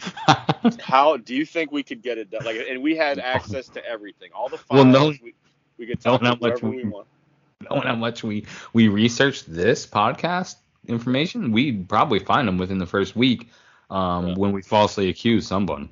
how 0.81 1.17
do 1.17 1.35
you 1.35 1.45
think 1.45 1.71
we 1.71 1.83
could 1.83 2.01
get 2.01 2.17
it 2.17 2.29
done? 2.31 2.43
Like, 2.45 2.57
and 2.69 2.81
we 2.81 2.95
had 2.95 3.19
access 3.19 3.67
to 3.69 3.85
everything, 3.85 4.31
all 4.33 4.49
the 4.49 4.57
files. 4.57 4.83
Well, 4.83 4.85
no- 4.85 5.07
we, 5.09 5.33
we 5.77 5.85
could 5.87 5.99
tell 6.01 6.19
not 6.19 6.41
much 6.41 6.61
we 6.61 6.83
we- 6.83 6.83
want. 6.85 7.07
knowing 7.69 7.83
how 7.83 7.95
much 7.95 8.23
we 8.23 8.45
we 8.73 8.87
researched 8.87 9.45
this 9.51 9.85
podcast 9.85 10.55
information, 10.87 11.51
we'd 11.51 11.87
probably 11.89 12.19
find 12.19 12.47
them 12.47 12.57
within 12.57 12.77
the 12.77 12.85
first 12.85 13.15
week 13.15 13.49
um, 13.89 14.29
Yeah. 14.29 14.33
when 14.35 14.51
we 14.51 14.61
falsely 14.61 15.09
accuse 15.09 15.47
someone. 15.47 15.89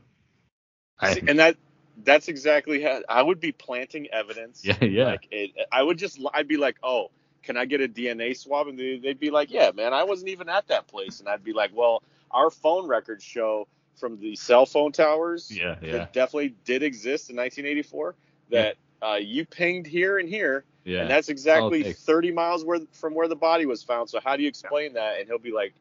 I, 1.00 1.14
See, 1.16 1.22
and 1.28 1.40
that 1.40 1.58
that's 2.04 2.28
exactly 2.28 2.82
how 2.82 3.02
I 3.08 3.22
would 3.22 3.40
be 3.40 3.52
planting 3.52 4.08
evidence. 4.12 4.62
yeah, 4.66 4.84
yeah, 4.84 5.06
Like 5.06 5.28
it, 5.32 5.52
I 5.72 5.82
would 5.84 5.98
just, 5.98 6.20
I'd 6.34 6.48
be 6.48 6.58
like, 6.58 6.78
oh, 6.84 7.12
can 7.44 7.56
I 7.58 7.66
get 7.66 7.82
a 7.82 7.88
DNA 7.88 8.36
swab? 8.38 8.68
And 8.68 8.80
they'd 8.80 9.20
be 9.20 9.30
like, 9.30 9.52
yeah, 9.52 9.72
man, 9.76 9.94
I 9.94 10.04
wasn't 10.04 10.30
even 10.30 10.50
at 10.50 10.68
that 10.70 10.88
place. 10.88 11.20
And 11.20 11.30
I'd 11.30 11.44
be 11.44 11.54
like, 11.54 11.72
well, 11.74 12.02
our 12.34 12.50
phone 12.50 12.88
records 12.88 13.24
show 13.24 13.68
from 13.96 14.20
the 14.20 14.36
cell 14.36 14.66
phone 14.66 14.92
towers 14.92 15.52
yeah, 15.52 15.76
yeah, 15.82 15.92
that 15.92 16.14
definitely 16.14 16.56
did 16.66 16.84
exist 16.84 17.30
in 17.30 17.36
1984 17.36 18.16
that 18.50 18.76
uh, 19.04 19.16
you 19.16 19.46
pinged 19.46 19.86
here 19.86 20.18
and 20.18 20.30
here, 20.30 20.64
yeah. 20.86 21.02
and 21.02 21.10
that's 21.10 21.30
exactly 21.30 21.84
takes. 21.84 22.02
30 22.04 22.32
miles 22.32 22.64
where, 22.64 22.80
from 22.94 23.14
where 23.14 23.28
the 23.28 23.36
body 23.36 23.66
was 23.66 23.84
found. 23.84 24.10
So 24.10 24.20
how 24.24 24.38
do 24.38 24.44
you 24.44 24.48
explain 24.48 24.94
that? 24.94 25.20
And 25.20 25.28
he'll 25.28 25.40
be 25.40 25.52
like, 25.52 25.74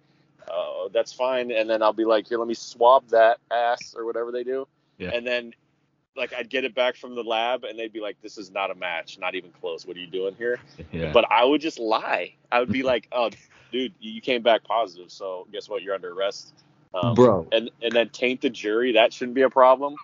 oh, 0.50 0.90
that's 0.92 1.12
fine. 1.12 1.52
And 1.52 1.70
then 1.70 1.82
I'll 1.82 1.92
be 1.92 2.04
like, 2.04 2.26
here, 2.26 2.38
let 2.38 2.48
me 2.48 2.54
swab 2.54 3.08
that 3.08 3.38
ass 3.50 3.94
or 3.96 4.04
whatever 4.04 4.32
they 4.32 4.42
do. 4.42 4.66
Yeah. 4.98 5.10
And 5.14 5.26
then 5.26 5.54
like 6.16 6.34
I'd 6.34 6.50
get 6.50 6.64
it 6.64 6.74
back 6.74 6.96
from 6.96 7.14
the 7.14 7.22
lab 7.22 7.64
and 7.64 7.78
they'd 7.78 7.92
be 7.92 8.00
like, 8.00 8.20
this 8.20 8.36
is 8.38 8.50
not 8.50 8.70
a 8.70 8.74
match, 8.74 9.18
not 9.18 9.34
even 9.34 9.50
close. 9.60 9.86
What 9.86 9.96
are 9.96 10.00
you 10.00 10.08
doing 10.08 10.34
here? 10.34 10.58
yeah. 10.92 11.12
But 11.12 11.30
I 11.30 11.44
would 11.44 11.60
just 11.60 11.78
lie. 11.78 12.34
I 12.50 12.60
would 12.60 12.72
be 12.72 12.82
like, 12.82 13.08
oh, 13.12 13.30
dude, 13.72 13.94
you 14.00 14.20
came 14.20 14.42
back 14.42 14.64
positive. 14.64 15.10
So 15.10 15.46
guess 15.52 15.68
what? 15.68 15.82
You're 15.82 15.94
under 15.94 16.12
arrest. 16.12 16.54
Um, 16.94 17.14
Bro, 17.14 17.48
And 17.52 17.70
and 17.82 17.92
then 17.92 18.10
taint 18.10 18.42
the 18.42 18.50
jury. 18.50 18.92
That 18.92 19.12
shouldn't 19.12 19.34
be 19.34 19.42
a 19.42 19.50
problem. 19.50 19.96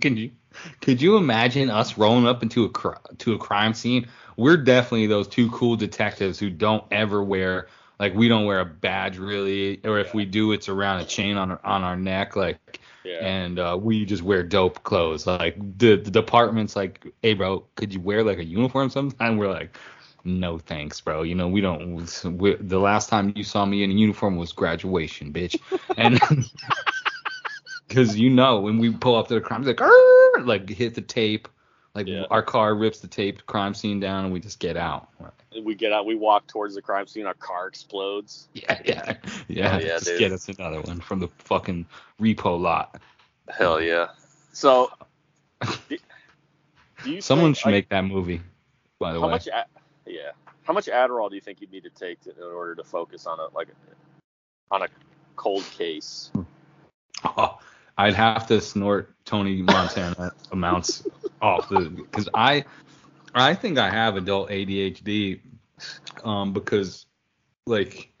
can 0.00 0.16
you 0.16 0.32
could 0.80 1.00
you 1.00 1.16
imagine 1.16 1.70
us 1.70 1.96
rolling 1.96 2.26
up 2.26 2.42
into 2.42 2.64
a 2.64 2.68
cr- 2.68 2.96
to 3.18 3.34
a 3.34 3.38
crime 3.38 3.74
scene? 3.74 4.08
We're 4.36 4.56
definitely 4.56 5.06
those 5.06 5.28
two 5.28 5.50
cool 5.50 5.76
detectives 5.76 6.38
who 6.38 6.50
don't 6.50 6.84
ever 6.90 7.22
wear 7.22 7.68
like 8.00 8.14
we 8.14 8.26
don't 8.26 8.46
wear 8.46 8.58
a 8.60 8.64
badge 8.64 9.18
really, 9.18 9.80
or 9.84 9.98
if 10.00 10.08
Yeah. 10.08 10.12
we 10.14 10.24
do, 10.24 10.50
it's 10.52 10.68
around 10.68 11.00
a 11.00 11.04
chain 11.04 11.36
on 11.36 11.52
our, 11.52 11.60
on 11.64 11.84
our 11.84 11.96
neck, 11.96 12.34
like 12.34 12.80
Yeah. 13.04 13.18
and 13.24 13.58
uh, 13.60 13.78
we 13.80 14.04
just 14.04 14.22
wear 14.24 14.42
dope 14.42 14.82
clothes. 14.82 15.26
Like 15.26 15.56
the, 15.78 15.96
the 15.96 16.10
department's 16.10 16.74
like, 16.74 17.06
hey 17.22 17.34
bro, 17.34 17.64
could 17.76 17.94
you 17.94 18.00
wear 18.00 18.24
like 18.24 18.38
a 18.38 18.44
uniform 18.44 18.90
sometime? 18.90 19.36
We're 19.38 19.52
like, 19.52 19.76
no 20.24 20.58
thanks, 20.58 21.00
bro. 21.00 21.22
You 21.22 21.34
know 21.34 21.48
we 21.48 21.60
don't. 21.60 21.94
we 22.38 22.56
the 22.60 22.78
last 22.78 23.08
time 23.08 23.32
you 23.36 23.44
saw 23.44 23.64
me 23.64 23.82
in 23.82 23.90
a 23.90 23.94
uniform 23.94 24.36
was 24.36 24.52
graduation, 24.52 25.32
bitch. 25.32 25.58
And 25.96 26.20
because 27.88 28.18
you 28.18 28.30
know 28.30 28.60
when 28.60 28.78
we 28.78 28.90
pull 28.92 29.16
up 29.16 29.28
to 29.28 29.34
the 29.34 29.40
crime, 29.40 29.62
like, 29.64 29.80
"Arr!" 29.80 30.40
like 30.44 30.68
hit 30.68 30.94
the 30.94 31.00
tape. 31.02 31.48
Like 31.94 32.06
Yeah. 32.06 32.24
our 32.30 32.42
car 32.42 32.74
rips 32.74 33.00
the 33.00 33.06
tape 33.08 33.44
crime 33.44 33.74
scene 33.74 34.00
down 34.00 34.24
and 34.24 34.32
we 34.32 34.40
just 34.40 34.58
get 34.58 34.78
out. 34.78 35.08
we 35.62 35.74
get 35.74 35.92
out. 35.92 36.06
We 36.06 36.14
walk 36.14 36.46
towards 36.46 36.74
the 36.74 36.80
crime 36.80 37.06
scene. 37.06 37.26
Our 37.26 37.34
car 37.34 37.66
explodes. 37.68 38.48
Yeah, 38.54 38.80
yeah, 38.84 39.14
yeah. 39.48 39.74
Oh, 39.76 39.78
yeah, 39.78 39.88
just 39.98 40.06
dude. 40.06 40.18
get 40.18 40.32
us 40.32 40.48
another 40.48 40.80
one 40.80 41.00
from 41.00 41.20
the 41.20 41.28
fucking 41.38 41.84
repo 42.18 42.58
lot. 42.58 42.98
Hell 43.48 43.78
yeah. 43.80 44.06
So. 44.52 44.90
Do 45.90 45.98
do 47.04 47.10
you 47.12 47.20
Someone 47.20 47.48
think, 47.48 47.56
should 47.58 47.66
like, 47.66 47.72
make 47.74 47.88
that 47.90 48.04
movie. 48.04 48.40
By 48.98 49.12
the 49.12 49.20
how 49.20 49.26
way, 49.26 49.32
much? 49.32 49.48
Yeah. 50.12 50.32
How 50.64 50.74
much 50.74 50.86
Adderall 50.86 51.30
do 51.30 51.34
you 51.34 51.40
think 51.40 51.60
you'd 51.60 51.72
need 51.72 51.84
to 51.84 51.90
take 51.90 52.20
to, 52.22 52.30
in 52.30 52.42
order 52.42 52.74
to 52.74 52.84
focus 52.84 53.26
on 53.26 53.40
a 53.40 53.46
like 53.54 53.68
on 54.70 54.82
a 54.82 54.88
cold 55.36 55.64
case? 55.76 56.30
Oh, 57.24 57.58
I'd 57.98 58.14
have 58.14 58.46
to 58.48 58.60
snort 58.60 59.14
Tony 59.24 59.62
Montana 59.62 60.32
amounts 60.50 61.06
off 61.40 61.68
the 61.68 61.90
because 61.90 62.28
I 62.34 62.64
I 63.34 63.54
think 63.54 63.78
I 63.78 63.90
have 63.90 64.16
adult 64.16 64.50
ADHD 64.50 65.40
um 66.24 66.52
because 66.52 67.06
like 67.66 68.12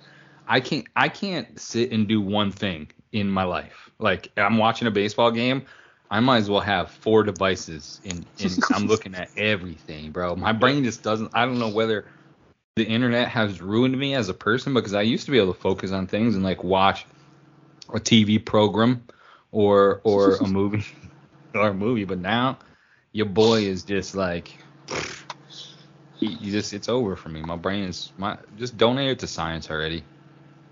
I 0.48 0.60
can't 0.60 0.86
I 0.96 1.08
can't 1.08 1.58
sit 1.60 1.92
and 1.92 2.08
do 2.08 2.20
one 2.20 2.50
thing 2.50 2.88
in 3.12 3.30
my 3.30 3.44
life. 3.44 3.90
Like 3.98 4.30
I'm 4.36 4.56
watching 4.56 4.88
a 4.88 4.90
baseball 4.90 5.30
game, 5.30 5.66
I 6.12 6.20
might 6.20 6.36
as 6.38 6.50
well 6.50 6.60
have 6.60 6.90
four 6.90 7.22
devices 7.22 7.98
and, 8.04 8.26
and 8.38 8.62
I'm 8.70 8.86
looking 8.86 9.14
at 9.14 9.30
everything, 9.34 10.10
bro. 10.10 10.36
My 10.36 10.52
brain 10.52 10.84
just 10.84 11.02
doesn't 11.02 11.30
I 11.32 11.46
don't 11.46 11.58
know 11.58 11.70
whether 11.70 12.04
the 12.76 12.84
internet 12.84 13.28
has 13.28 13.62
ruined 13.62 13.98
me 13.98 14.14
as 14.14 14.28
a 14.28 14.34
person 14.34 14.74
because 14.74 14.92
I 14.92 15.02
used 15.02 15.24
to 15.24 15.30
be 15.30 15.38
able 15.38 15.54
to 15.54 15.60
focus 15.60 15.90
on 15.90 16.06
things 16.06 16.34
and 16.34 16.44
like 16.44 16.62
watch 16.62 17.06
a 17.94 17.98
TV 17.98 18.44
program 18.44 19.04
or 19.52 20.02
or 20.04 20.36
a 20.36 20.46
movie 20.58 20.84
or 21.54 21.68
a 21.68 21.74
movie, 21.74 22.04
but 22.04 22.18
now 22.18 22.58
your 23.12 23.26
boy 23.26 23.62
is 23.62 23.82
just 23.82 24.14
like 24.14 24.54
you 26.20 26.28
you 26.28 26.52
just 26.52 26.74
it's 26.74 26.90
over 26.90 27.16
for 27.16 27.30
me. 27.30 27.40
My 27.40 27.56
brain 27.56 27.84
is 27.84 28.12
my 28.18 28.36
just 28.58 28.76
donate 28.76 29.12
it 29.12 29.18
to 29.20 29.26
science 29.26 29.70
already. 29.70 30.04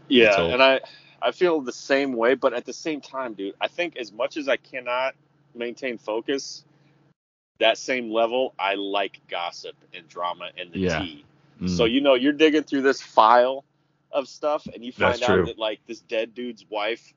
Yeah, 0.08 0.38
and 0.38 0.62
I 0.62 0.80
I 1.22 1.30
feel 1.32 1.62
the 1.62 1.72
same 1.72 2.12
way, 2.12 2.34
but 2.34 2.52
at 2.52 2.66
the 2.66 2.74
same 2.74 3.00
time, 3.00 3.32
dude, 3.32 3.54
I 3.58 3.68
think 3.68 3.96
as 3.96 4.12
much 4.12 4.36
as 4.36 4.46
I 4.46 4.56
cannot 4.56 5.14
maintain 5.54 5.98
focus, 5.98 6.64
that 7.58 7.78
same 7.78 8.10
level, 8.10 8.54
I 8.58 8.74
like 8.74 9.20
gossip 9.28 9.76
and 9.94 10.08
drama 10.08 10.50
and 10.58 10.72
the 10.72 10.78
Yeah. 10.80 11.00
tea. 11.00 11.24
Mm. 11.60 11.68
So 11.68 11.84
you 11.84 12.00
know, 12.00 12.14
you're 12.14 12.32
digging 12.32 12.62
through 12.62 12.82
this 12.82 13.00
file 13.00 13.64
of 14.12 14.28
stuff, 14.28 14.66
and 14.72 14.84
you 14.84 14.92
find 14.92 15.12
That's 15.12 15.22
out 15.22 15.36
true. 15.36 15.46
that 15.46 15.58
like 15.58 15.80
this 15.86 16.00
dead 16.00 16.34
dude's 16.34 16.64
wife 16.68 17.12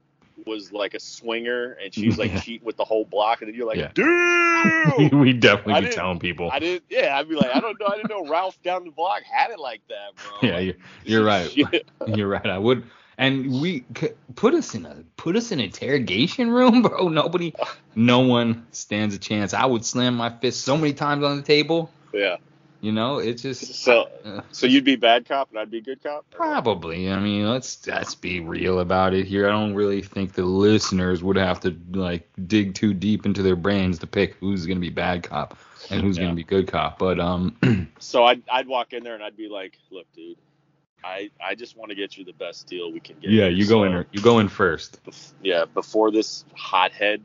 was 0.46 0.72
like 0.72 0.94
a 0.94 1.00
swinger, 1.00 1.78
and 1.84 1.94
she 1.94 2.08
was 2.08 2.18
like 2.18 2.32
Yeah. 2.32 2.42
cheating 2.42 2.66
with 2.66 2.78
the 2.78 2.86
whole 2.86 3.06
block, 3.06 3.42
and 3.42 3.50
then 3.50 3.56
you're 3.56 3.68
like, 3.68 3.80
Yeah. 3.80 3.92
dude. 3.94 5.14
we 5.14 5.34
definitely 5.34 5.74
I 5.74 5.82
be 5.82 5.88
telling 5.88 6.20
people. 6.20 6.50
I 6.52 6.60
didn't. 6.60 6.84
Yeah, 6.90 7.18
I'd 7.18 7.30
be 7.30 7.36
like, 7.36 7.52
I 7.52 7.60
don't 7.60 7.80
know. 7.80 7.88
I 7.88 7.96
didn't 7.96 8.10
know 8.10 8.28
Ralph 8.28 8.62
down 8.64 8.84
the 8.86 8.92
block 8.92 9.24
had 9.24 9.52
it 9.52 9.60
like 9.60 9.82
that, 9.90 10.12
bro. 10.16 10.50
Yeah, 10.50 10.60
you're, 10.60 10.76
you're 11.04 11.24
right. 11.24 11.50
You're 12.08 12.28
right. 12.28 12.46
I 12.46 12.58
would. 12.58 12.84
And 13.24 13.62
we 13.62 13.86
c- 13.98 14.10
put 14.36 14.54
us 14.54 14.76
in 14.76 14.86
a 14.86 14.96
put 15.16 15.38
us 15.38 15.52
in 15.54 15.60
an 15.60 15.66
interrogation 15.66 16.50
room, 16.52 16.82
bro. 16.84 17.08
Nobody, 17.08 17.54
no 17.96 18.20
one 18.20 18.68
stands 18.72 19.16
a 19.16 19.18
chance. 19.18 19.54
I 19.54 19.66
would 19.66 19.86
slam 19.86 20.16
my 20.16 20.30
fist 20.30 20.62
so 20.62 20.76
many 20.76 20.92
times 20.94 21.24
on 21.24 21.38
the 21.38 21.44
table. 21.44 21.90
Yeah. 22.14 22.36
You 22.82 22.92
know, 22.92 23.20
it's 23.20 23.42
just 23.42 23.76
So, 23.76 24.10
uh, 24.26 24.42
so 24.52 24.68
you'd 24.68 24.84
be 24.84 24.98
bad 24.98 25.26
cop, 25.26 25.50
and 25.52 25.58
I'd 25.58 25.72
be 25.72 25.80
good 25.80 26.04
cop. 26.04 26.26
probably. 26.32 27.10
I 27.10 27.18
mean, 27.18 27.48
let's 27.48 27.88
let's 27.88 28.14
be 28.14 28.42
real 28.42 28.80
about 28.82 29.14
it 29.14 29.26
here. 29.26 29.48
I 29.48 29.52
don't 29.52 29.74
really 29.74 30.02
think 30.02 30.34
the 30.34 30.44
listeners 30.44 31.24
would 31.24 31.38
have 31.38 31.62
to 31.62 31.74
like 31.94 32.28
dig 32.46 32.76
too 32.76 32.94
deep 32.94 33.26
into 33.26 33.42
their 33.42 33.56
brains 33.56 34.00
to 34.00 34.08
pick 34.08 34.34
who's 34.36 34.66
gonna 34.66 34.82
be 34.82 34.90
bad 34.90 35.24
cop 35.24 35.58
and 35.90 36.02
who's 36.02 36.18
Yeah. 36.18 36.26
gonna 36.26 36.36
be 36.36 36.44
good 36.44 36.68
cop. 36.68 37.00
But 37.00 37.22
um, 37.22 37.56
So 38.00 38.26
I'd 38.26 38.44
I'd 38.52 38.68
walk 38.68 38.92
in 38.92 39.06
there 39.06 39.14
and 39.16 39.24
I'd 39.24 39.38
be 39.38 39.48
like, 39.48 39.78
look, 39.92 40.08
dude, 40.14 40.36
I 41.04 41.30
I 41.44 41.56
just 41.56 41.76
want 41.78 41.90
to 41.90 41.96
get 41.96 42.18
you 42.18 42.24
the 42.26 42.34
best 42.34 42.68
deal 42.68 42.92
we 42.92 43.00
can 43.00 43.18
get. 43.20 43.32
yeah, 43.32 43.48
you 43.48 43.68
go 43.68 43.84
in. 43.84 44.06
You 44.12 44.22
go 44.22 44.40
in 44.40 44.48
first. 44.48 45.04
bef- 45.06 45.34
yeah, 45.42 45.66
before 45.66 46.12
this 46.12 46.46
hothead 46.56 47.22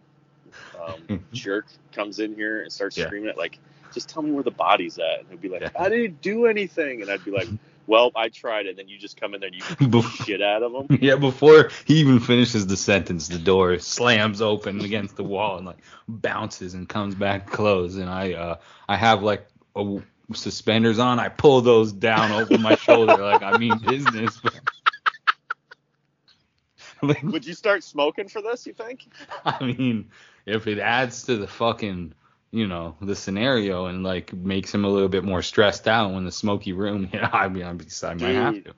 um, 0.78 1.20
jerk 1.32 1.66
comes 1.92 2.18
in 2.18 2.34
here 2.34 2.62
and 2.62 2.72
starts 2.72 2.96
Yeah. 2.96 3.06
screaming 3.06 3.28
at 3.30 3.38
like, 3.38 3.58
just 3.92 4.08
tell 4.08 4.22
me 4.22 4.30
where 4.32 4.44
the 4.44 4.50
body's 4.50 4.98
at, 4.98 5.20
and 5.20 5.28
he'd 5.30 5.40
be 5.40 5.48
like, 5.48 5.62
Yeah. 5.62 5.70
I 5.78 5.88
didn't 5.88 6.20
do 6.22 6.46
anything, 6.46 7.02
and 7.02 7.10
I'd 7.10 7.24
be 7.24 7.30
like, 7.30 7.48
well, 7.86 8.12
I 8.14 8.28
tried, 8.28 8.66
and 8.66 8.76
then 8.78 8.86
you 8.86 8.98
just 8.98 9.18
come 9.18 9.32
in 9.34 9.40
there 9.40 9.48
and 9.48 9.56
you 9.80 9.88
the 9.88 10.02
shit 10.02 10.42
out 10.42 10.62
of 10.62 10.72
him. 10.74 10.98
Yeah, 11.00 11.16
before 11.16 11.70
he 11.86 11.94
even 12.00 12.20
finishes 12.20 12.66
the 12.66 12.76
sentence, 12.76 13.28
the 13.28 13.38
door 13.38 13.78
slams 13.78 14.42
open 14.42 14.80
against 14.82 15.16
the 15.16 15.24
wall 15.24 15.56
and 15.56 15.66
like 15.66 15.78
bounces 16.06 16.74
and 16.74 16.88
comes 16.88 17.14
back 17.14 17.46
closed. 17.46 17.98
And 17.98 18.10
I 18.10 18.32
uh 18.34 18.56
I 18.88 18.96
have 18.96 19.22
like 19.22 19.46
a, 19.74 20.00
suspenders 20.34 20.98
on. 20.98 21.18
I 21.18 21.28
pull 21.28 21.60
those 21.60 21.92
down 21.92 22.32
over 22.32 22.58
my 22.58 22.76
shoulder 22.76 23.16
like 23.22 23.42
I 23.42 23.58
mean 23.58 23.78
business. 23.78 24.40
like, 27.02 27.22
Would 27.22 27.46
you 27.46 27.54
start 27.54 27.84
smoking 27.84 28.28
for 28.28 28.42
this? 28.42 28.66
You 28.66 28.74
think? 28.74 29.06
I 29.44 29.64
mean, 29.64 30.10
if 30.46 30.66
it 30.66 30.78
adds 30.78 31.24
to 31.24 31.36
the 31.36 31.46
fucking 31.46 32.14
you 32.50 32.66
know 32.66 32.96
the 33.02 33.14
scenario 33.14 33.86
and 33.86 34.02
like 34.02 34.32
makes 34.32 34.72
him 34.72 34.84
a 34.84 34.88
little 34.88 35.08
bit 35.08 35.24
more 35.24 35.42
stressed 35.42 35.86
out 35.86 36.12
when 36.12 36.24
the 36.24 36.32
smoky 36.32 36.72
room, 36.72 37.08
yeah, 37.12 37.28
I 37.32 37.48
mean, 37.48 37.64
I'm, 37.64 37.80
I 38.02 38.14
might 38.14 38.32
have 38.32 38.64
to. 38.64 38.74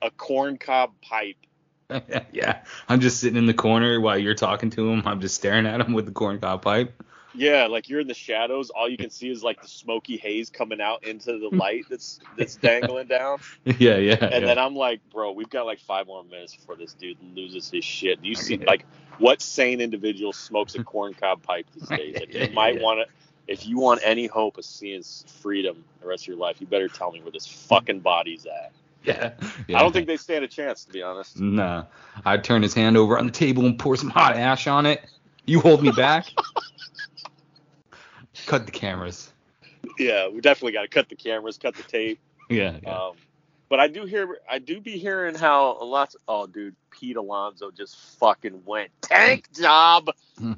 A 0.00 0.10
corn 0.10 0.58
cob 0.58 0.92
pipe. 1.00 1.36
yeah, 2.32 2.64
I'm 2.88 3.00
just 3.00 3.20
sitting 3.20 3.36
in 3.36 3.46
the 3.46 3.54
corner 3.54 4.00
while 4.00 4.18
you're 4.18 4.34
talking 4.34 4.70
to 4.70 4.90
him. 4.90 5.02
I'm 5.04 5.20
just 5.20 5.34
staring 5.34 5.66
at 5.66 5.80
him 5.80 5.92
with 5.92 6.06
the 6.06 6.12
corncob 6.12 6.62
pipe. 6.62 7.02
Yeah, 7.34 7.66
like 7.66 7.88
you're 7.88 8.00
in 8.00 8.08
the 8.08 8.14
shadows. 8.14 8.70
All 8.70 8.88
you 8.88 8.96
can 8.96 9.10
see 9.10 9.30
is 9.30 9.42
like 9.42 9.62
the 9.62 9.68
smoky 9.68 10.16
haze 10.16 10.50
coming 10.50 10.80
out 10.80 11.04
into 11.04 11.38
the 11.38 11.48
light 11.56 11.84
that's 11.88 12.20
that's 12.36 12.56
dangling 12.56 13.08
down. 13.08 13.38
yeah, 13.64 13.96
yeah. 13.96 14.18
And 14.20 14.32
yeah. 14.32 14.40
then 14.40 14.58
I'm 14.58 14.74
like, 14.74 15.00
bro, 15.10 15.32
we've 15.32 15.50
got 15.50 15.66
like 15.66 15.80
five 15.80 16.06
more 16.06 16.24
minutes 16.24 16.54
before 16.54 16.76
this 16.76 16.92
dude 16.94 17.16
loses 17.34 17.70
his 17.70 17.84
shit. 17.84 18.22
Do 18.22 18.28
you 18.28 18.34
see 18.34 18.58
like 18.58 18.84
what 19.18 19.40
sane 19.40 19.80
individual 19.80 20.32
smokes 20.32 20.74
a 20.74 20.78
corncob 20.84 21.42
pipe 21.42 21.66
these 21.74 21.88
days? 21.88 22.16
Like, 22.18 22.34
you 22.34 22.50
might 22.54 22.76
yeah. 22.76 22.82
want 22.82 23.06
to, 23.06 23.14
if 23.46 23.66
you 23.66 23.78
want 23.78 24.00
any 24.04 24.26
hope 24.26 24.58
of 24.58 24.64
seeing 24.64 25.02
freedom 25.02 25.84
the 26.00 26.08
rest 26.08 26.24
of 26.24 26.28
your 26.28 26.36
life, 26.36 26.60
you 26.60 26.66
better 26.66 26.88
tell 26.88 27.12
me 27.12 27.22
where 27.22 27.32
this 27.32 27.46
fucking 27.46 28.00
body's 28.00 28.46
at. 28.46 28.72
yeah, 29.04 29.32
yeah. 29.66 29.78
I 29.78 29.82
don't 29.82 29.92
think 29.92 30.06
they 30.06 30.16
stand 30.16 30.44
a 30.44 30.48
chance, 30.48 30.84
to 30.84 30.92
be 30.92 31.02
honest. 31.02 31.40
Nah, 31.40 31.84
I'd 32.24 32.44
turn 32.44 32.62
his 32.62 32.72
hand 32.72 32.96
over 32.96 33.18
on 33.18 33.26
the 33.26 33.32
table 33.32 33.66
and 33.66 33.76
pour 33.76 33.96
some 33.96 34.10
hot 34.10 34.36
ash 34.36 34.68
on 34.68 34.86
it. 34.86 35.04
You 35.44 35.58
hold 35.58 35.82
me 35.82 35.90
back. 35.90 36.26
Cut 38.52 38.66
the 38.66 38.72
cameras. 38.72 39.32
Yeah, 39.98 40.28
we 40.28 40.42
definitely 40.42 40.72
got 40.72 40.82
to 40.82 40.88
cut 40.88 41.08
the 41.08 41.16
cameras, 41.16 41.56
cut 41.56 41.74
the 41.74 41.84
tape. 41.84 42.20
Yeah, 42.50 42.76
yeah. 42.82 42.94
Um, 42.94 43.12
but 43.70 43.80
I 43.80 43.88
do 43.88 44.04
hear, 44.04 44.36
I 44.50 44.58
do 44.58 44.78
be 44.78 44.98
hearing 44.98 45.34
how 45.34 45.78
a 45.80 45.86
lot. 45.86 46.14
Oh, 46.28 46.46
dude, 46.46 46.76
Pete 46.90 47.16
Alonso 47.16 47.70
just 47.70 47.96
fucking 48.18 48.62
went 48.66 48.90
tank 49.00 49.48
job. 49.58 50.10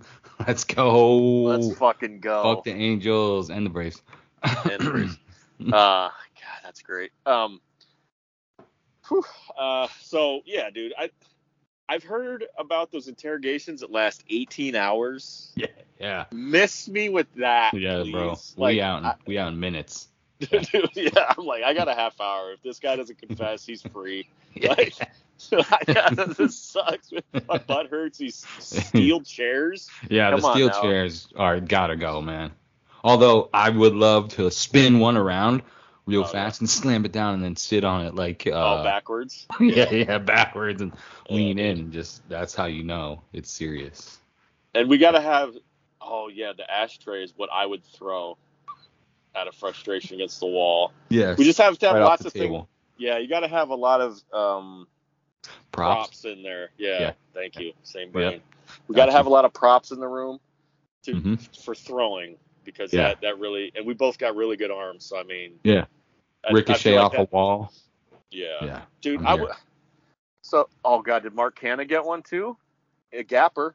Let's 0.49 0.65
go. 0.65 1.43
Let's 1.45 1.77
fucking 1.77 2.19
go. 2.19 2.43
Fuck 2.43 2.65
the 2.65 2.73
Angels 2.73 3.49
and 3.49 3.65
the 3.65 3.71
Braves. 3.71 4.03
And 4.43 4.81
the 4.81 4.91
Braves. 4.91 5.19
Uh, 5.61 6.09
God, 6.09 6.61
that's 6.65 6.83
great. 6.83 7.13
Um, 7.27 7.61
whew, 9.07 9.23
uh, 9.57 9.87
so 10.01 10.41
yeah, 10.47 10.71
dude, 10.71 10.95
I 10.99 11.11
I've 11.89 12.03
heard 12.05 12.45
about 12.59 12.91
those 12.91 13.09
interrogations 13.09 13.81
that 13.81 13.91
last 13.91 14.25
18 14.29 14.75
hours. 14.75 15.53
yeah, 15.55 15.67
yeah, 16.01 16.25
Miss 16.33 16.89
me 16.89 17.09
with 17.09 17.33
that, 17.35 17.75
yeah, 17.75 18.05
bro. 18.11 18.37
Like, 18.57 18.75
we 18.75 18.81
out. 18.81 18.99
In, 19.01 19.05
I- 19.07 19.15
we 19.27 19.39
out 19.39 19.49
in 19.53 19.61
minutes. 19.61 20.09
dude, 20.41 20.89
yeah, 20.95 21.33
I'm 21.37 21.45
like, 21.47 21.63
I 21.63 21.75
got 21.75 21.89
a 21.89 21.95
half 21.95 22.21
hour. 22.21 22.53
If 22.53 22.63
this 22.63 22.81
guy 22.81 22.97
doesn't 22.97 23.19
confess, 23.19 23.65
he's 23.65 23.83
free. 23.83 24.29
Like, 24.63 24.95
I 25.53 25.93
got, 25.93 26.37
this 26.37 26.57
sucks. 26.57 27.11
My 27.49 27.59
butt 27.59 27.89
hurts. 27.89 28.19
These 28.19 28.47
steel 28.61 29.21
chairs. 29.21 29.91
Yeah, 30.09 30.31
Come 30.31 30.41
the 30.41 30.53
steel 30.53 30.71
chairs 30.71 31.27
are 31.35 31.59
gotta 31.59 31.97
go, 31.97 32.23
man. 32.23 32.53
Although 33.03 33.51
I 33.53 33.71
would 33.71 33.95
love 33.95 34.29
to 34.35 34.49
spin 34.53 35.01
one 35.01 35.17
around 35.17 35.63
real 36.07 36.23
Oh, 36.23 36.29
fast 36.29 36.61
and 36.61 36.69
slam 36.69 37.05
it 37.05 37.13
down 37.13 37.35
and 37.35 37.43
then 37.45 37.57
sit 37.57 37.85
on 37.85 38.05
it 38.07 38.15
like 38.15 38.47
uh, 38.47 38.53
all 38.53 38.85
backwards. 38.85 39.47
yeah, 39.61 39.91
yeah, 39.91 40.19
backwards 40.19 40.83
and 40.83 40.93
Yeah, 41.29 41.37
lean 41.37 41.59
in. 41.59 41.93
Just 41.93 42.29
that's 42.29 42.55
how 42.55 42.67
you 42.67 42.85
know 42.85 43.23
it's 43.33 43.51
serious. 43.51 44.19
And 44.75 44.89
we 44.89 44.99
got 44.99 45.13
to 45.13 45.21
have. 45.21 45.55
Oh 46.01 46.29
yeah, 46.29 46.53
the 46.57 46.71
ashtray 46.71 47.25
is 47.25 47.33
what 47.37 47.49
I 47.53 47.65
would 47.65 47.83
throw 47.85 48.37
out 49.35 49.49
of 49.49 49.55
frustration 49.55 50.17
against 50.17 50.41
the 50.41 50.47
wall. 50.47 50.93
Yeah, 51.09 51.35
We 51.39 51.45
just 51.45 51.59
have 51.59 51.79
to 51.79 51.87
have 51.87 51.95
right 51.97 52.05
lots 52.05 52.25
of 52.25 52.33
things. 52.33 52.67
Yeah, 52.99 53.19
you 53.19 53.29
got 53.29 53.41
to 53.41 53.49
have 53.49 53.71
a 53.71 53.75
lot 53.75 54.01
of 54.01 54.13
um, 54.33 54.87
props. 55.73 56.21
Props. 56.21 56.25
in 56.25 56.43
there. 56.43 56.71
Yeah, 56.77 57.01
Yeah. 57.01 57.13
thank 57.33 57.59
you. 57.59 57.73
Same 57.83 58.09
Yeah. 58.09 58.13
brain. 58.13 58.43
We 58.87 58.95
got 58.95 59.07
to 59.07 59.11
Gotcha. 59.11 59.17
have 59.19 59.27
a 59.27 59.31
lot 59.31 59.45
of 59.45 59.53
props 59.53 59.91
in 59.91 60.01
the 60.01 60.07
room 60.07 60.39
to 61.05 61.15
Mhm. 61.15 61.65
for 61.65 61.75
throwing 61.75 62.37
because 62.65 62.93
Yeah. 62.93 63.09
that 63.09 63.21
that 63.23 63.39
really 63.39 63.73
and 63.75 63.87
we 63.87 63.95
both 63.95 64.19
got 64.19 64.37
really 64.37 64.57
good 64.57 64.71
arms. 64.71 65.05
So 65.05 65.19
I 65.19 65.23
mean, 65.25 65.59
Yeah. 65.65 65.87
I- 66.45 66.49
I 66.51 66.53
Ricochet 66.53 66.97
like 66.97 67.05
off 67.05 67.13
that- 67.13 67.21
a 67.23 67.25
wall. 67.31 67.73
Yeah, 68.31 68.47
Yeah. 68.65 68.83
dude. 69.01 69.21
I'm 69.21 69.27
I 69.27 69.35
would. 69.35 69.51
So, 70.43 70.69
oh 70.85 71.01
god, 71.03 71.23
did 71.23 71.35
Mark 71.35 71.59
Canha 71.59 71.87
get 71.89 72.05
one 72.05 72.23
too? 72.23 72.57
A 73.13 73.23
gapper. 73.23 73.75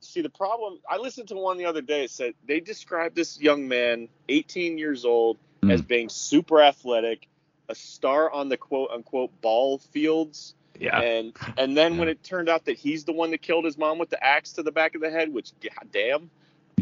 See, 0.00 0.22
the 0.22 0.30
problem. 0.30 0.80
I 0.88 0.96
listened 0.96 1.28
to 1.28 1.34
one 1.36 1.58
the 1.58 1.66
other 1.66 1.82
day. 1.82 2.04
It 2.04 2.10
said 2.10 2.34
they 2.46 2.60
described 2.60 3.14
this 3.14 3.38
young 3.40 3.68
man, 3.68 4.08
18 4.28 4.78
years 4.78 5.04
old, 5.04 5.38
Mm. 5.62 5.72
as 5.72 5.82
being 5.82 6.08
super 6.08 6.62
athletic, 6.62 7.26
a 7.68 7.74
star 7.74 8.30
on 8.30 8.48
the 8.48 8.56
quote 8.56 8.90
unquote 8.90 9.38
ball 9.42 9.78
fields, 9.78 10.54
Yeah. 10.80 10.98
and 11.00 11.36
and 11.58 11.76
then 11.76 11.98
when 11.98 12.08
it 12.08 12.22
turned 12.24 12.48
out 12.48 12.64
that 12.64 12.78
he's 12.78 13.04
the 13.04 13.12
one 13.12 13.30
that 13.32 13.42
killed 13.42 13.66
his 13.66 13.76
mom 13.76 13.98
with 13.98 14.08
the 14.08 14.22
axe 14.24 14.54
to 14.54 14.62
the 14.62 14.72
back 14.72 14.94
of 14.94 15.02
the 15.02 15.10
head, 15.10 15.32
which 15.32 15.52
god 15.60 15.92
damn. 15.92 16.30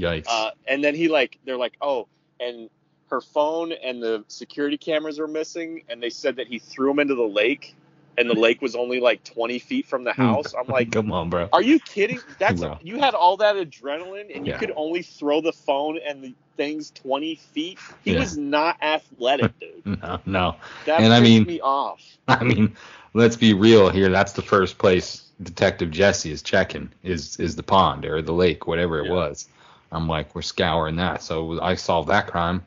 Yikes. 0.00 0.26
Uh, 0.28 0.50
and 0.66 0.82
then 0.82 0.94
he 0.94 1.08
like 1.08 1.38
they're 1.44 1.56
like, 1.56 1.76
oh, 1.80 2.08
and 2.40 2.70
her 3.10 3.20
phone 3.20 3.72
and 3.72 4.02
the 4.02 4.24
security 4.28 4.76
cameras 4.76 5.18
are 5.18 5.26
missing, 5.28 5.82
and 5.88 6.02
they 6.02 6.10
said 6.10 6.36
that 6.36 6.46
he 6.46 6.58
threw 6.58 6.88
them 6.90 6.98
into 6.98 7.14
the 7.14 7.22
lake, 7.22 7.74
and 8.18 8.28
the 8.28 8.34
lake 8.38 8.60
was 8.60 8.74
only 8.76 9.00
like 9.00 9.24
20 9.24 9.58
feet 9.60 9.86
from 9.86 10.04
the 10.04 10.12
house. 10.12 10.54
I'm 10.54 10.66
like, 10.66 10.92
come 10.92 11.10
on, 11.12 11.30
bro. 11.30 11.48
are 11.52 11.62
you 11.62 11.78
kidding? 11.80 12.20
That's 12.38 12.60
Bro. 12.60 12.78
you 12.82 12.98
had 12.98 13.14
all 13.14 13.38
that 13.38 13.56
adrenaline, 13.56 14.34
and 14.34 14.46
you 14.46 14.52
Yeah. 14.52 14.58
could 14.58 14.72
only 14.76 15.02
throw 15.02 15.40
the 15.40 15.52
phone 15.52 15.98
and 16.06 16.22
the 16.22 16.34
things 16.58 16.90
20 16.90 17.36
feet. 17.36 17.78
He 18.04 18.12
Yeah. 18.12 18.20
was 18.20 18.36
not 18.36 18.76
athletic, 18.82 19.58
dude. 19.58 19.84
No, 20.02 20.20
no. 20.26 20.56
That 20.84 21.00
And 21.00 21.12
I 21.12 21.20
pissed 21.20 21.30
mean- 21.30 21.44
me 21.46 21.60
off. 21.60 22.02
I 22.28 22.44
mean, 22.44 22.76
let's 23.14 23.36
be 23.36 23.54
real 23.54 23.88
here. 23.88 24.10
That's 24.10 24.32
the 24.32 24.42
first 24.42 24.76
place 24.76 25.22
Detective 25.42 25.90
Jesse 25.92 26.30
is 26.32 26.42
checking 26.42 26.90
is 27.02 27.38
is 27.38 27.56
the 27.56 27.62
pond 27.62 28.04
or 28.04 28.20
the 28.20 28.32
lake, 28.34 28.66
whatever 28.66 28.98
it 28.98 29.06
Yeah. 29.06 29.12
was. 29.14 29.48
I'm 29.92 30.08
like, 30.08 30.34
we're 30.34 30.42
scouring 30.42 30.96
that. 30.96 31.22
So 31.22 31.60
I 31.60 31.74
solved 31.76 32.08
that 32.10 32.26
crime. 32.26 32.64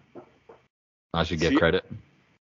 I 1.14 1.24
should 1.24 1.40
get 1.40 1.50
See- 1.52 1.58
credit. 1.58 1.86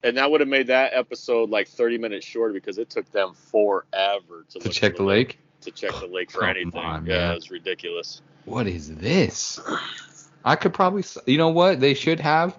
and 0.03 0.17
that 0.17 0.30
would 0.32 0.39
have 0.41 0.47
made 0.49 0.67
that 0.67 0.91
episode 0.93 1.49
like 1.49 1.67
30 1.67 1.97
minutes 1.97 2.25
shorter 2.25 2.53
because 2.53 2.77
it 2.77 2.89
took 2.89 3.11
them 3.11 3.34
forever 3.34 4.45
to, 4.51 4.59
To 4.59 4.69
check 4.69 4.95
the 4.95 5.03
lake. 5.03 5.39
To 5.61 5.71
check 5.71 5.91
the 5.99 6.07
lake 6.07 6.32
for 6.32 6.41
Come 6.41 6.49
anything. 6.51 6.80
on, 6.80 7.05
yeah, 7.05 7.34
it's 7.34 7.51
ridiculous. 7.51 8.21
What 8.45 8.67
is 8.67 8.95
this? 8.95 9.59
I 10.45 10.55
could 10.55 10.73
probably, 10.73 11.03
you 11.25 11.38
know 11.38 11.49
what? 11.49 11.80
They 11.82 11.93
should 11.93 12.19
have, 12.21 12.57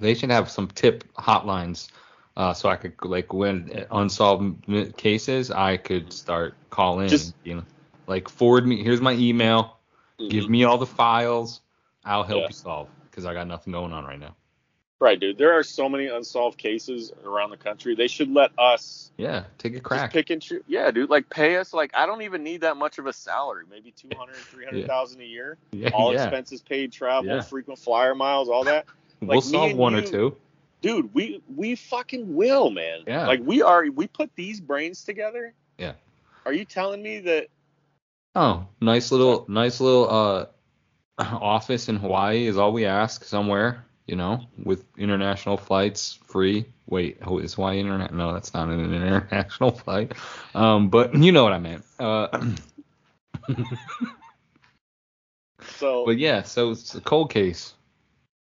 they 0.00 0.14
should 0.14 0.30
have 0.30 0.50
some 0.50 0.68
tip 0.68 1.04
hotlines, 1.14 1.88
uh, 2.36 2.54
so 2.54 2.70
I 2.70 2.76
could 2.76 2.94
like 3.02 3.32
when 3.34 3.84
unsolved 3.90 4.66
cases, 4.96 5.50
I 5.50 5.76
could 5.76 6.10
start 6.12 6.54
calling. 6.70 7.08
Just- 7.08 7.34
you 7.44 7.56
know, 7.56 7.64
like 8.06 8.28
forward 8.30 8.66
me. 8.66 8.82
Here's 8.82 9.00
my 9.02 9.12
email. 9.12 9.75
Give 10.18 10.44
Mhm. 10.44 10.48
me 10.48 10.64
all 10.64 10.78
the 10.78 10.86
files. 10.86 11.60
I'll 12.04 12.22
help 12.22 12.42
Yeah. 12.42 12.46
you 12.48 12.54
solve 12.54 12.88
because 13.10 13.26
I 13.26 13.34
got 13.34 13.46
nothing 13.46 13.72
going 13.72 13.92
on 13.92 14.04
right 14.04 14.18
now. 14.18 14.34
Right, 14.98 15.20
dude. 15.20 15.36
There 15.36 15.52
are 15.52 15.62
so 15.62 15.90
many 15.90 16.06
unsolved 16.06 16.56
cases 16.56 17.12
around 17.24 17.50
the 17.50 17.56
country. 17.58 17.94
They 17.94 18.08
should 18.08 18.32
let 18.32 18.50
us 18.58 19.10
Yeah, 19.18 19.44
take 19.58 19.76
a 19.76 19.80
crack. 19.80 20.10
pick 20.10 20.30
and 20.30 20.40
choose. 20.40 20.62
Yeah, 20.66 20.90
dude. 20.90 21.10
Like 21.10 21.28
pay 21.28 21.56
us. 21.56 21.74
Like 21.74 21.90
I 21.94 22.06
don't 22.06 22.22
even 22.22 22.42
need 22.42 22.62
that 22.62 22.78
much 22.78 22.98
of 22.98 23.06
a 23.06 23.12
salary. 23.12 23.64
Maybe 23.68 23.90
200, 23.90 24.34
300,000 24.50 25.20
a 25.20 25.24
year. 25.24 25.58
yeah, 25.72 25.90
All 25.92 26.14
yeah. 26.14 26.22
expenses 26.22 26.62
paid, 26.62 26.92
travel, 26.92 27.26
Yeah. 27.28 27.40
frequent 27.42 27.78
flyer 27.78 28.14
miles, 28.14 28.48
all 28.48 28.64
that. 28.64 28.86
we'll 29.20 29.36
like 29.36 29.44
solve 29.44 29.70
and 29.70 29.78
one 29.78 29.94
or 29.94 30.02
two. 30.02 30.36
Dude, 30.80 31.12
we 31.12 31.42
we 31.54 31.74
fucking 31.74 32.34
will, 32.34 32.70
man. 32.70 33.00
Yeah. 33.06 33.26
Like 33.26 33.40
we 33.42 33.60
are. 33.60 33.84
We 33.90 34.06
put 34.06 34.34
these 34.34 34.60
brains 34.60 35.04
together. 35.04 35.52
Yeah. 35.78 35.92
Are 36.46 36.52
you 36.54 36.64
telling 36.64 37.02
me 37.02 37.20
that? 37.20 37.48
Oh, 38.36 38.66
nice 38.82 39.10
little, 39.12 39.46
nice 39.48 39.80
little 39.80 40.10
uh, 40.10 40.46
office 41.18 41.88
in 41.88 41.96
Hawaii 41.96 42.46
is 42.46 42.58
all 42.58 42.72
we 42.72 42.84
ask 42.84 43.24
somewhere, 43.24 43.86
you 44.06 44.14
know, 44.14 44.42
with 44.62 44.84
international 44.98 45.56
flights 45.56 46.18
free. 46.26 46.66
Wait, 46.86 47.16
oh, 47.24 47.38
is 47.38 47.54
Hawaii 47.54 47.80
internet? 47.80 48.12
No, 48.12 48.34
that's 48.34 48.52
not 48.52 48.68
an 48.68 48.92
international 48.94 49.70
flight. 49.72 50.12
Um, 50.54 50.90
but 50.90 51.14
you 51.14 51.32
know 51.32 51.44
what 51.44 51.54
I 51.54 51.58
meant. 51.58 51.84
Uh, 51.98 52.28
So 55.78 56.04
but 56.06 56.18
yeah, 56.18 56.42
so 56.42 56.70
it's 56.70 56.94
a 56.94 57.00
cold 57.00 57.30
case. 57.30 57.74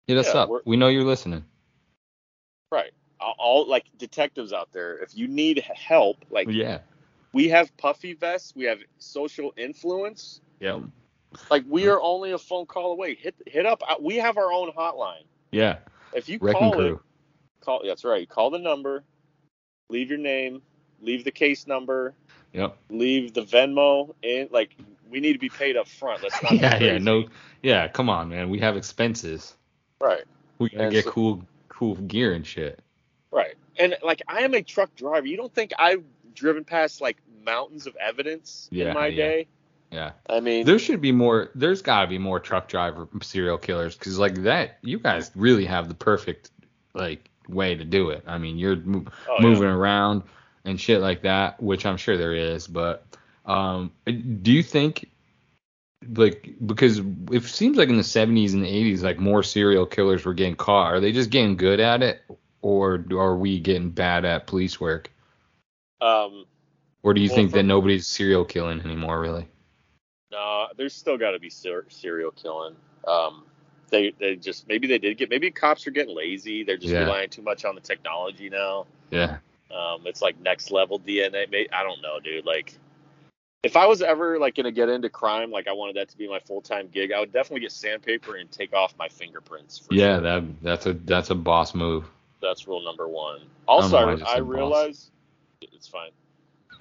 Hit 0.07 0.19
us 0.19 0.27
Yeah, 0.35 0.43
up. 0.43 0.49
we're- 0.51 0.77
know 0.77 0.89
you're 0.89 1.05
listening. 1.05 1.45
right, 2.71 2.93
all 3.21 3.67
like 3.67 3.87
detectives 3.99 4.53
out 4.53 4.71
there. 4.73 4.99
If 4.99 5.17
you 5.17 5.27
need 5.29 5.59
help, 5.59 6.19
like 6.31 6.49
Yeah. 6.51 6.79
We 7.39 7.49
have 7.51 7.75
puffy 7.77 8.15
vests, 8.15 8.53
we 8.57 8.65
have 8.65 8.79
social 8.99 9.53
influence. 9.57 10.41
Yeah. 10.59 10.81
Like 11.51 11.63
we 11.69 11.87
are 11.87 12.01
only 12.01 12.33
a 12.33 12.39
phone 12.39 12.67
call 12.67 12.91
away. 12.93 13.15
Hit 13.15 13.37
hit 13.47 13.65
up. 13.65 13.81
uh, 13.89 13.95
We 14.01 14.17
have 14.17 14.37
our 14.39 14.53
own 14.53 14.73
hotline. 14.73 15.23
Yeah. 15.53 15.77
If 16.13 16.29
you 16.29 16.39
Wrecking 16.41 16.59
call 16.61 16.81
it, 16.81 16.99
call. 17.61 17.83
That's 17.87 18.05
right. 18.05 18.29
Call 18.29 18.51
the 18.51 18.59
number. 18.59 19.05
Leave 19.89 20.09
your 20.11 20.19
name. 20.19 20.63
Leave 21.01 21.23
the 21.23 21.31
case 21.31 21.69
number. 21.69 22.13
Yep. 22.55 22.77
Leave 22.91 23.35
the 23.35 23.43
Venmo. 23.43 24.15
And 24.25 24.51
like 24.51 24.75
we 25.09 25.21
need 25.21 25.35
to 25.35 25.39
be 25.39 25.49
paid 25.49 25.77
up 25.77 25.87
front. 25.87 26.25
Let's 26.25 26.43
not. 26.43 26.53
Yeah, 26.61 26.79
yeah. 26.83 26.99
No. 26.99 27.29
Yeah. 27.63 27.87
Come 27.87 28.11
on, 28.11 28.31
man. 28.31 28.49
We 28.51 28.59
have 28.59 28.77
expenses. 28.77 29.55
Right. 30.01 30.25
We 30.59 30.71
gotta 30.71 30.85
And 30.85 30.93
get 30.93 31.05
so- 31.05 31.11
cool, 31.13 31.43
cool 31.69 31.95
gear 31.95 32.33
and 32.33 32.45
shit. 32.45 32.81
Right. 33.31 33.55
And 33.79 33.97
like 34.03 34.23
I 34.27 34.41
am 34.41 34.55
a 34.55 34.63
truck 34.63 34.93
driver. 34.97 35.27
You 35.27 35.37
don't 35.37 35.55
think 35.55 35.71
I've 35.79 36.03
driven 36.35 36.65
past 36.65 37.01
like 37.01 37.19
mountains 37.49 37.87
of 37.87 37.97
evidence 37.97 38.69
Yeah, 38.71 38.89
in 38.89 38.95
my 38.95 39.07
yeah. 39.07 39.17
day? 39.17 39.49
Yeah. 39.91 40.13
I 40.29 40.41
mean, 40.41 40.67
There 40.67 40.79
should 40.79 41.01
be 41.01 41.13
more. 41.13 41.51
There's 41.55 41.83
got 41.83 42.03
to 42.03 42.07
be 42.09 42.19
more 42.19 42.41
truck 42.41 42.69
driver 42.69 43.09
serial 43.23 43.59
killers 43.59 43.97
because 43.97 44.19
like 44.19 44.35
that, 44.43 44.79
you 44.83 44.99
guys 44.99 45.31
really 45.35 45.65
have 45.65 45.89
the 45.89 45.95
perfect 45.95 46.51
like 46.95 47.31
way 47.49 47.75
to 47.75 47.85
do 47.85 48.11
it. 48.11 48.23
I 48.27 48.39
mean, 48.39 48.59
you're 48.59 48.77
mo- 48.77 49.07
Oh, 49.29 49.37
yeah. 49.41 49.49
moving 49.49 49.69
around 49.69 50.23
and 50.65 50.79
shit 50.79 51.01
like 51.01 51.23
that, 51.23 51.63
which 51.63 51.87
I'm 51.87 51.97
sure 51.97 52.17
there 52.19 52.35
is. 52.35 52.67
But 52.67 53.07
um, 53.47 53.93
do 54.43 54.53
you 54.53 54.63
think 54.63 55.09
like 56.17 56.55
because 56.67 57.01
it 57.33 57.45
seems 57.45 57.77
like 57.77 57.89
in 57.89 57.97
the 57.97 58.03
70s 58.03 58.53
and 58.55 58.63
the 58.63 58.69
80s, 58.69 59.03
like 59.03 59.19
more 59.19 59.43
serial 59.43 59.87
killers 59.87 60.25
were 60.25 60.35
getting 60.35 60.57
caught. 60.57 60.93
Are 60.93 61.01
they 61.01 61.13
just 61.13 61.31
getting 61.31 61.57
good 61.57 61.81
at 61.81 62.03
it, 62.03 62.21
or 62.63 63.05
are 63.13 63.37
we 63.37 63.59
getting 63.59 63.91
bad 63.91 64.25
at 64.25 64.47
police 64.47 64.79
work? 64.81 65.11
um, 66.01 66.45
Or 67.03 67.15
do 67.15 67.21
you 67.21 67.29
Well, 67.29 67.37
think 67.37 67.53
that 67.53 67.63
nobody's 67.63 68.07
serial 68.07 68.45
killing 68.45 68.81
anymore, 68.81 69.21
really? 69.21 69.47
no, 70.31 70.67
there's 70.77 70.95
still 70.95 71.17
got 71.17 71.31
to 71.33 71.39
be 71.39 71.49
ser- 71.51 71.87
serial 71.89 72.31
killing. 72.33 72.77
Um, 73.07 73.45
they 73.91 74.11
they 74.19 74.37
just 74.37 74.69
maybe 74.69 74.87
they 74.87 74.99
did 74.99 75.17
get 75.17 75.31
maybe 75.31 75.51
cops 75.51 75.87
are 75.87 75.91
getting 75.91 76.15
lazy. 76.15 76.63
They're 76.65 76.77
just 76.77 76.93
Yeah. 76.93 77.01
relying 77.05 77.31
too 77.31 77.41
much 77.43 77.65
on 77.65 77.75
the 77.75 77.81
technology 77.81 78.51
now. 78.51 78.87
Yeah. 79.11 79.39
Um, 79.71 80.07
it's 80.07 80.21
like 80.21 80.39
next 80.41 80.71
level 80.71 80.99
DNA. 80.99 81.67
I 81.73 81.83
don't 81.83 82.03
know, 82.03 82.21
dude. 82.21 82.45
Like, 82.45 82.75
if 83.63 83.77
I 83.77 83.87
was 83.87 84.03
ever 84.03 84.39
like 84.39 84.55
gonna 84.57 84.73
get 84.73 84.91
into 84.91 85.09
crime, 85.09 85.51
like 85.51 85.67
I 85.69 85.73
wanted 85.73 85.97
that 85.97 86.11
to 86.11 86.19
be 86.19 86.29
my 86.29 86.41
full 86.41 86.61
time 86.61 86.89
gig, 86.89 87.13
I 87.13 87.21
would 87.21 87.33
definitely 87.33 87.61
get 87.61 87.73
sandpaper 87.73 88.37
and 88.37 88.51
take 88.51 88.75
off 88.75 88.95
my 88.99 89.09
fingerprints. 89.09 89.79
For 89.79 89.95
Yeah, 89.95 90.17
sure. 90.17 90.21
that 90.21 90.45
that's 90.63 90.87
a 90.87 90.93
that's 90.93 91.31
a 91.31 91.35
boss 91.35 91.75
move. 91.75 92.05
that's 92.43 92.69
rule 92.69 92.83
number 92.85 93.09
one. 93.09 93.41
Also, 93.67 93.97
I 93.97 94.03
I 94.03 94.13
I, 94.13 94.17
said 94.17 94.27
boss. 94.27 94.43
realize 94.43 95.11
it's 95.63 95.89
fine. 95.89 96.11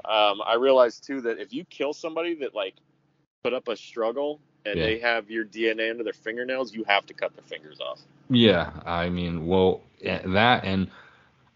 Um, 0.07 0.41
I 0.45 0.55
realize 0.55 0.99
too 0.99 1.21
that 1.21 1.39
if 1.39 1.53
you 1.53 1.65
kill 1.65 1.93
somebody 1.93 2.35
that 2.35 2.55
like 2.55 2.75
put 3.43 3.53
up 3.53 3.67
a 3.67 3.75
struggle 3.75 4.39
and 4.65 4.77
Yeah. 4.77 4.85
they 4.85 4.99
have 4.99 5.29
your 5.29 5.45
DNA 5.45 5.91
under 5.91 6.03
their 6.03 6.13
fingernails, 6.13 6.73
you 6.73 6.83
have 6.85 7.05
to 7.07 7.13
cut 7.13 7.33
their 7.35 7.43
fingers 7.43 7.79
off. 7.79 7.99
Yeah, 8.29 8.71
I 8.85 9.09
mean, 9.09 9.47
well, 9.47 9.81
that 10.01 10.65
and 10.65 10.89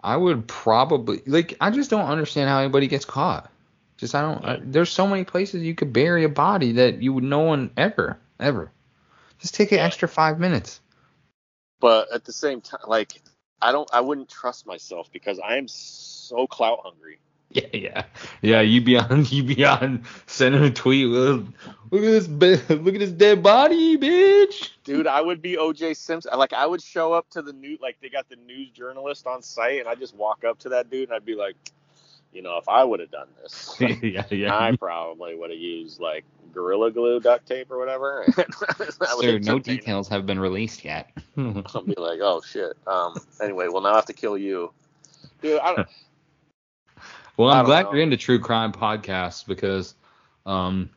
I 0.01 0.17
would 0.17 0.47
probably 0.47 1.21
like. 1.25 1.55
I 1.61 1.69
just 1.71 1.89
don't 1.89 2.05
understand 2.07 2.49
how 2.49 2.59
anybody 2.59 2.87
gets 2.87 3.05
caught. 3.05 3.51
Just 3.97 4.15
I 4.15 4.21
don't. 4.21 4.45
I, 4.45 4.59
there's 4.63 4.89
so 4.89 5.05
many 5.05 5.23
places 5.23 5.63
you 5.63 5.75
could 5.75 5.93
bury 5.93 6.23
a 6.23 6.29
body 6.29 6.73
that 6.73 7.01
you 7.01 7.13
would 7.13 7.23
no 7.23 7.39
one 7.39 7.71
ever 7.77 8.17
ever. 8.39 8.71
Just 9.39 9.55
take 9.55 9.71
an 9.71 9.79
extra 9.79 10.07
five 10.07 10.39
minutes. 10.39 10.81
But 11.79 12.11
at 12.13 12.25
the 12.25 12.33
same 12.33 12.61
time, 12.61 12.81
like 12.87 13.21
I 13.61 13.71
don't, 13.71 13.89
I 13.93 14.01
wouldn't 14.01 14.29
trust 14.29 14.65
myself 14.65 15.11
because 15.11 15.39
I 15.39 15.57
am 15.57 15.67
so 15.67 16.47
clout 16.47 16.79
hungry. 16.83 17.19
Yeah, 17.53 17.67
yeah, 17.73 18.03
yeah. 18.41 18.61
You 18.61 18.81
be 18.81 18.97
on, 18.97 19.25
you 19.29 19.43
be 19.43 19.65
on 19.65 20.05
sending 20.25 20.63
a 20.63 20.71
tweet. 20.71 21.07
Look 21.07 21.45
look 21.91 22.03
at 22.03 22.39
this, 22.39 22.69
look 22.69 22.93
at 22.93 22.99
this 22.99 23.11
dead 23.11 23.43
body, 23.43 23.97
bitch. 23.97 24.69
Dude, 24.85 25.05
I 25.05 25.21
would 25.21 25.41
be 25.41 25.57
OJ 25.57 25.97
Simpson. 25.97 26.31
Like 26.37 26.53
I 26.53 26.65
would 26.65 26.81
show 26.81 27.11
up 27.11 27.29
to 27.31 27.41
the 27.41 27.51
new, 27.51 27.77
like 27.81 27.97
they 28.01 28.09
got 28.09 28.29
the 28.29 28.37
news 28.37 28.69
journalist 28.69 29.27
on 29.27 29.41
site, 29.41 29.79
and 29.79 29.89
I 29.89 29.95
just 29.95 30.15
walk 30.15 30.45
up 30.45 30.59
to 30.59 30.69
that 30.69 30.89
dude 30.89 31.09
and 31.09 31.15
I'd 31.15 31.25
be 31.25 31.35
like, 31.35 31.55
you 32.31 32.41
know, 32.41 32.57
if 32.57 32.69
I 32.69 32.85
would 32.85 33.01
have 33.01 33.11
done 33.11 33.27
this, 33.41 33.75
yeah, 33.79 34.23
yeah. 34.29 34.57
I 34.57 34.75
probably 34.77 35.35
would 35.35 35.49
have 35.49 35.59
used 35.59 35.99
like 35.99 36.23
gorilla 36.53 36.91
glue, 36.91 37.19
duct 37.19 37.45
tape, 37.45 37.69
or 37.69 37.77
whatever. 37.77 38.25
Sir, 39.19 39.39
no 39.39 39.59
details 39.59 40.07
have 40.07 40.25
been 40.25 40.39
released 40.39 40.85
yet. 40.85 41.11
I'll 41.37 41.81
be 41.81 41.95
like, 41.97 42.19
oh 42.21 42.41
shit. 42.41 42.77
Um. 42.87 43.15
Anyway, 43.41 43.67
well 43.67 43.81
now 43.81 43.91
I 43.91 43.95
have 43.95 44.05
to 44.05 44.13
kill 44.13 44.37
you, 44.37 44.71
dude. 45.41 45.59
I 45.59 45.75
don't. 45.75 45.87
Well, 47.37 47.49
I 47.49 47.59
I'm 47.59 47.65
glad 47.65 47.85
know. 47.85 47.93
you're 47.93 48.03
into 48.03 48.17
true 48.17 48.39
crime 48.39 48.71
podcasts 48.71 49.45
because 49.45 49.95
um, 50.45 50.89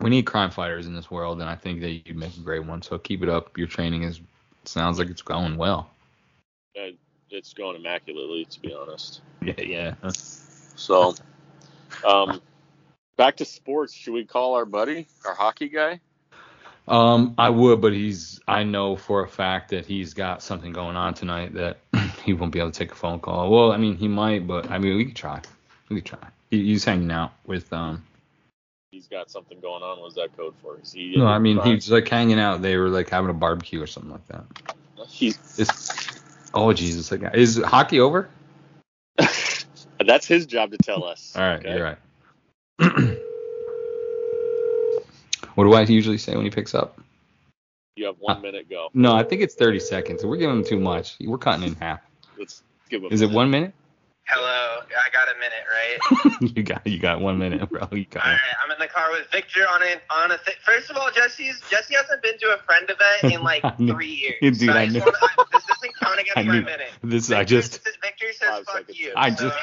we 0.00 0.10
need 0.10 0.26
crime 0.26 0.50
fighters 0.50 0.86
in 0.86 0.94
this 0.94 1.10
world, 1.10 1.40
and 1.40 1.48
I 1.48 1.54
think 1.54 1.80
that 1.80 1.90
you'd 1.90 2.16
make 2.16 2.36
a 2.36 2.40
great 2.40 2.64
one. 2.64 2.82
So 2.82 2.98
keep 2.98 3.22
it 3.22 3.28
up. 3.28 3.56
Your 3.56 3.66
training 3.66 4.02
is 4.02 4.20
sounds 4.64 4.98
like 4.98 5.08
it's 5.08 5.22
going 5.22 5.56
well. 5.56 5.90
It's 7.32 7.54
going 7.54 7.76
immaculately, 7.76 8.44
to 8.44 8.60
be 8.60 8.74
honest. 8.74 9.22
Yeah, 9.42 9.60
yeah. 9.60 9.94
So, 10.76 11.16
um, 12.06 12.40
back 13.16 13.36
to 13.38 13.44
sports. 13.44 13.92
Should 13.92 14.12
we 14.14 14.24
call 14.24 14.54
our 14.54 14.64
buddy, 14.64 15.08
our 15.26 15.34
hockey 15.34 15.68
guy? 15.68 15.98
Um, 16.86 17.34
I 17.38 17.50
would, 17.50 17.80
but 17.80 17.92
he's. 17.92 18.40
I 18.46 18.62
know 18.62 18.94
for 18.94 19.24
a 19.24 19.28
fact 19.28 19.70
that 19.70 19.84
he's 19.84 20.14
got 20.14 20.42
something 20.44 20.72
going 20.72 20.94
on 20.94 21.14
tonight 21.14 21.54
that 21.54 21.78
he 22.22 22.32
won't 22.32 22.52
be 22.52 22.60
able 22.60 22.70
to 22.70 22.78
take 22.78 22.92
a 22.92 22.94
phone 22.94 23.20
call. 23.20 23.50
Well, 23.50 23.72
I 23.72 23.76
mean, 23.76 23.96
he 23.96 24.08
might, 24.08 24.46
but 24.46 24.70
I 24.70 24.78
mean, 24.78 24.96
we 24.96 25.04
could 25.06 25.16
try. 25.16 25.40
We 25.88 25.96
could 25.96 26.06
try. 26.06 26.28
He, 26.50 26.64
he's 26.64 26.84
hanging 26.84 27.10
out 27.10 27.32
with 27.46 27.72
um. 27.72 28.04
He's 28.90 29.08
got 29.08 29.30
something 29.30 29.58
going 29.60 29.82
on. 29.82 30.00
What's 30.00 30.16
that 30.16 30.36
code 30.36 30.54
for? 30.62 30.78
Is 30.80 30.92
he? 30.92 31.16
No, 31.16 31.26
I 31.26 31.38
mean, 31.38 31.60
he's 31.62 31.90
like 31.90 32.08
hanging 32.08 32.38
out. 32.38 32.62
They 32.62 32.76
were 32.76 32.88
like 32.88 33.08
having 33.08 33.30
a 33.30 33.34
barbecue 33.34 33.82
or 33.82 33.86
something 33.86 34.12
like 34.12 34.26
that. 34.28 34.44
he's. 35.08 35.58
Is, 35.58 36.20
oh 36.54 36.72
Jesus, 36.72 37.08
guy. 37.10 37.30
Is 37.34 37.60
hockey 37.62 38.00
over? 38.00 38.28
That's 40.04 40.26
his 40.26 40.46
job 40.46 40.72
to 40.72 40.78
tell 40.78 41.04
us. 41.04 41.34
All 41.36 41.42
right, 41.42 41.60
okay? 41.60 41.74
you're 41.74 41.84
right. 41.84 41.98
what 45.54 45.64
do 45.64 45.72
I 45.72 45.82
usually 45.82 46.18
say 46.18 46.34
when 46.34 46.44
he 46.44 46.50
picks 46.50 46.74
up? 46.74 47.00
You 47.96 48.06
have 48.06 48.16
one 48.18 48.40
minute 48.40 48.70
go. 48.70 48.88
No, 48.94 49.14
I 49.14 49.22
think 49.22 49.42
it's 49.42 49.54
30 49.54 49.78
seconds. 49.80 50.24
We're 50.24 50.38
giving 50.38 50.56
him 50.56 50.64
too 50.64 50.80
much. 50.80 51.16
We're 51.20 51.38
cutting 51.38 51.66
in 51.66 51.74
half. 51.74 52.00
Let's 52.42 52.62
give 52.90 53.02
him. 53.02 53.10
a 53.10 53.14
Is 53.14 53.20
it 53.20 53.30
one 53.30 53.50
minute? 53.50 53.72
Hello, 54.24 54.80
I 54.86 55.10
got 55.12 55.28
a 55.28 55.38
minute, 55.38 55.64
right? 56.40 56.56
you 56.56 56.62
got 56.62 56.86
you 56.86 56.98
got 57.00 57.20
one 57.20 57.38
minute, 57.38 57.68
bro. 57.68 57.88
You 57.90 58.04
got 58.04 58.24
All 58.24 58.30
it. 58.30 58.34
right, 58.34 58.40
I'm 58.64 58.70
in 58.70 58.78
the 58.78 58.86
car 58.86 59.10
with 59.10 59.26
Victor 59.32 59.62
on 59.68 59.82
a 59.82 60.00
on 60.14 60.30
a. 60.30 60.38
Th- 60.38 60.56
First 60.64 60.90
of 60.90 60.96
all, 60.96 61.10
Jesse's 61.10 61.60
Jesse 61.70 61.94
hasn't 61.94 62.22
been 62.22 62.38
to 62.38 62.54
a 62.54 62.58
friend 62.58 62.88
event 62.88 63.34
in 63.34 63.42
like 63.44 63.80
knew- 63.80 63.92
three 63.92 64.06
years. 64.40 64.58
Dude, 64.58 64.68
so 64.68 64.72
I 64.72 64.82
I 64.82 64.86
just 64.86 64.94
knew- 64.94 65.00
wanna, 65.00 65.16
I, 65.22 65.44
this 65.52 65.64
doesn't 65.66 65.96
count 66.00 66.20
against 66.20 66.36
I 66.38 66.42
my 66.44 66.52
knew- 66.54 66.62
minute. 66.62 66.90
This 67.02 67.30
I 67.32 67.38
Victor 67.40 67.54
just 67.60 67.84
says- 67.84 67.94
Victor 68.00 68.26
says 68.32 68.48
Five 68.48 68.64
fuck 68.66 68.76
seconds. 68.78 69.00
you. 69.00 69.12
I 69.16 69.34
so- 69.34 69.48
just- 69.48 69.58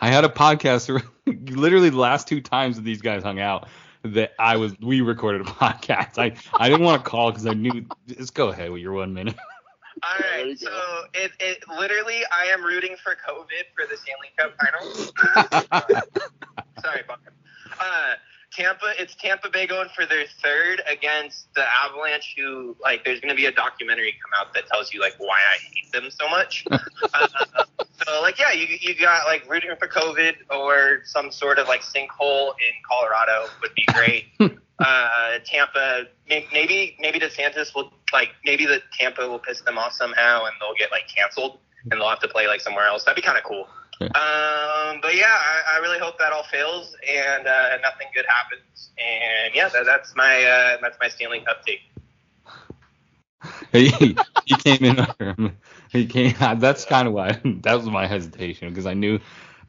I 0.00 0.08
had 0.10 0.24
a 0.24 0.28
podcast 0.28 1.02
literally 1.26 1.90
the 1.90 1.96
last 1.98 2.26
two 2.26 2.40
times 2.40 2.76
that 2.76 2.82
these 2.82 3.02
guys 3.02 3.22
hung 3.22 3.38
out 3.38 3.68
that 4.02 4.32
I 4.36 4.56
was 4.56 4.74
we 4.80 5.00
recorded 5.00 5.42
a 5.42 5.44
podcast. 5.44 6.18
I 6.18 6.34
I 6.58 6.68
didn't 6.68 6.84
want 6.84 7.04
to 7.04 7.08
call 7.08 7.30
because 7.30 7.46
I 7.46 7.54
knew 7.54 7.86
just 8.08 8.34
go 8.34 8.48
ahead 8.48 8.72
with 8.72 8.82
your 8.82 8.92
one 8.94 9.14
minute. 9.14 9.36
All 10.04 10.18
right, 10.32 10.58
so 10.58 10.70
it, 11.14 11.30
it 11.38 11.62
literally, 11.68 12.22
I 12.32 12.46
am 12.46 12.64
rooting 12.64 12.96
for 13.02 13.12
COVID 13.12 13.66
for 13.76 13.86
the 13.88 13.96
Stanley 13.96 14.32
Cup 14.36 14.56
Finals. 14.58 15.12
Sorry, 16.82 17.02
Buck. 17.06 17.20
Uh, 17.80 18.14
Tampa, 18.54 18.92
it's 18.98 19.14
Tampa 19.14 19.48
Bay 19.48 19.66
going 19.66 19.88
for 19.94 20.04
their 20.04 20.26
third 20.42 20.82
against 20.90 21.52
the 21.54 21.64
Avalanche. 21.84 22.34
Who 22.36 22.76
like, 22.80 23.04
there's 23.04 23.20
going 23.20 23.30
to 23.30 23.36
be 23.36 23.46
a 23.46 23.52
documentary 23.52 24.14
come 24.22 24.30
out 24.38 24.52
that 24.54 24.66
tells 24.66 24.92
you 24.92 25.00
like 25.00 25.14
why 25.18 25.38
I 25.38 25.58
hate 25.74 25.90
them 25.92 26.10
so 26.10 26.28
much. 26.28 26.64
uh, 26.70 27.28
so 28.04 28.20
like, 28.20 28.38
yeah, 28.38 28.52
you 28.52 28.66
you 28.80 28.94
got 28.98 29.26
like 29.26 29.48
rooting 29.48 29.70
for 29.78 29.88
COVID 29.88 30.34
or 30.50 31.00
some 31.04 31.32
sort 31.32 31.58
of 31.58 31.68
like 31.68 31.82
sinkhole 31.82 32.50
in 32.50 32.74
Colorado 32.88 33.46
would 33.62 33.74
be 33.74 33.84
great. 33.94 34.26
uh, 34.78 35.38
Tampa, 35.44 36.04
may- 36.28 36.46
maybe 36.52 36.96
maybe 37.00 37.18
DeSantis 37.18 37.74
will 37.74 37.92
like 38.12 38.30
maybe 38.44 38.66
the 38.66 38.82
Tampa 38.98 39.26
will 39.26 39.38
piss 39.38 39.62
them 39.62 39.78
off 39.78 39.92
somehow 39.92 40.44
and 40.44 40.54
they'll 40.60 40.74
get 40.78 40.90
like 40.90 41.08
canceled 41.08 41.58
and 41.90 42.00
they'll 42.00 42.08
have 42.08 42.20
to 42.20 42.28
play 42.28 42.46
like 42.46 42.60
somewhere 42.60 42.86
else. 42.86 43.04
That'd 43.04 43.16
be 43.16 43.22
kind 43.22 43.38
of 43.38 43.44
cool. 43.44 43.66
Um, 44.14 45.00
but 45.02 45.16
yeah, 45.16 45.26
I, 45.30 45.76
I 45.76 45.78
really 45.78 45.98
hope 46.00 46.18
that 46.18 46.32
all 46.32 46.44
fails 46.44 46.96
and 47.08 47.46
uh, 47.46 47.78
nothing 47.82 48.08
good 48.14 48.26
happens. 48.28 48.90
And 48.98 49.54
yeah, 49.54 49.68
that, 49.70 49.86
that's 49.86 50.14
my 50.16 50.44
uh, 50.44 50.78
that's 50.82 50.98
my 51.00 51.08
Stanley 51.08 51.40
Cup 51.46 51.64
take. 51.66 51.80
he, 53.72 54.20
he 54.44 54.56
came 54.56 54.84
in 54.84 54.98
under 55.00 55.34
him. 55.34 55.58
He 55.90 56.06
came. 56.06 56.34
That's 56.60 56.84
kind 56.86 57.08
of 57.08 57.14
why 57.14 57.32
that 57.62 57.74
was 57.74 57.86
my 57.86 58.06
hesitation 58.06 58.68
because 58.70 58.86
I 58.86 58.94
knew 58.94 59.20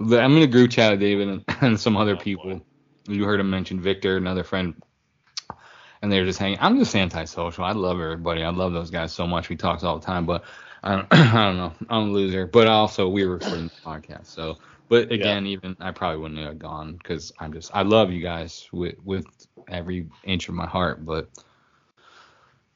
that 0.01 0.21
I'm 0.23 0.38
in 0.38 0.43
a 0.43 0.47
group 0.47 0.71
chat 0.71 0.91
with 0.91 1.01
David 1.01 1.29
and, 1.29 1.45
and 1.61 1.79
some 1.79 1.97
other 1.97 2.15
Oh, 2.15 2.25
boy. 2.36 2.51
people. 2.51 2.61
You 3.07 3.25
heard 3.25 3.39
him 3.39 3.49
mention 3.49 3.81
Victor, 3.81 4.17
another 4.17 4.43
friend, 4.43 4.75
and 6.01 6.11
they 6.11 6.19
were 6.19 6.25
just 6.27 6.39
hanging. 6.39 6.59
I'm 6.61 6.79
just 6.79 6.95
antisocial. 6.95 7.65
I 7.65 7.73
love 7.73 8.01
everybody. 8.01 8.43
I 8.43 8.49
love 8.51 8.73
those 8.73 8.91
guys 8.91 9.13
so 9.13 9.27
much. 9.27 9.49
We 9.49 9.57
talk 9.57 9.84
all 9.84 9.99
the 9.99 10.05
time, 10.05 10.25
but 10.25 10.45
I 10.84 10.95
don't, 10.95 11.07
I 11.11 11.45
don't 11.45 11.57
know. 11.57 11.73
I'm 11.89 12.09
a 12.09 12.11
loser. 12.11 12.45
But 12.45 12.67
also 12.67 13.07
we 13.09 13.25
were 13.25 13.36
recording 13.36 13.65
the 13.65 13.89
podcast, 13.89 14.27
so. 14.27 14.57
But 14.89 15.11
again, 15.11 15.47
even 15.47 15.75
I 15.79 15.91
probably 15.91 16.19
wouldn't 16.19 16.39
have 16.41 16.59
gone 16.59 16.93
because 16.97 17.31
I'm 17.39 17.53
just 17.53 17.71
I 17.73 17.81
love 17.81 18.11
you 18.11 18.21
guys 18.21 18.67
with 18.71 18.95
with 19.03 19.25
every 19.67 20.07
inch 20.23 20.49
of 20.49 20.55
my 20.55 20.67
heart, 20.67 21.03
but 21.03 21.29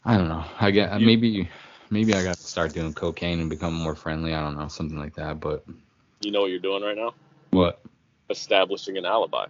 I 0.03 0.18
don't 0.18 0.30
know. 0.30 0.43
I 0.60 0.72
get 0.72 0.99
maybe 0.99 1.49
maybe 1.89 2.14
I 2.14 2.24
got 2.24 2.38
to 2.38 2.43
start 2.43 2.74
doing 2.74 2.93
cocaine 2.93 3.39
and 3.39 3.49
become 3.49 3.74
more 3.74 3.95
friendly. 3.95 4.34
I 4.34 4.41
don't 4.41 4.58
know, 4.58 4.68
something 4.68 4.97
like 4.97 5.16
that. 5.16 5.39
But 5.39 5.66
You 6.22 6.32
know 6.32 6.41
what 6.41 6.49
you're 6.49 6.60
doing 6.60 6.82
right 6.82 6.95
now? 6.97 7.14
what? 7.51 7.82
Establishing 8.30 8.97
an 8.97 9.05
alibi. 9.05 9.47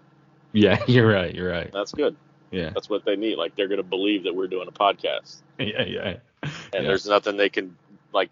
Yeah, 0.52 0.84
you're 0.88 1.08
right. 1.08 1.34
You're 1.34 1.50
right. 1.52 1.70
That's 1.72 1.94
good. 1.94 2.16
Yeah, 2.52 2.72
That's 2.74 2.90
what 2.90 3.06
they 3.06 3.16
need. 3.16 3.38
Like 3.38 3.56
they're 3.56 3.68
gonna 3.68 3.84
believe 3.84 4.24
that 4.24 4.36
we're 4.36 4.48
doing 4.48 4.68
a 4.68 4.72
podcast, 4.72 5.42
yeah, 5.60 5.84
yeah. 5.84 6.18
and 6.44 6.54
Yeah. 6.74 6.82
there's 6.82 7.08
nothing 7.08 7.38
they 7.38 7.50
can 7.50 7.78
like. 8.14 8.32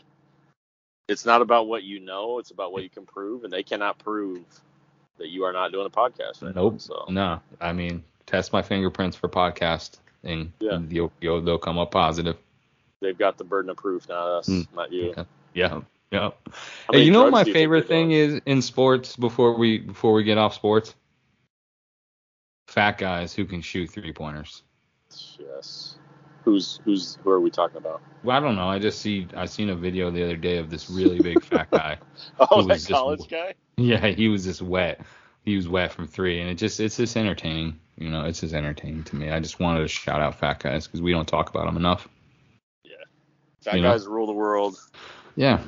It's 1.08 1.26
not 1.26 1.42
about 1.42 1.68
what 1.68 1.84
you 1.84 2.00
know; 2.00 2.40
it's 2.40 2.52
about 2.52 2.72
what 2.72 2.84
you 2.84 2.90
can 2.90 3.06
prove, 3.06 3.44
and 3.44 3.54
they 3.54 3.64
cannot 3.64 4.00
prove 4.00 4.40
that 5.18 5.30
you 5.30 5.44
are 5.44 5.54
not 5.54 5.72
doing 5.72 5.86
a 5.86 5.90
podcast 5.90 6.42
right 6.44 6.56
Nope. 6.56 6.74
now. 6.74 6.78
So 6.78 7.06
No, 7.10 7.42
I 7.60 7.74
mean, 7.74 8.04
test 8.26 8.52
my 8.54 8.62
fingerprints 8.62 9.16
for 9.16 9.28
podcast, 9.30 10.00
and 10.24 10.52
Yeah. 10.60 10.80
you'll, 10.90 11.12
you'll 11.22 11.42
they'll 11.42 11.58
come 11.60 11.78
up 11.78 11.92
positive. 11.92 12.38
they've 13.02 13.18
got 13.18 13.38
the 13.38 13.44
burden 13.44 13.70
of 13.70 13.78
proof, 13.78 14.08
not 14.10 14.28
us, 14.40 14.48
Mm. 14.50 14.68
not 14.76 14.92
you. 14.92 15.14
Yeah, 15.54 15.82
yeah. 16.12 16.32
How 16.88 16.94
Hey, 16.94 17.04
you 17.04 17.12
know 17.12 17.24
what 17.24 17.32
my 17.32 17.44
you 17.44 17.54
favorite 17.54 17.88
thing 17.88 18.12
is 18.12 18.42
in 18.46 18.62
sports 18.62 19.16
before 19.16 19.58
we 19.58 19.80
before 19.80 20.14
we 20.14 20.24
get 20.24 20.38
off 20.38 20.54
sports? 20.54 20.96
Fat 22.68 22.98
guys 22.98 23.34
who 23.34 23.46
can 23.46 23.62
shoot 23.62 23.90
three 23.90 24.12
pointers. 24.14 24.64
Yes. 25.40 25.96
Who's 26.46 26.80
who's 26.86 27.18
who 27.24 27.32
are 27.32 27.40
we 27.40 27.50
talking 27.50 27.78
about? 27.78 28.02
Well, 28.24 28.38
I 28.38 28.40
don't 28.40 28.56
know. 28.56 28.70
I 28.70 28.78
just 28.80 29.02
see 29.02 29.28
I 29.36 29.46
seen 29.46 29.70
a 29.70 29.76
video 29.76 30.12
the 30.12 30.24
other 30.24 30.36
day 30.38 30.58
of 30.58 30.70
this 30.70 30.90
really 30.92 31.20
big 31.20 31.44
fat 31.44 31.70
guy. 31.72 31.98
Oh, 32.40 32.62
that 32.62 32.76
just- 32.76 32.90
college 32.90 33.28
guy. 33.30 33.56
Yeah, 33.78 34.06
he 34.08 34.28
was 34.30 34.46
just 34.46 34.62
wet. 34.62 35.02
He 35.44 35.56
was 35.58 35.68
wet 35.68 35.92
from 35.92 36.08
three, 36.08 36.40
and 36.40 36.50
it 36.50 36.56
just 36.56 36.80
it's 36.80 36.98
just 36.98 37.18
entertaining. 37.18 37.80
You 37.98 38.10
know, 38.10 38.26
it's 38.26 38.42
just 38.42 38.54
entertaining 38.54 39.04
to 39.06 39.16
me. 39.16 39.30
I 39.32 39.40
just 39.40 39.60
wanted 39.60 39.80
to 39.82 39.88
shout 39.88 40.22
out 40.22 40.36
fat 40.40 40.60
guys 40.60 40.86
because 40.88 41.02
we 41.02 41.12
don't 41.12 41.28
talk 41.28 41.50
about 41.50 41.66
them 41.66 41.78
enough. 41.78 42.08
Yeah, 42.84 42.92
fat 43.62 43.76
You 43.76 43.82
know? 43.82 43.92
guys 43.92 44.06
rule 44.06 44.28
the 44.28 44.34
world. 44.34 44.78
Yeah, 45.36 45.62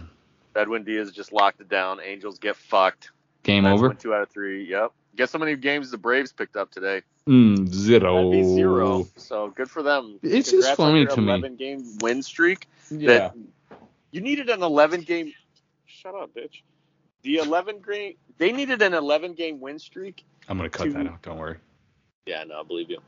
Edwin 0.56 0.84
Diaz 0.84 1.12
just 1.12 1.32
locked 1.34 1.60
it 1.62 1.70
down. 1.70 2.00
Angels 2.02 2.38
get 2.40 2.56
fucked. 2.56 3.12
game 3.44 3.66
over. 3.66 3.94
two 3.94 4.14
out 4.14 4.22
of 4.22 4.30
three. 4.30 4.64
Yep. 4.70 4.92
Guess 5.16 5.34
how 5.34 5.40
many 5.40 5.56
games 5.56 5.90
the 5.92 5.98
Braves 5.98 6.32
picked 6.32 6.56
up 6.56 6.70
today? 6.72 7.02
Mm, 7.28 7.68
zero. 7.68 8.32
Zero. 8.44 9.08
So 9.18 9.50
good 9.50 9.70
for 9.70 9.84
them. 9.84 10.20
It's 10.24 10.50
just 10.52 10.76
Congrats 10.76 10.80
on 10.80 10.92
funny 10.92 11.06
to 11.06 11.22
me. 11.22 11.28
11 11.28 11.56
game 11.58 11.98
win 12.00 12.24
streak. 12.24 12.68
Yeah. 12.90 13.08
That 13.08 13.36
you 14.12 14.22
needed 14.22 14.50
an 14.50 14.64
11 14.64 15.02
game. 15.02 15.34
Shut 15.86 16.16
up, 16.16 16.34
bitch. 16.34 16.62
The 17.24 17.38
11 17.38 17.82
game. 17.88 18.14
They 18.38 18.52
needed 18.52 18.82
an 18.82 18.94
11 18.94 19.34
game 19.34 19.60
win 19.60 19.80
streak. 19.80 20.24
I'm 20.48 20.58
gonna 20.58 20.70
cut 20.70 20.86
to- 20.86 20.94
that 20.94 21.08
out. 21.08 21.22
Don't 21.22 21.38
worry. 21.38 21.58
Yeah, 22.26 22.44
no, 22.46 22.62
I 22.62 22.64
believe 22.64 22.90
you. 22.90 23.00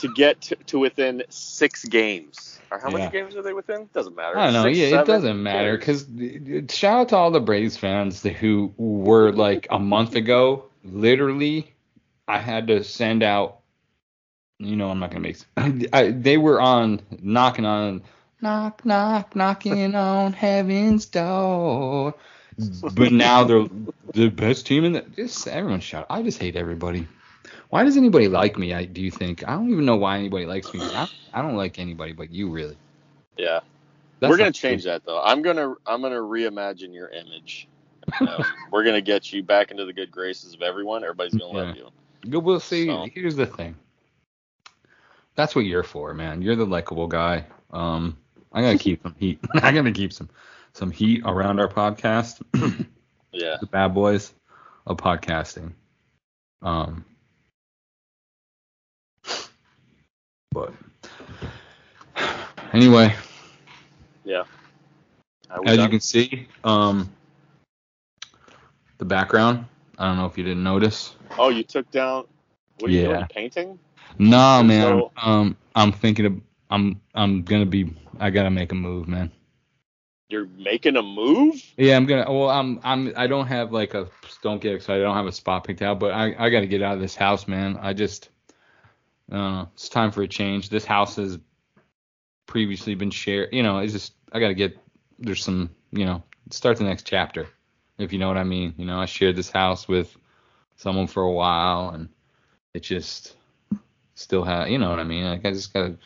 To 0.00 0.12
get 0.14 0.40
to, 0.42 0.56
to 0.56 0.78
within 0.78 1.24
six 1.28 1.84
games. 1.84 2.60
Or 2.70 2.78
how 2.78 2.90
Yeah. 2.90 2.98
many 2.98 3.10
games 3.10 3.34
are 3.36 3.42
they 3.42 3.52
within? 3.52 3.88
Doesn't 3.92 4.14
matter. 4.14 4.38
I 4.38 4.44
don't 4.44 4.52
know. 4.54 4.62
Six, 4.64 4.78
yeah, 4.78 5.00
it 5.00 5.06
doesn't 5.06 5.42
matter 5.42 5.76
because 5.76 6.06
shout 6.70 7.00
out 7.00 7.08
to 7.10 7.16
all 7.16 7.30
the 7.32 7.40
Braves 7.40 7.76
fans 7.76 8.22
who 8.22 8.72
were 8.76 9.32
like 9.32 9.66
a 9.70 9.78
month 9.78 10.14
ago. 10.14 10.64
Literally, 10.84 11.71
I 12.32 12.38
had 12.38 12.68
to 12.68 12.82
send 12.82 13.22
out. 13.22 13.58
You 14.58 14.74
know, 14.74 14.90
I'm 14.90 14.98
not 14.98 15.10
gonna 15.10 15.20
make. 15.20 15.36
I, 15.92 16.10
they 16.10 16.38
were 16.38 16.62
on 16.62 17.02
knocking 17.20 17.66
on, 17.66 18.02
knock 18.40 18.86
knock 18.86 19.36
knocking 19.36 19.94
on 19.94 20.32
heaven's 20.32 21.04
door. 21.04 22.14
But 22.94 23.12
now 23.12 23.44
they're 23.44 23.66
the 24.14 24.28
best 24.28 24.66
team 24.66 24.84
in 24.84 24.92
the. 24.94 25.02
Just 25.02 25.46
everyone 25.46 25.80
shout. 25.80 26.06
I 26.08 26.22
just 26.22 26.38
hate 26.38 26.56
everybody. 26.56 27.06
Why 27.68 27.84
does 27.84 27.98
anybody 27.98 28.28
like 28.28 28.56
me? 28.56 28.72
I 28.72 28.86
do 28.86 29.02
you 29.02 29.10
think? 29.10 29.46
I 29.46 29.52
don't 29.52 29.70
even 29.70 29.84
know 29.84 29.96
why 29.96 30.16
anybody 30.16 30.46
likes 30.46 30.72
me. 30.72 30.80
I, 30.80 31.08
I 31.34 31.42
don't 31.42 31.56
like 31.56 31.78
anybody 31.78 32.12
but 32.12 32.30
you, 32.30 32.48
really. 32.48 32.78
Yeah. 33.36 33.60
That's 34.20 34.30
we're 34.30 34.36
gonna 34.38 34.48
not 34.48 34.54
true. 34.54 34.70
change 34.70 34.84
that 34.84 35.04
though. 35.04 35.20
I'm 35.20 35.42
gonna 35.42 35.74
I'm 35.86 36.00
gonna 36.00 36.16
reimagine 36.16 36.94
your 36.94 37.08
image. 37.08 37.68
Um, 38.20 38.44
we're 38.70 38.84
gonna 38.84 39.02
get 39.02 39.32
you 39.32 39.42
back 39.42 39.70
into 39.70 39.84
the 39.84 39.92
good 39.92 40.10
graces 40.10 40.54
of 40.54 40.62
everyone. 40.62 41.02
Everybody's 41.02 41.34
gonna 41.34 41.52
love 41.52 41.76
you. 41.76 41.90
Good. 42.28 42.42
We'll 42.42 42.60
see. 42.60 42.86
So- 42.86 43.06
Here's 43.12 43.36
the 43.36 43.46
thing. 43.46 43.76
That's 45.34 45.54
what 45.54 45.64
you're 45.64 45.82
for, 45.82 46.12
man. 46.14 46.42
You're 46.42 46.56
the 46.56 46.66
likable 46.66 47.06
guy. 47.06 47.46
Um, 47.70 48.16
I 48.52 48.60
gotta 48.60 48.78
keep 48.78 49.02
some 49.02 49.14
heat. 49.18 49.38
I 49.54 49.72
gotta 49.72 49.92
keep 49.92 50.12
some 50.12 50.28
some 50.74 50.90
heat 50.90 51.22
around 51.24 51.58
our 51.60 51.68
podcast. 51.68 52.42
Yeah. 53.34 53.56
the 53.62 53.66
bad 53.66 53.94
boys 53.94 54.34
of 54.86 54.98
podcasting. 54.98 55.72
Um, 56.60 57.02
but 60.50 60.74
anyway, 62.74 63.14
Yeah. 64.24 64.44
Are 65.50 65.62
we 65.62 65.68
as 65.68 65.78
you 65.78 65.88
can 65.88 66.00
see, 66.00 66.46
um, 66.62 67.10
the 68.98 69.06
background. 69.06 69.64
I 70.02 70.08
don't 70.08 70.16
know 70.16 70.26
if 70.26 70.36
you 70.36 70.42
didn't 70.44 70.64
notice. 70.64 71.14
oh, 71.38 71.48
you 71.48 71.62
took 71.62 71.88
down. 71.92 72.24
What 72.80 72.90
are 72.90 72.92
you 72.92 73.02
Yeah. 73.02 73.06
doing? 73.14 73.26
Painting? 73.28 73.78
No, 74.18 74.56
There's 74.58 74.66
man. 74.68 74.96
no- 74.98 75.12
Um, 75.16 75.56
I'm 75.76 75.92
thinking 75.92 76.26
of. 76.26 76.40
I'm. 76.70 77.00
I'm 77.14 77.42
gonna 77.42 77.66
be. 77.66 77.94
I 78.18 78.30
gotta 78.30 78.50
make 78.50 78.72
a 78.72 78.74
move, 78.74 79.06
man. 79.08 79.30
You're 80.28 80.46
making 80.46 80.96
a 80.96 81.02
move? 81.02 81.54
Yeah, 81.76 81.96
I'm 81.96 82.06
gonna. 82.06 82.24
Well, 82.30 82.50
I'm. 82.50 82.80
I'm. 82.82 83.12
I 83.16 83.26
don't 83.28 83.46
have 83.46 83.72
like 83.72 83.94
a. 83.94 84.08
Don't 84.42 84.60
get 84.60 84.74
excited. 84.74 85.02
I 85.02 85.06
don't 85.06 85.16
have 85.16 85.26
a 85.26 85.32
spot 85.32 85.64
picked 85.64 85.82
out, 85.82 86.00
but 86.00 86.12
I. 86.12 86.34
I 86.38 86.50
gotta 86.50 86.66
get 86.66 86.82
out 86.82 86.94
of 86.94 87.00
this 87.00 87.14
house, 87.14 87.46
man. 87.46 87.78
I 87.80 87.92
just. 87.92 88.30
I. 89.30 89.66
It's 89.74 89.88
time 89.88 90.10
for 90.10 90.22
a 90.22 90.28
change. 90.28 90.68
This 90.68 90.84
house 90.84 91.16
has 91.16 91.38
previously 92.46 92.94
been 92.94 93.10
shared. 93.10 93.50
You 93.52 93.62
know, 93.62 93.78
it's 93.78 93.92
just. 93.92 94.14
I 94.32 94.40
gotta 94.40 94.54
get. 94.54 94.76
There's 95.18 95.44
some. 95.44 95.70
You 95.92 96.06
know, 96.06 96.22
start 96.50 96.78
the 96.78 96.84
next 96.84 97.06
chapter, 97.06 97.46
if 98.02 98.12
you 98.12 98.18
know 98.18 98.28
what 98.28 98.36
I 98.36 98.44
mean. 98.44 98.74
You 98.76 98.84
know, 98.86 99.00
I 99.00 99.06
shared 99.06 99.36
this 99.36 99.50
house 99.50 99.88
with 99.88 100.16
someone 100.76 101.06
for 101.06 101.22
a 101.22 101.32
while, 101.32 101.90
and 101.90 102.08
it 102.74 102.80
just 102.82 103.36
still 104.14 104.44
had, 104.44 104.66
You 104.70 104.78
know 104.78 104.90
what 104.90 104.98
I 105.00 105.04
mean? 105.04 105.24
Like 105.24 105.44
I 105.46 105.52
just 105.52 105.72
gotta 105.72 105.96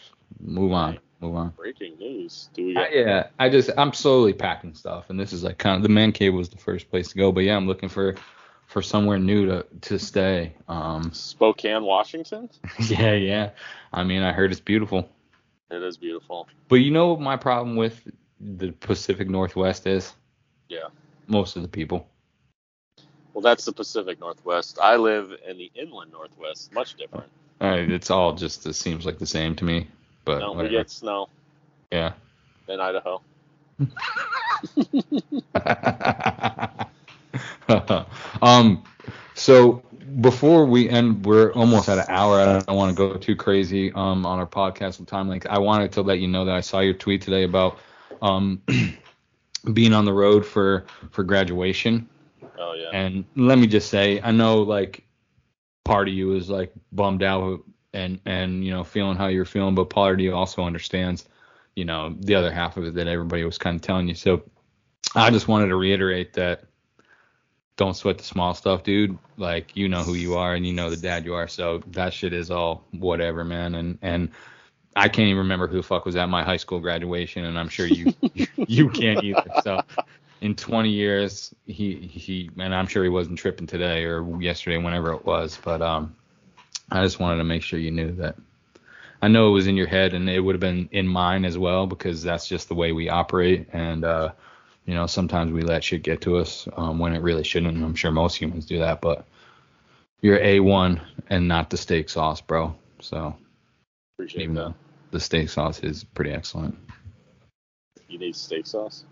move 0.41 0.73
on. 0.73 0.99
move 1.21 1.35
on. 1.35 1.51
Breaking 1.57 1.97
news. 1.99 2.49
Do 2.55 2.67
we? 2.67 2.77
I- 2.77 2.89
yeah, 2.93 3.27
I 3.39 3.49
just 3.49 3.71
I'm 3.77 3.93
slowly 3.93 4.33
packing 4.33 4.75
stuff, 4.75 5.11
and 5.11 5.19
this 5.19 5.33
is 5.33 5.43
like 5.43 5.59
kind 5.59 5.77
of 5.77 5.83
the 5.83 5.89
man 5.89 6.13
cave 6.13 6.35
was 6.35 6.49
the 6.49 6.59
first 6.59 6.91
place 6.91 7.09
to 7.09 7.17
go, 7.19 7.33
but 7.33 7.41
yeah, 7.41 7.57
I'm 7.57 7.67
looking 7.67 7.89
for 7.89 8.15
for 8.67 8.83
somewhere 8.83 9.19
new 9.19 9.47
to 9.47 9.67
to 9.83 9.99
stay. 9.99 10.55
Um, 10.69 11.13
Spokane, 11.13 11.85
Washington. 11.85 12.51
yeah, 12.89 13.13
yeah. 13.15 13.51
I 13.93 14.05
mean, 14.05 14.23
I 14.23 14.33
heard 14.33 14.51
it's 14.51 14.61
beautiful, 14.61 15.09
It 15.71 15.83
is 15.83 15.97
beautiful. 15.97 16.49
but 16.69 16.77
you 16.77 16.91
know 16.91 17.09
what 17.13 17.21
my 17.21 17.37
problem 17.37 17.77
with 17.77 18.07
the 18.41 18.73
Pacific 18.73 19.29
Northwest 19.31 19.87
is? 19.87 20.13
Yeah. 20.69 20.89
Most 21.27 21.57
of 21.57 21.63
the 21.63 21.69
people. 21.69 22.09
Well, 23.35 23.43
that's 23.43 23.65
the 23.65 23.73
Pacific 23.73 24.21
Northwest. 24.21 24.79
I 24.81 24.97
live 24.97 25.33
in 25.47 25.59
the 25.59 25.71
inland 25.75 26.13
Northwest. 26.13 26.73
Much 26.73 26.95
different. 26.95 27.31
All 27.61 27.71
right, 27.71 27.91
it's 27.91 28.11
all 28.11 28.35
just 28.35 28.67
it 28.67 28.75
seems 28.75 29.05
like 29.05 29.19
the 29.19 29.27
same 29.27 29.57
to 29.57 29.65
me, 29.65 29.89
but 30.25 30.39
No, 30.39 30.53
we 30.53 30.69
get 30.69 30.91
snow 30.91 31.29
yeah. 31.91 32.13
in 32.69 32.81
Idaho. 32.81 33.21
um, 38.43 38.85
so 39.35 39.83
before 40.21 40.67
we 40.67 40.89
end, 40.89 41.27
we're 41.27 41.53
almost 41.53 41.89
at 41.89 41.99
an 41.99 42.07
hour. 42.09 42.41
I 42.41 42.61
don't 42.61 42.77
want 42.77 42.91
to 42.91 42.97
go 42.97 43.15
too 43.15 43.37
crazy 43.37 43.93
um, 43.93 44.25
on 44.25 44.39
our 44.39 44.47
podcast 44.47 44.99
with 44.99 45.09
time 45.09 45.29
length. 45.29 45.47
I 45.49 45.59
wanted 45.59 45.93
to 45.93 46.03
let 46.03 46.21
you 46.21 46.29
know 46.29 46.45
that 46.47 46.55
I 46.55 46.61
saw 46.61 46.81
your 46.81 46.95
tweet 46.95 47.23
today 47.23 47.45
about 47.45 47.79
um, 48.23 48.63
being 49.73 49.93
on 49.93 50.05
the 50.05 50.13
road 50.13 50.45
for 50.45 50.85
for 51.11 51.25
graduation. 51.25 52.09
Oh 52.59 52.75
yeah. 52.75 52.91
And 52.93 53.25
let 53.37 53.59
me 53.59 53.67
just 53.67 53.91
say, 53.91 54.21
I 54.23 54.31
know 54.31 54.63
like 54.63 55.05
part 55.85 56.09
of 56.09 56.15
you 56.15 56.35
is 56.35 56.49
like 56.51 56.73
bummed 56.93 57.23
out 57.23 57.61
and 57.93 58.21
and 58.27 58.65
you 58.65 58.73
know 58.73 58.85
feeling 58.85 59.17
how 59.17 59.27
you're 59.27 59.45
feeling, 59.45 59.75
but 59.75 59.91
part 59.91 60.15
of 60.15 60.21
you 60.21 60.35
also 60.35 60.63
understands, 60.63 61.29
you 61.75 61.85
know, 61.85 62.15
the 62.21 62.35
other 62.35 62.53
half 62.53 62.77
of 62.77 62.85
it 62.85 62.95
that 62.95 63.07
everybody 63.07 63.45
was 63.45 63.59
kind 63.59 63.77
of 63.77 63.83
telling 63.83 64.09
you. 64.09 64.15
So 64.15 64.43
I 65.15 65.31
just 65.31 65.49
wanted 65.49 65.69
to 65.69 65.77
reiterate 65.77 66.35
that 66.35 66.65
don't 67.77 67.97
sweat 67.97 68.19
the 68.19 68.25
small 68.25 68.55
stuff, 68.55 68.83
dude. 68.83 69.19
Like 69.37 69.77
you 69.77 69.89
know 69.89 70.03
who 70.03 70.15
you 70.15 70.37
are 70.37 70.55
and 70.55 70.67
you 70.67 70.73
know 70.73 70.91
the 70.91 70.97
dad 70.97 71.25
you 71.25 71.35
are. 71.35 71.49
So 71.49 71.83
that 71.89 72.13
shit 72.13 72.33
is 72.33 72.51
all 72.51 72.85
whatever, 72.93 73.45
man. 73.45 73.75
And 73.75 73.99
and 74.03 74.31
I 74.97 75.09
can't 75.09 75.29
even 75.29 75.39
remember 75.39 75.69
who 75.69 75.77
the 75.77 75.83
fuck 75.83 76.07
was 76.07 76.17
at 76.17 76.31
my 76.31 76.43
high 76.43 76.57
school 76.57 76.81
graduation, 76.81 77.45
and 77.45 77.59
I'm 77.59 77.69
sure 77.69 77.87
you 77.87 78.15
you 78.67 78.89
can't 78.89 79.23
either. 79.23 79.53
So 79.55 79.85
in 80.41 80.55
20 80.55 80.89
years, 80.89 81.55
he 81.67 81.95
he 81.97 82.51
and 82.59 82.75
I'm 82.75 82.87
sure 82.87 83.05
he 83.05 83.11
wasn't 83.11 83.39
tripping 83.39 83.67
today 83.67 84.05
or 84.05 84.41
yesterday, 84.41 84.79
whenever 84.79 85.13
it 85.13 85.25
was. 85.27 85.59
But 85.63 85.83
um, 85.83 86.17
I 86.91 87.03
just 87.05 87.21
wanted 87.21 87.37
to 87.39 87.45
make 87.45 87.63
sure 87.63 87.79
you 87.79 87.91
knew 87.91 88.13
that. 88.13 88.37
I 89.21 89.29
know 89.29 89.49
it 89.49 89.53
was 89.53 89.67
in 89.67 89.77
your 89.77 89.87
head, 89.87 90.15
and 90.15 90.31
it 90.31 90.41
would 90.41 90.55
have 90.55 90.61
been 90.61 90.89
in 90.93 91.07
mine 91.07 91.45
as 91.45 91.59
well 91.59 91.87
because 91.87 92.23
that's 92.23 92.49
just 92.49 92.69
the 92.69 92.75
way 92.75 92.93
we 92.93 93.11
operate. 93.11 93.69
And 93.75 94.03
uh, 94.03 94.33
you 94.87 94.95
know, 94.95 95.07
sometimes 95.07 95.53
we 95.53 95.61
let 95.61 95.85
shit 95.85 96.03
get 96.05 96.23
to 96.23 96.39
us 96.39 96.67
um, 96.77 96.99
when 96.99 97.15
it 97.15 97.21
really 97.23 97.45
shouldn't. 97.45 97.83
I'm 97.83 97.95
sure 97.95 98.11
most 98.11 98.37
humans 98.37 98.65
do 98.65 98.79
that, 98.79 99.03
but 99.03 99.27
you're 100.23 100.39
A1 100.39 101.03
and 101.29 101.49
not 101.49 101.69
the 101.69 101.77
steak 101.77 102.09
sauce, 102.09 102.41
bro. 102.41 102.75
So 103.01 103.37
Appreciate 104.17 104.45
even 104.45 104.55
that. 104.55 104.61
though 104.69 104.75
the 105.11 105.21
steak 105.21 105.49
sauce 105.49 105.81
is 105.81 106.05
pretty 106.05 106.31
excellent. 106.31 106.77
You 108.09 108.19
need 108.19 108.37
steak 108.37 108.67
sauce. 108.67 109.05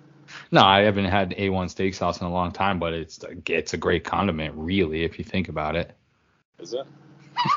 No, 0.50 0.62
I 0.62 0.80
haven't 0.80 1.04
had 1.04 1.34
A1 1.36 1.68
steak 1.68 1.94
sauce 1.94 2.20
in 2.20 2.26
a 2.26 2.32
long 2.32 2.52
time, 2.52 2.78
but 2.78 2.92
it's 2.92 3.20
it's 3.46 3.74
a 3.74 3.76
great 3.76 4.04
condiment, 4.04 4.54
really, 4.56 5.04
if 5.04 5.18
you 5.18 5.24
think 5.24 5.48
about 5.48 5.76
it. 5.76 5.94
Is 6.58 6.74
it? 6.74 6.86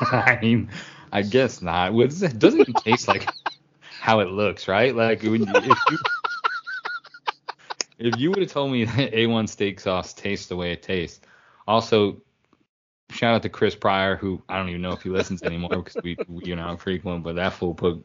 I 0.00 0.38
mean, 0.42 0.70
I 1.12 1.22
guess 1.22 1.62
not. 1.62 1.94
It 1.94 2.38
doesn't 2.38 2.60
even 2.60 2.74
taste 2.74 3.08
like 3.08 3.28
how 4.00 4.20
it 4.20 4.28
looks, 4.28 4.68
right? 4.68 4.94
Like 4.94 5.22
when 5.22 5.46
you, 5.46 5.52
if 5.54 5.78
you 5.90 5.98
if 7.98 8.20
you 8.20 8.30
would 8.30 8.42
have 8.42 8.52
told 8.52 8.70
me 8.72 8.84
that 8.84 9.12
A1 9.12 9.48
steak 9.48 9.80
sauce 9.80 10.12
tastes 10.12 10.46
the 10.46 10.56
way 10.56 10.72
it 10.72 10.82
tastes. 10.82 11.20
Also, 11.66 12.22
shout 13.10 13.34
out 13.34 13.42
to 13.42 13.48
Chris 13.48 13.74
Pryor, 13.74 14.16
who 14.16 14.42
I 14.48 14.58
don't 14.58 14.68
even 14.68 14.82
know 14.82 14.92
if 14.92 15.02
he 15.02 15.08
listens 15.10 15.42
anymore 15.42 15.82
because 15.82 15.96
we, 16.02 16.16
we 16.28 16.44
you 16.44 16.56
know 16.56 16.76
frequent, 16.76 17.22
but 17.22 17.36
that 17.36 17.52
fool 17.52 17.74
put. 17.74 18.04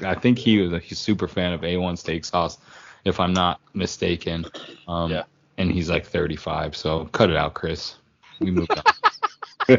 I 0.00 0.14
think 0.14 0.38
he 0.38 0.58
was 0.58 0.72
a 0.72 0.78
he's 0.78 0.98
super 0.98 1.28
fan 1.28 1.52
of 1.52 1.62
A1 1.62 1.98
steak 1.98 2.24
sauce, 2.24 2.58
if 3.04 3.18
I'm 3.20 3.32
not 3.32 3.60
mistaken. 3.74 4.46
Um, 4.88 5.10
Yeah. 5.10 5.24
And 5.58 5.70
he's 5.70 5.90
like 5.90 6.06
35, 6.06 6.74
so 6.74 7.04
cut 7.06 7.28
it 7.28 7.36
out, 7.36 7.54
Chris. 7.54 7.96
We 8.40 8.50
moved 8.50 8.72
on. 8.72 9.78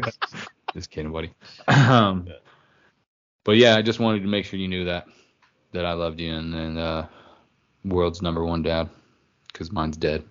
Just 0.72 0.90
kidding, 0.90 1.12
buddy. 1.12 1.32
Um, 1.68 2.28
But 3.44 3.56
yeah, 3.56 3.76
I 3.76 3.82
just 3.82 4.00
wanted 4.00 4.22
to 4.22 4.28
make 4.28 4.46
sure 4.46 4.58
you 4.58 4.68
knew 4.68 4.84
that 4.86 5.06
that 5.72 5.84
I 5.84 5.92
loved 5.92 6.20
you 6.20 6.32
and 6.32 6.54
and 6.54 6.78
uh, 6.78 7.06
world's 7.84 8.22
number 8.22 8.44
one 8.44 8.62
dad, 8.62 8.88
because 9.52 9.70
mine's 9.72 9.96
dead. 9.96 10.24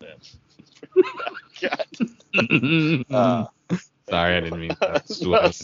God. 1.60 1.86
Uh, 3.10 3.46
Sorry, 4.08 4.36
I 4.36 4.40
didn't 4.40 4.60
mean 4.60 4.70
to 4.70 4.76
that's, 4.80 5.18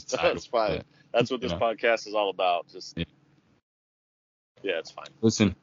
that's, 0.04 0.46
fine. 0.46 0.78
but 0.78 0.86
That's 1.12 1.30
what 1.30 1.40
this 1.40 1.52
know. 1.52 1.58
podcast 1.58 2.08
is 2.08 2.14
all 2.14 2.30
about. 2.30 2.66
Just 2.68 2.98
Yeah. 2.98 3.04
yeah, 4.62 4.78
it's 4.78 4.90
fine. 4.90 5.06
Listen. 5.20 5.54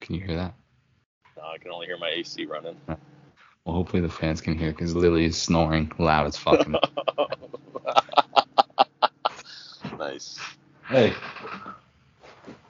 Can 0.00 0.14
you 0.14 0.22
hear 0.22 0.36
that? 0.36 0.54
No, 1.36 1.42
I 1.44 1.58
can 1.58 1.70
only 1.70 1.86
hear 1.86 1.98
my 1.98 2.08
AC 2.08 2.44
running. 2.46 2.76
Well, 2.86 3.76
hopefully 3.76 4.02
the 4.02 4.08
fans 4.10 4.40
can 4.40 4.56
hear 4.58 4.70
because 4.70 4.94
Lily 4.94 5.24
is 5.24 5.40
snoring 5.40 5.90
loud 5.98 6.26
as 6.26 6.36
fucking. 6.36 6.74
nice. 9.98 10.38
hey, 10.88 11.14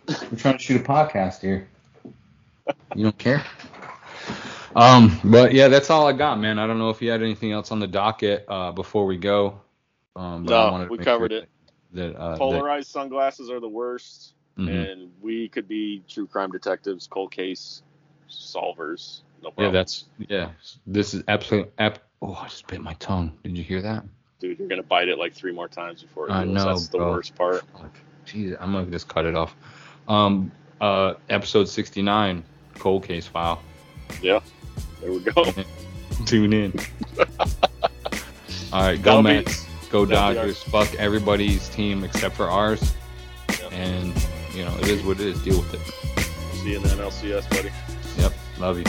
we're 0.09 0.39
trying 0.39 0.59
to 0.59 0.63
shoot 0.63 0.81
a 0.81 0.85
podcast 0.85 1.41
here. 1.41 1.69
You 2.95 3.05
don't 3.05 3.19
care? 3.19 3.45
Um, 4.77 5.21
but 5.25 5.53
yeah, 5.53 5.69
that's 5.69 5.91
all 5.91 6.07
I 6.07 6.13
got, 6.13 6.41
man. 6.41 6.59
I 6.59 6.67
don't 6.67 6.79
know 6.79 6.91
if 6.91 7.01
you 7.01 7.11
had 7.11 7.23
anything 7.23 7.53
else 7.53 7.71
on 7.71 7.79
the 7.79 7.87
docket 7.87 8.45
uh, 8.49 8.73
before 8.73 9.07
we 9.07 9.17
go. 9.17 9.61
Um, 10.17 10.45
but 10.45 10.55
I 10.55 10.67
No, 10.67 10.73
wanted 10.73 10.85
to 10.87 10.91
we 10.91 10.99
covered 10.99 11.31
sure 11.33 11.41
it. 11.43 11.49
That, 11.93 12.17
uh, 12.17 12.31
that 12.33 12.39
Polarized 12.39 12.91
sunglasses 12.91 13.51
are 13.51 13.61
the 13.61 13.69
worst, 13.69 14.35
mhm. 14.59 14.93
and 14.93 15.13
we 15.21 15.49
could 15.49 15.69
be 15.69 16.03
true 16.09 16.27
crime 16.27 16.51
detectives, 16.51 17.07
cold 17.07 17.31
case 17.31 17.83
solvers. 18.29 19.21
No 19.43 19.53
yeah, 19.59 19.71
that's 19.71 20.07
yeah. 20.19 20.51
This 20.87 21.15
is 21.15 21.23
absolutely. 21.29 21.71
Oh, 22.23 22.33
I 22.35 22.49
just 22.49 22.67
bit 22.67 22.81
my 22.81 22.95
tongue. 22.95 23.37
Did 23.45 23.57
you 23.59 23.63
hear 23.63 23.83
that? 23.83 24.05
Dude, 24.41 24.59
you're 24.59 24.69
gonna 24.69 24.83
bite 24.83 25.09
it 25.09 25.19
like 25.19 25.35
three 25.35 25.53
more 25.53 25.69
times 25.69 26.03
before 26.03 26.29
it 26.29 26.33
I 26.33 26.45
know, 26.45 26.65
That's 26.65 26.89
the 26.89 26.99
worst 26.99 27.35
part. 27.35 27.65
Jeez, 28.27 28.57
I'm 28.59 28.73
gonna 28.73 28.91
just 28.91 29.09
cut 29.09 29.27
it 29.27 29.37
off. 29.37 29.55
Um, 30.09 30.51
uh, 30.81 31.15
episode 31.29 31.69
69, 31.69 32.45
cold 32.79 33.05
case 33.05 33.27
file. 33.27 33.63
Yeah. 34.23 34.41
There 35.01 35.13
we 35.13 35.21
go. 35.21 35.45
Tune 36.27 36.53
in. 36.53 36.73
All 38.73 38.83
right, 38.83 39.01
go 39.01 39.23
Mets, 39.23 39.67
go 39.91 40.05
Dodgers. 40.05 40.63
Fuck 40.65 40.95
everybody's 40.97 41.69
team 41.69 42.03
except 42.03 42.35
for 42.35 42.49
ours. 42.51 42.95
Yeah. 43.51 43.69
And 43.69 44.27
you 44.53 44.65
know 44.65 44.77
it 44.79 44.89
is 44.89 45.03
what 45.05 45.21
it 45.21 45.27
is. 45.27 45.43
Deal 45.43 45.59
with 45.59 45.75
it. 45.75 46.57
See 46.59 46.71
you 46.71 46.77
in 46.77 46.83
the 46.83 46.89
NLCS, 46.89 47.49
buddy. 47.51 47.71
Yep. 48.19 48.33
Love 48.59 48.79
you. 48.79 48.85